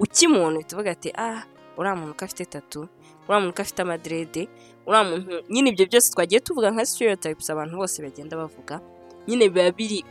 Ukimubona 0.00 0.56
uhita 0.58 0.76
uvuga 0.76 0.90
ati 0.90 1.12
ah 1.16 1.42
uriya 1.76 1.96
muntu 1.96 2.14
ko 2.16 2.24
afite 2.24 2.44
tatu 2.44 2.88
uriya 3.28 3.40
muntu 3.40 3.54
ko 3.56 3.62
afite 3.62 3.82
amadrede 3.82 4.48
uriya 4.86 5.04
muntu 5.04 5.42
nyine 5.48 5.70
ibyo 5.70 5.86
byose 5.86 6.12
twagiye 6.12 6.40
tuvuga 6.40 6.70
nka 6.70 6.86
stereotypes 6.86 7.50
abantu 7.50 7.76
bose 7.76 8.02
bagenda 8.02 8.36
bavuga. 8.36 8.80
Nyine 9.28 9.48
biba 9.48 9.70
biri 9.70 10.04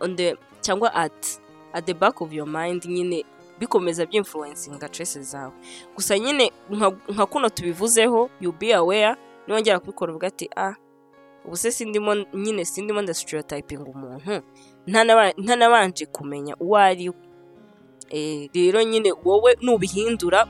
on 0.00 0.16
cyangwa 0.60 0.94
at 0.94 1.40
at 1.72 1.84
the 1.86 1.94
back 1.94 2.20
of 2.20 2.32
your 2.32 2.46
mind 2.48 2.84
nyine 2.84 3.24
bikomeza 3.60 4.06
byinfluencinga 4.06 4.88
choices 4.88 5.30
zawe. 5.30 5.52
Gusa 5.94 6.18
nyine 6.18 6.52
nka 7.10 7.26
kuno 7.26 7.48
tubivuzeho 7.48 8.30
you 8.40 8.52
be 8.52 8.74
aware. 8.74 9.16
Niwongera 9.46 9.78
kubikora 9.80 10.12
uvuga 10.12 10.26
ati 10.26 10.50
ah 10.56 10.74
ubu 11.46 11.56
se 11.56 11.70
sindimo 11.72 12.14
nyine 12.34 12.64
sindimo 12.64 13.02
nda 13.02 13.14
stereotyping 13.14 13.82
umuntu. 13.94 14.42
Ntanaba- 14.86 15.34
ntanabanje 15.38 16.06
kumenya 16.06 16.54
uwo 16.60 16.76
ari 16.76 17.08
we. 17.08 17.14
Eh, 18.10 18.48
rero 18.54 18.82
nyine 18.82 19.10
wowe 19.24 19.56
nubihindura 19.60 20.46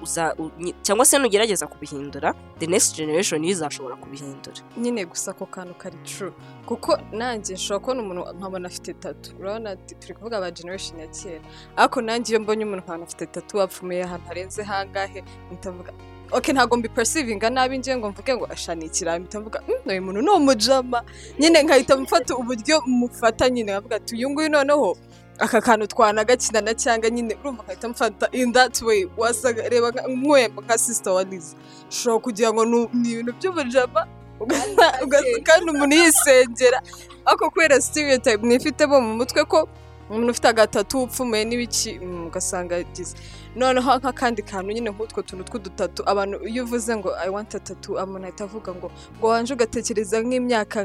cyangwa 0.83 1.05
se 1.07 1.19
nugerageza 1.19 1.67
kubihindura 1.67 2.35
the 2.59 2.67
next 2.67 2.97
generation 2.97 3.45
izashobora 3.45 3.97
kubihindura. 3.97 4.61
Nyine 4.77 5.05
gusa 5.09 5.31
ako 5.31 5.47
kantu 5.47 5.75
kari 5.75 5.97
true. 6.05 6.33
Kuko 6.67 6.99
nanjye 7.13 7.55
nshobora 7.55 7.81
kubona 7.81 8.03
umuntu 8.03 8.23
nkabona 8.39 8.69
afite 8.69 8.93
tatu 9.01 9.33
urabona 9.41 9.77
turi 9.77 10.15
kuvuga 10.15 10.37
aba 10.37 10.51
generation 10.51 11.01
ya 11.01 11.07
kera. 11.09 11.41
Ariko 11.77 12.01
nanjye 12.03 12.33
iyo 12.37 12.41
mbonye 12.45 12.65
umuntu 12.65 12.83
nkabona 12.85 13.05
afite 13.05 13.27
tatu 13.27 13.57
wapfumuye 13.57 14.03
ahantu 14.05 14.27
harenze 14.29 14.63
hangahe? 14.63 15.25
Mpita 15.49 15.73
mvuga 15.73 15.93
ok 16.33 16.53
ntabwo 16.53 16.77
mbipercevinga 16.77 17.51
nabi 17.51 17.79
ngiye 17.79 17.97
ngo 17.97 18.11
mvuge 18.11 18.35
ngo 18.37 18.47
ashani 18.51 18.87
ikirami 18.87 19.25
mpita 19.25 19.41
mvuga 19.41 19.63
"Mm, 19.69 19.91
uyu 19.91 20.03
muntu 20.03 20.21
ni 20.23 20.31
umujama. 20.31 21.03
Nyine 21.39 21.63
nkahita 21.63 21.97
mfata 21.97 22.37
uburyo 22.37 22.83
mufata 22.87 23.49
nyine 23.51 23.73
nkavuga 23.73 23.97
ati 23.97 24.15
uyu 24.15 24.31
nguyu 24.31 24.49
noneho 24.49 24.97
aka 25.39 25.61
kantu 25.61 25.87
twanagakinana 25.87 26.75
cyangwa 26.75 27.11
nyine. 27.11 27.37
Urumva 27.41 27.63
nkahita 27.63 27.89
mfata 27.89 28.29
in 28.33 28.53
that 28.53 28.83
way 28.83 29.07
wasaga 29.17 29.69
reba 29.69 29.91
nkwemba 30.09 30.63
nka 30.63 30.79
sister 30.79 31.13
wa 31.13 31.23
Liza 31.25 31.57
ushobora 31.91 32.23
kugira 32.25 32.53
ngo 32.53 32.65
ni 32.93 33.11
ibintu 33.13 33.33
by'ubujama 33.39 34.07
kandi 35.47 35.71
umuntu 35.71 35.97
yisengera. 35.97 36.83
Ariko 37.25 37.51
kubera 37.51 37.81
stereotype 37.81 38.43
nifitemo 38.47 39.01
mu 39.01 39.15
mutwe 39.17 39.45
ko 39.45 39.69
umuntu 40.11 40.31
ufite 40.31 40.49
agatatu 40.49 41.03
upfumuye 41.03 41.45
n'ibiki 41.45 41.99
mm, 42.03 42.27
ugasanga 42.27 42.77
yagize 42.77 43.17
noneho 43.57 43.97
nk'akandi 43.99 44.43
kantu 44.43 44.73
nyine 44.73 44.91
nk'utwo 44.91 45.23
tuntu 45.23 45.45
tw'udutatu 45.45 46.03
abantu 46.07 46.37
iyo 46.49 46.65
uvuze 46.65 46.97
ngo 46.97 47.11
i 47.17 47.29
want 47.31 47.55
a 47.55 47.59
tattoo 47.61 47.97
umuntu 48.05 48.27
ahita 48.27 48.45
avuga 48.45 48.75
ngo 48.75 48.91
ngo 49.19 49.27
wanje 49.29 49.55
ugatekereza 49.55 50.21
nk'imyaka 50.21 50.79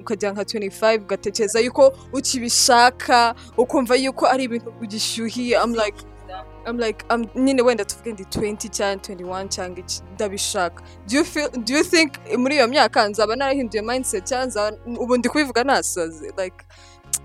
ukagira 0.00 0.32
nka 0.32 0.42
25 0.42 1.02
ugatekereza 1.02 1.60
yuko 1.60 1.92
ukibishaka 2.12 3.34
ukumva 3.56 3.94
yuko 3.96 4.26
ari 4.26 4.44
ibintu 4.44 4.72
ugishyuhiye. 4.82 5.56
I'm 5.56 5.72
like 5.74 5.96
I'm 6.66 6.78
like, 6.78 7.04
I'm, 7.10 7.24
nyine 7.34 7.62
wenda 7.62 7.84
tuvuge 7.84 8.12
ndi 8.12 8.22
20 8.22 8.68
cyangwa 8.68 9.16
21 9.16 9.48
cyangwa 9.48 9.78
iki 9.80 10.02
ndabishaka. 10.14 10.82
Do 11.08 11.16
you 11.16 11.24
feel 11.24 11.48
do 11.50 11.74
you 11.74 11.84
think 11.84 12.12
muri 12.38 12.54
iyo 12.54 12.68
myaka 12.68 13.08
nzaba 13.08 13.36
narahinduye 13.36 13.82
mindset 13.82 14.24
cyangwa 14.24 14.72
ubu 14.86 15.16
ndi 15.16 15.28
kubivuga 15.28 15.64
nasaze? 15.64 16.26
Like 16.38 16.56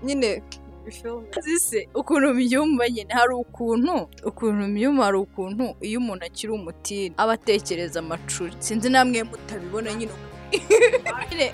nyine 0.02 0.42
you 0.86 0.92
feel 0.92 1.20
me? 1.20 1.28
zise 1.42 1.88
ukuntu 1.94 2.34
mbyumva 2.34 2.88
nyine 2.88 3.14
hari 3.14 3.34
ukuntu 3.34 4.08
ukuntu 4.24 4.68
mbyumva 4.68 5.04
hari 5.04 5.16
ukuntu 5.18 5.64
iyo 5.80 5.98
umuntu 6.00 6.24
akiri 6.26 6.52
umutini 6.52 7.14
aba 7.16 7.32
atekereza 7.32 7.98
amacuri. 8.00 8.52
Sinzi 8.58 8.88
namwe 8.90 9.22
mutabibona 9.22 9.94
nyine. 9.94 10.12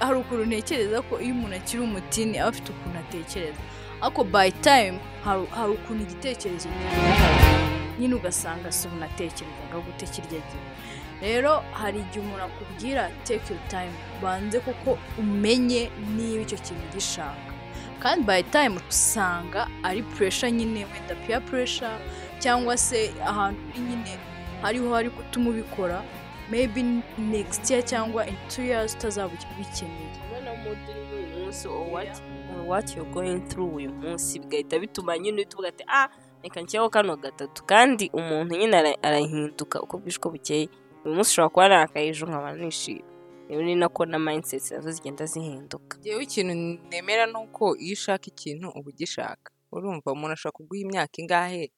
Hari 0.01 0.16
ukuntu 0.18 0.45
ntekereza 0.47 1.03
ko 1.03 1.20
iyo 1.20 1.35
umuntu 1.35 1.57
akiri 1.57 1.83
umutini 1.83 2.39
aba 2.39 2.49
afite 2.49 2.68
ukuntu 2.72 2.99
atekereza. 2.99 3.61
Ariko 4.03 4.24
by 4.24 4.51
time 4.51 4.99
hari 5.24 5.72
ukuntu 5.72 6.03
igitekerezo 6.03 6.68
nyine 7.99 8.14
ugasanga 8.14 8.72
si 8.72 8.89
umuntu 8.89 9.05
atekerezaga 9.05 9.76
gute 9.87 10.07
kirya 10.07 10.41
gihe 10.49 10.62
rero 11.22 11.62
hari 11.72 11.99
igihe 12.01 12.20
umuntu 12.20 12.45
akubwira 12.45 13.03
your 13.30 13.61
time. 13.68 13.93
Banze 14.22 14.61
kuko 14.61 14.99
umenye 15.18 15.91
niba 16.16 16.43
icyo 16.43 16.59
kintu 16.59 16.83
gishaka 16.95 17.51
kandi 18.03 18.24
by 18.26 18.42
time 18.42 18.80
usanga 18.90 19.68
ari 19.82 20.03
pressure 20.03 20.53
nyine 20.53 20.86
wenda 20.92 21.14
peer 21.26 21.40
pressure 21.44 21.98
cyangwa 22.38 22.76
se 22.76 23.11
ahantu 23.26 23.61
uri 23.70 23.80
nyine 23.80 24.18
hariho 24.62 24.94
hari 24.94 25.11
gutuma 25.11 25.50
ubikora 25.50 26.03
maybe 26.50 26.82
next 27.18 27.70
year 27.70 27.84
cyangwa 27.84 28.26
in 28.26 28.36
two 28.48 28.62
years 28.62 28.94
utazaba 28.94 29.32
ubikeneye 29.55 30.12
munsi 31.44 31.68
what 32.66 32.96
you're 32.96 33.12
going 33.12 33.40
through 33.40 33.74
uyu 33.76 33.90
munsi 33.92 34.38
bigahita 34.38 34.78
bituma 34.78 35.18
nyine 35.18 35.36
uhita 35.36 35.55
uvuga 35.57 35.68
ati 35.68 35.84
ah 35.88 36.09
reka 36.42 36.61
nshyiraho 36.61 36.90
kano 36.90 37.16
gatatu. 37.16 37.64
Kandi 37.64 38.11
umuntu 38.12 38.57
nyine 38.57 38.76
ara- 38.76 39.03
arahinduka 39.03 39.80
uko 39.82 39.98
bwije 39.98 40.16
uko 40.18 40.30
bukeye. 40.30 40.68
Uyu 41.05 41.14
munsi 41.14 41.30
ushobora 41.30 41.48
kuba 41.48 41.68
narakaye 41.68 42.09
ejo 42.09 42.26
nkaba 42.26 42.53
nishimye. 42.53 43.05
Ni 43.62 43.74
nako 43.74 44.07
na 44.07 44.18
mindset 44.18 44.70
na 44.70 44.80
zo 44.80 44.90
zigenda 44.90 45.26
zihinduka. 45.26 45.98
Njyewe 45.98 46.22
ikintu 46.24 46.55
nemera 46.90 47.26
ni 47.26 47.36
uko 47.36 47.76
iyo 47.76 47.92
ushaka 47.92 48.26
ikintu 48.26 48.68
uba 48.68 48.88
ugishaka. 48.90 49.53
Urumva 49.72 50.12
umuntu 50.12 50.32
ashobora 50.32 50.57
kuguha 50.57 50.80
imyaka 50.80 51.14
ingahe 51.22 51.70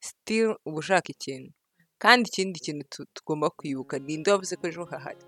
still 0.00 0.56
uba 0.66 0.78
ushaka 0.78 1.08
ikintu. 1.12 1.52
Kandi 1.98 2.28
ikindi 2.28 2.60
kintu 2.60 2.84
tu- 2.88 3.06
tugomba 3.14 3.50
kwibuka 3.50 3.98
ninde 3.98 4.30
wavuze 4.30 4.56
ko 4.56 4.66
ejo 4.68 4.84
hahari? 4.84 5.20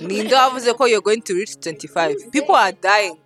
Ninde 0.00 0.34
wavuze 0.34 0.70
ko 0.74 0.86
you're 0.86 1.02
going 1.04 1.20
to 1.22 1.34
reach 1.34 1.56
25 1.58 2.30
people 2.30 2.54
are 2.56 2.76
dying. 2.82 3.18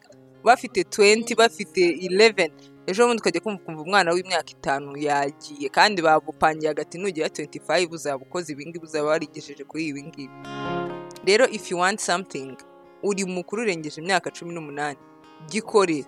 Bafite 0.44 0.80
20 0.82 1.34
bafite 1.36 1.80
11 2.00 2.50
ejo 2.86 3.06
bundi 3.06 3.20
ukajya 3.20 3.40
kumva 3.40 3.82
umwana 3.82 4.12
w'imyaka 4.12 4.50
itanu 4.50 4.96
yagiye. 4.96 5.68
Kandi 5.68 6.02
bagupangiye 6.02 6.68
hagati 6.68 6.98
nugera 6.98 7.28
25 7.28 7.92
uzaba 7.94 8.22
ukoze 8.24 8.52
ibingibi 8.52 8.84
uzaba 8.86 9.08
warigejeje 9.08 9.64
kuri 9.64 9.86
ibi 9.92 10.02
ngibi. 10.02 10.34
Rero 11.26 11.46
if 11.50 11.70
you 11.70 11.78
want 11.78 12.00
something 12.00 12.56
uri 13.02 13.24
mukuru 13.24 13.62
urengeje 13.62 14.00
imyaka 14.00 14.30
cumi 14.30 14.54
n'umunani 14.54 14.98
gikore. 15.50 16.04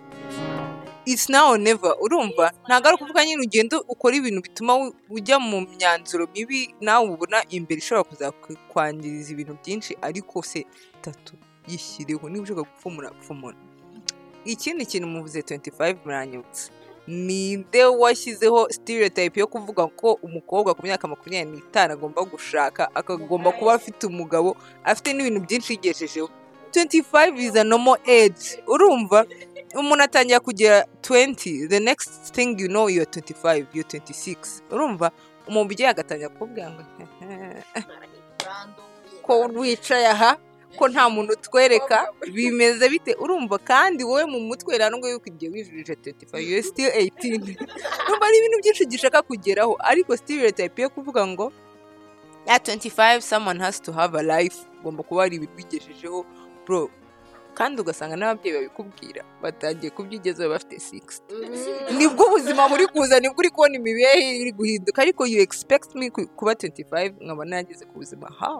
It's 1.07 1.29
now 1.29 1.51
or 1.51 1.57
never. 1.59 1.93
Urumva? 2.01 2.51
Ntabwo 2.67 2.87
ari 2.87 2.95
ukuvuga 2.95 3.25
nyine 3.25 3.41
ugenda 3.41 3.81
ukora 3.81 4.15
ibintu 4.15 4.41
bituma 4.41 4.91
ujya 5.09 5.39
mu 5.39 5.61
myanzuro 5.61 6.27
mibi 6.33 6.73
nawe 6.81 7.09
ubona 7.09 7.43
imbere 7.49 7.77
ishobora 7.77 8.03
kuzakwangiriza 8.09 9.31
ibintu 9.33 9.57
byinshi 9.63 9.97
ariko 10.01 10.41
se 10.43 10.65
tatu 11.01 11.33
yishyireho. 11.67 12.29
Niba 12.29 12.43
ushaka 12.43 12.61
gupfumura 12.65 13.11
pfumura. 13.11 13.57
Ikindi 14.45 14.85
kintu 14.85 15.07
muvuze 15.07 15.39
25 15.41 15.97
muranyibutsa. 16.05 16.71
Ninde 17.07 17.85
washyizeho 17.85 18.69
stereotype 18.69 19.39
yo 19.39 19.47
kuvuga 19.47 19.87
ko 19.87 20.17
umukobwa 20.23 20.73
ku 20.73 20.81
myaka 20.85 21.07
makumyabiri 21.07 21.51
n'itanu 21.61 21.93
agomba 21.93 22.21
gushaka 22.25 22.89
akagomba 22.95 23.51
kuba 23.51 23.73
afite 23.77 24.03
umugabo 24.07 24.57
afite 24.83 25.13
n'ibintu 25.13 25.39
byinshi 25.45 25.73
yigejejeho? 25.73 26.29
25 26.73 27.37
is 27.39 27.55
a 27.55 27.63
normal 27.63 27.97
age. 28.07 28.59
Urumva? 28.67 29.25
Umuntu 29.75 30.03
atangira 30.03 30.39
kugera 30.39 30.85
20 31.01 31.67
the 31.69 31.79
next 31.79 32.09
thing 32.35 32.59
you 32.59 32.67
know 32.67 32.87
you're 32.89 33.05
25 33.05 33.65
you're 33.73 33.87
26 33.87 34.61
urumva? 34.71 35.11
Umubyeyi 35.47 35.89
agatangira 35.89 36.29
kukubwira 36.29 36.71
ngo 36.71 36.81
ko 39.21 39.39
wicaye 39.55 40.07
aha? 40.07 40.37
Ko 40.77 40.87
nta 40.91 41.09
muntu 41.09 41.33
utwereka 41.33 41.97
bimeze 42.33 42.85
bite? 42.89 43.11
Urumva 43.23 43.57
kandi 43.57 44.01
wowe 44.03 44.25
mu 44.25 44.39
mutwe 44.47 44.77
rero 44.77 44.97
ngo 44.97 45.07
yuko 45.09 45.25
igihe 45.31 45.49
wijurije 45.53 45.93
25 45.93 46.39
you're 46.49 46.63
still 46.63 46.89
18 46.91 47.55
urumva 48.07 48.25
ari 48.27 48.37
ibintu 48.39 48.57
byinshi 48.61 48.85
gishaka 48.91 49.21
kugeraho 49.21 49.73
ariko 49.79 50.11
stereotype 50.17 50.81
yo 50.81 50.89
kuvuga 50.89 51.21
ngo 51.27 51.45
at 52.47 52.67
25 52.67 53.21
someone 53.21 53.59
has 53.59 53.79
to 53.81 53.91
have 53.91 54.13
a 54.19 54.23
life. 54.23 54.57
Ugomba 54.79 55.03
kuba 55.03 55.21
hari 55.21 55.35
ibintu 55.35 55.55
bigejejeho 55.55 56.25
bro. 56.65 56.89
Kandi 57.55 57.81
ugasanga 57.81 58.15
n'ababyeyi 58.19 58.55
babikubwira 58.57 59.23
batangiye 59.41 59.89
kubyigezaho 59.89 60.49
bafite 60.51 60.75
60 60.75 61.97
ni 61.97 62.07
bwo 62.07 62.25
ubuzima 62.27 62.67
buri 62.69 62.87
kuza 62.87 63.19
ni 63.19 63.29
bwo 63.31 63.39
uri 63.39 63.49
kubona 63.49 63.75
imibereho 63.79 64.31
iri 64.41 64.51
guhinduka 64.51 65.01
ariko 65.01 65.23
expect 65.25 65.95
me 65.95 66.09
ku- 66.09 66.27
kuba 66.35 66.51
25 66.53 67.23
nkaba 67.23 67.45
nageze 67.45 67.85
ku 67.85 67.93
buzima 67.99 68.27
how? 68.39 68.59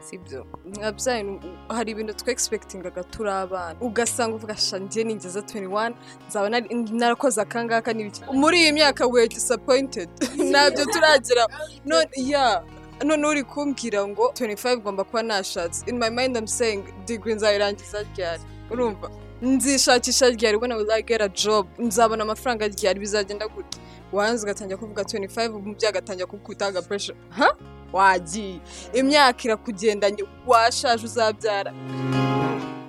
Sibyo? 0.00 0.46
Abyaye 0.82 1.24
hari 1.68 1.90
ibintu 1.92 2.12
twe 2.14 2.32
expectingaga 2.32 3.02
turi 3.04 3.30
abana. 3.30 3.76
Ugasanga 3.80 4.34
uvuga 4.36 4.56
shangiye 4.56 5.04
ningeza 5.04 5.40
21 5.40 5.92
nzaba 6.28 6.48
nari- 6.48 6.92
narakoze 7.00 7.40
akangaka 7.40 7.92
n'ibiki 7.92 8.20
muri 8.32 8.56
iyi 8.62 8.72
myaka 8.72 9.06
we 9.06 9.28
disappointed. 9.28 10.08
Ntabyo 10.50 10.84
turagera 10.92 11.44
none 11.84 12.08
ya 12.16 12.62
none 13.04 13.26
uri 13.26 13.42
kumbwira 13.44 14.06
ngo 14.08 14.32
25 14.34 14.78
ngomba 14.80 15.04
kuba 15.04 15.22
nashatse. 15.22 15.84
In 15.90 15.98
my 15.98 16.10
mind 16.10 16.36
I'm 16.36 16.46
saying 16.46 16.82
degree 17.06 17.34
nzayirangiza 17.34 18.02
ryari? 18.16 18.42
Urumva? 18.70 19.10
Nzishakisha 19.42 20.30
ryari? 20.30 20.56
When 20.60 20.72
I 20.72 20.76
will 20.76 20.92
I 20.92 21.02
get 21.02 21.20
a 21.22 21.28
job 21.28 21.66
nzabona 21.78 22.22
amafaranga 22.22 22.68
ryari? 22.68 23.00
Bizagenda 23.00 23.48
gute? 23.48 23.78
Wanze 24.12 24.42
ugatangira 24.44 24.76
kuvuga 24.78 25.02
25 25.02 25.54
umubyeyi 25.56 25.88
agatangira 25.88 26.26
kukubita 26.26 26.66
aga 26.66 26.82
pressure. 26.82 27.16
Ha 27.30 27.48
wagiye. 27.92 28.60
Imyaka 28.92 29.40
irakugendanye 29.44 30.24
washaje 30.46 31.04
uzabyara. 31.04 31.72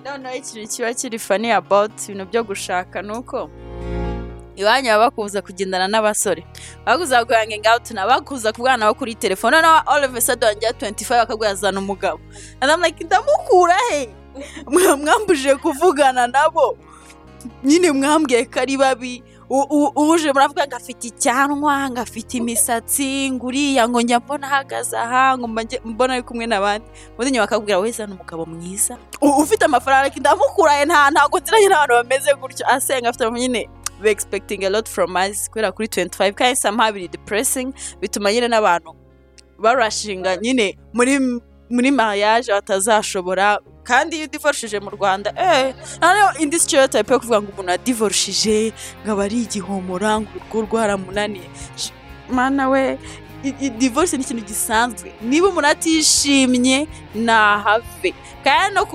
Noneho 0.06 0.36
ikintu 0.36 0.68
kiba 0.68 0.94
kiri 0.94 1.20
funny 1.20 1.52
about 1.52 1.92
ibintu 2.10 2.26
byo 2.26 2.44
gushaka 2.44 3.02
ni 3.02 3.12
uko? 3.18 3.50
Iwanyu 4.56 4.90
baba 4.90 5.06
bakubuza 5.10 5.42
kugendana 5.42 5.88
n'abasore. 5.88 6.44
Bakubuza 6.86 7.24
guhanging 7.24 7.64
out 7.68 7.92
na 7.92 8.06
bakubuza 8.08 8.52
kubwana 8.54 8.78
nabo 8.78 8.94
kuri 8.94 9.16
telefone. 9.16 9.56
Noneho 9.62 9.82
all 9.88 10.04
of 10.04 10.16
a 10.16 10.22
sudden 10.22 10.48
wanjye 10.50 10.68
25 10.70 11.18
bakabwira 11.26 11.52
azana 11.52 11.80
umugabo. 11.80 12.20
Like 12.84 13.04
ndamukura 13.04 13.76
he? 13.90 14.10
Mwa- 14.66 14.98
mwambujije 14.98 15.56
kuvugana 15.56 16.28
nabo? 16.28 16.78
Nyine 17.64 17.92
mwambwiye 17.92 18.46
ko 18.46 18.60
ari 18.60 18.78
babi. 18.78 19.24
Uje 19.52 20.32
muravuga 20.34 20.64
ngo 20.68 20.76
afite 20.76 21.08
icyanwa 21.12 21.90
ngo 21.92 22.00
afite 22.02 22.38
imisatsi 22.40 23.32
ngo 23.32 23.48
uriya 23.48 23.84
ngo 23.90 24.02
njya 24.02 24.20
mbona 24.20 24.48
ahagaze 24.48 24.96
aha 24.98 25.38
ngo 25.38 25.48
mbona 25.86 26.14
ari 26.14 26.24
kumwe 26.24 26.46
n'abandi. 26.48 26.88
Ubundi 27.14 27.32
nyuma 27.32 27.46
bakabwira 27.46 27.80
we 27.80 27.92
zana 27.92 28.16
umugabo 28.16 28.46
mwiza. 28.46 28.98
Ufite 29.22 29.66
amafaranga 29.66 30.06
ariko 30.08 30.20
ndamukuraye 30.20 30.86
nta 30.86 31.12
ntabwo 31.12 31.40
nziranye 31.40 31.68
n'abantu 31.68 31.94
bameze 31.94 32.32
gutyo. 32.40 32.64
Asenga 32.68 33.10
afite 33.10 33.32
nyine 33.32 33.70
be 34.02 34.10
expecting 34.12 34.64
a 34.66 34.70
lot 34.70 34.88
from 34.90 35.16
us 35.16 35.50
kubera 35.50 35.72
kuri 35.72 35.88
25 35.88 36.34
kandi 36.34 36.56
somehow 36.56 36.92
biri 36.92 37.08
depressing 37.08 37.74
bituma 38.02 38.32
nyine 38.32 38.48
n'abantu 38.48 38.96
barashinga 39.60 40.38
nyine 40.38 40.78
muri 40.94 41.20
muri 41.72 41.92
mariage 41.92 42.52
batazashobora 42.52 43.60
kandi 43.84 44.16
iyo 44.18 44.26
udivorishije 44.26 44.80
mu 44.80 44.90
rwanda 44.90 45.30
eh 45.38 45.74
noneho 46.02 46.30
indi 46.44 46.60
stereotype 46.60 47.14
yo 47.14 47.20
kuvuga 47.20 47.42
ngo 47.42 47.50
umuntu 47.52 47.72
yadivorishije 47.72 48.74
ngo 49.04 49.12
aba 49.12 49.24
ari 49.26 49.38
igihomora 49.48 50.20
ngo 50.22 50.30
urugo 50.38 50.66
rwaramunaniye 50.78 51.48
mana 52.30 52.70
we 52.70 52.98
divorce 53.82 54.14
ni 54.18 54.24
ikintu 54.24 54.44
gisanzwe. 54.46 55.10
Niba 55.22 55.48
umuntu 55.50 55.68
atishimye 55.68 56.88
nahave. 57.16 58.14
Kandi 58.46 58.76
no 58.76 58.86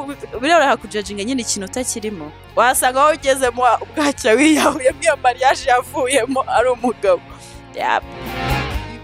biroroha 0.41 0.77
kujajinga 0.79 1.25
nyine 1.25 1.43
ikintu 1.43 1.67
utakirimo. 1.67 2.31
Wasanga 2.57 3.01
wowe 3.03 3.15
ugezemo 3.19 3.63
bwacya 3.97 4.33
wiyahuye 4.39 4.95
iyo 5.03 5.17
mariage 5.23 5.67
yavuyemo 5.71 6.41
ari 6.47 6.69
umugabo. 6.71 7.23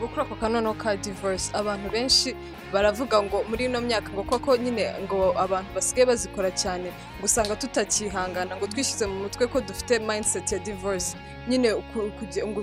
Kuri 0.00 0.20
ako 0.22 0.34
kanono 0.34 0.74
ka 0.74 0.96
divorce 0.96 1.50
abantu 1.54 1.90
benshi 1.90 2.36
baravuga 2.72 3.22
ngo 3.22 3.44
muri 3.48 3.64
ino 3.64 3.80
myaka 3.80 4.08
ngo 4.12 4.22
koko 4.24 4.56
nyine 4.56 4.94
ngo 5.04 5.32
abantu 5.38 5.70
basigaye 5.74 6.06
bazikora 6.06 6.50
cyane 6.50 6.88
ngo 7.18 7.24
usanga 7.24 7.56
tutakihangana 7.56 8.56
ngo 8.56 8.66
twishyize 8.66 9.06
mu 9.06 9.22
mutwe 9.28 9.46
ko 9.46 9.60
dufite 9.60 9.98
mindset 9.98 10.52
ya 10.52 10.58
divorce. 10.58 11.16
Nyine 11.48 11.74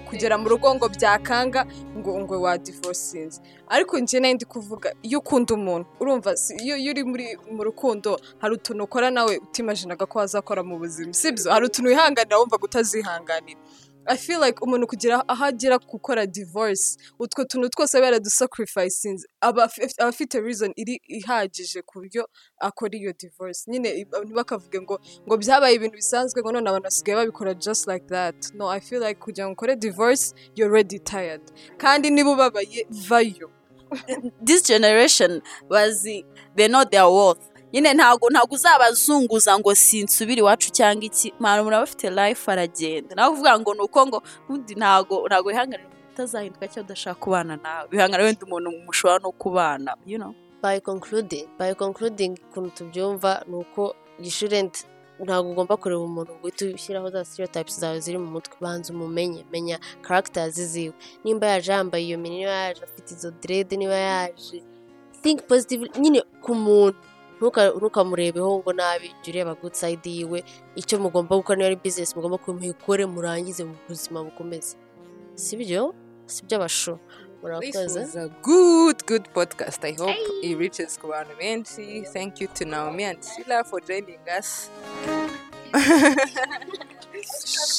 kugera 0.09 0.37
mu 0.37 0.47
rugo 0.49 0.71
ngo 0.75 0.87
byakanga 0.89 1.65
ngo 1.97 2.11
ngo 2.23 2.41
wa 2.41 2.57
divorcinze 2.57 3.41
ariko 3.67 3.99
njye 3.99 4.19
na 4.19 4.27
yo 4.27 4.33
ndi 4.33 4.45
kuvuga 4.45 4.93
iyo 5.03 5.19
ukunda 5.19 5.53
umuntu 5.53 5.85
urumva 5.99 6.33
iyo 6.63 6.75
uri 6.91 7.03
mu 7.51 7.63
rukundo 7.63 8.19
hari 8.41 8.53
utuntu 8.55 8.83
ukora 8.83 9.11
nawe 9.11 9.37
utimajinaga 9.37 10.05
ko 10.05 10.19
wazakora 10.19 10.63
mu 10.63 10.79
buzima. 10.79 11.13
Sibyo 11.13 11.51
hari 11.51 11.65
utuntu 11.65 11.89
wihanganira 11.91 12.37
wumva 12.39 12.57
utazihanganira. 12.61 13.59
I 14.09 14.17
feel 14.17 14.39
like 14.41 14.57
umuntu 14.65 14.87
kugira 14.87 15.23
aho 15.27 15.45
agera 15.45 15.77
gukora 15.77 16.25
divorce 16.27 16.97
utwo 17.19 17.45
tuntu 17.45 17.69
twose 17.69 17.97
aba 17.97 18.05
yaradusacrificinze 18.05 19.27
aba 19.41 19.63
afi- 19.67 19.93
aba 19.99 20.09
afite 20.09 20.41
reason 20.41 20.73
iri 20.75 21.01
ihagije 21.07 21.81
ku 21.85 21.99
buryo 21.99 22.25
akora 22.59 22.97
iyo 22.97 23.13
divorce. 23.13 23.69
Nyine 23.71 24.07
ntibakavuge 24.25 24.81
ngo 24.81 24.99
ngo 25.27 25.35
byabaye 25.37 25.75
ibintu 25.75 25.95
bisanzwe 26.01 26.41
ngo 26.41 26.51
none 26.51 26.69
abantu 26.69 26.83
basigaye 26.89 27.15
babikora 27.17 27.53
just 27.53 27.87
like 27.87 28.05
that. 28.07 28.35
No 28.53 28.65
I 28.67 28.79
feel 28.79 29.01
like 29.01 29.19
kugira 29.19 29.45
ngo 29.47 29.53
ukore 29.53 29.75
divorce 29.75 30.33
you're 30.55 30.69
already 30.71 30.99
tired. 30.99 31.41
Kandi 31.77 32.09
niba 32.09 32.31
ubabaye 32.31 32.87
vayo. 33.07 33.49
This 34.45 34.61
generation 34.63 35.41
bazi 35.69 36.25
they 36.55 36.67
know 36.67 36.83
their 36.85 37.09
worth. 37.09 37.48
Nyine 37.73 37.93
ntabwo 37.93 38.29
ntabwo 38.29 38.55
uzabazunguza 38.55 39.59
ngo 39.59 39.75
sinsubire 39.75 40.39
iwacu 40.41 40.69
cyangwa 40.71 41.05
iki? 41.05 41.27
Mpamvu 41.39 41.61
umuntu 41.61 41.75
aba 41.77 41.83
afite 41.83 42.07
life 42.09 42.43
aragenda. 42.51 43.15
Nawe 43.15 43.29
kuvuga 43.31 43.59
ngo 43.59 43.71
ni 43.73 43.81
uko 43.85 43.99
ngo 44.07 44.17
ubundi 44.49 44.73
ntabwo 44.75 45.15
ntabwo 45.27 45.47
wihanganira 45.49 45.87
umuntu 45.89 46.11
utazahinduka 46.13 46.65
cyangwa 46.67 46.85
udashaka 46.87 47.19
kubana 47.23 47.53
nawe. 47.63 47.87
Wihanganira 47.91 48.25
wenda 48.25 48.45
umuntu 48.45 48.69
mushobora 48.85 49.19
no 49.23 49.31
kubana 49.31 49.91
you 50.05 50.17
know? 50.17 50.33
By 50.63 50.79
concluding 50.79 51.47
by 51.59 51.73
concluding 51.73 52.33
ukuntu 52.49 52.69
tubyumva 52.77 53.43
ni 53.47 53.55
uko 53.55 53.95
shouldn't 54.29 54.75
ntabwo 55.19 55.51
ugomba 55.51 55.77
kureba 55.77 56.01
umuntu 56.01 56.31
ngo 56.33 56.43
uhite 56.47 56.73
ushyiraho 56.73 57.09
za 57.09 57.25
stereotypes 57.25 57.79
zawe 57.79 57.99
ziri 57.99 58.17
mu 58.17 58.25
mutwe. 58.31 58.55
Banza 58.61 58.93
umumenye 58.93 59.45
menya 59.51 59.79
characters 60.01 60.55
ziwe. 60.55 60.93
Nimba 61.23 61.47
yaje 61.47 61.71
yambaye 61.71 62.03
iyo 62.05 62.17
mini 62.17 62.37
niba 62.37 62.51
yaje 62.51 62.81
afite 62.83 63.11
izo 63.13 63.31
dread 63.31 63.71
niba 63.77 63.95
yaje 63.95 64.63
think 65.21 65.41
positive 65.47 65.89
nyine 65.99 66.21
ku 66.41 66.55
muntu 66.55 66.97
ntukamurebeho 67.39 68.59
ngo 68.59 68.71
nabi 68.73 69.11
jya 69.23 69.31
ureba 69.31 69.55
side 69.71 70.09
yiwe 70.09 70.43
icyo 70.75 70.99
mugomba 70.99 71.35
gukora 71.35 71.55
niba 71.55 71.67
ari 71.67 71.75
business 71.75 72.15
mugomba 72.15 72.37
kumukore 72.37 73.05
murangize 73.05 73.63
mu 73.63 73.75
buzima 73.87 74.23
bukomeze 74.23 74.75
si 75.35 75.55
byo 75.57 75.95
si 76.27 76.45
byo 76.45 76.57
abasho 76.57 76.99
This 77.39 77.47
murakoze 77.47 78.31
good, 78.41 79.05
good 79.05 79.25
podcast. 79.33 79.79
I 79.87 79.95
hope 79.95 80.19
it 80.43 80.57
reaches 80.59 80.99
ku 80.99 81.07
bantu 81.07 81.39
benshi. 81.39 82.03
Thank 82.11 82.41
you 82.41 82.47
to 82.51 82.65
Naomi 82.65 83.03
and 83.07 83.23
Sheila 83.23 83.63
for 83.63 83.79
joining 83.79 84.19
us. 84.27 84.67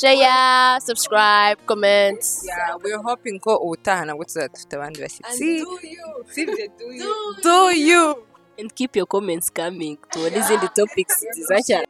share 0.01 0.81
subscribe 0.81 1.59
comment 1.67 2.25
Yeah, 2.45 2.77
we're 2.83 3.03
hoping 3.03 3.39
ko 3.41 3.57
ubutaha 3.57 4.05
nabwo 4.05 4.25
tuzaba 4.25 4.49
dufite 4.49 4.73
abandi 4.77 5.01
bashyitsi. 5.01 5.65
Do 5.65 5.79
you? 5.85 7.37
do 7.43 7.71
you 7.77 8.30
and 8.61 8.71
keep 8.75 8.97
your 8.97 9.07
comments 9.09 9.53
coming 9.53 9.97
tubone 10.11 10.37
izindi 10.39 10.69
topics 10.69 11.17
nziza 11.31 11.57
cyane 11.69 11.87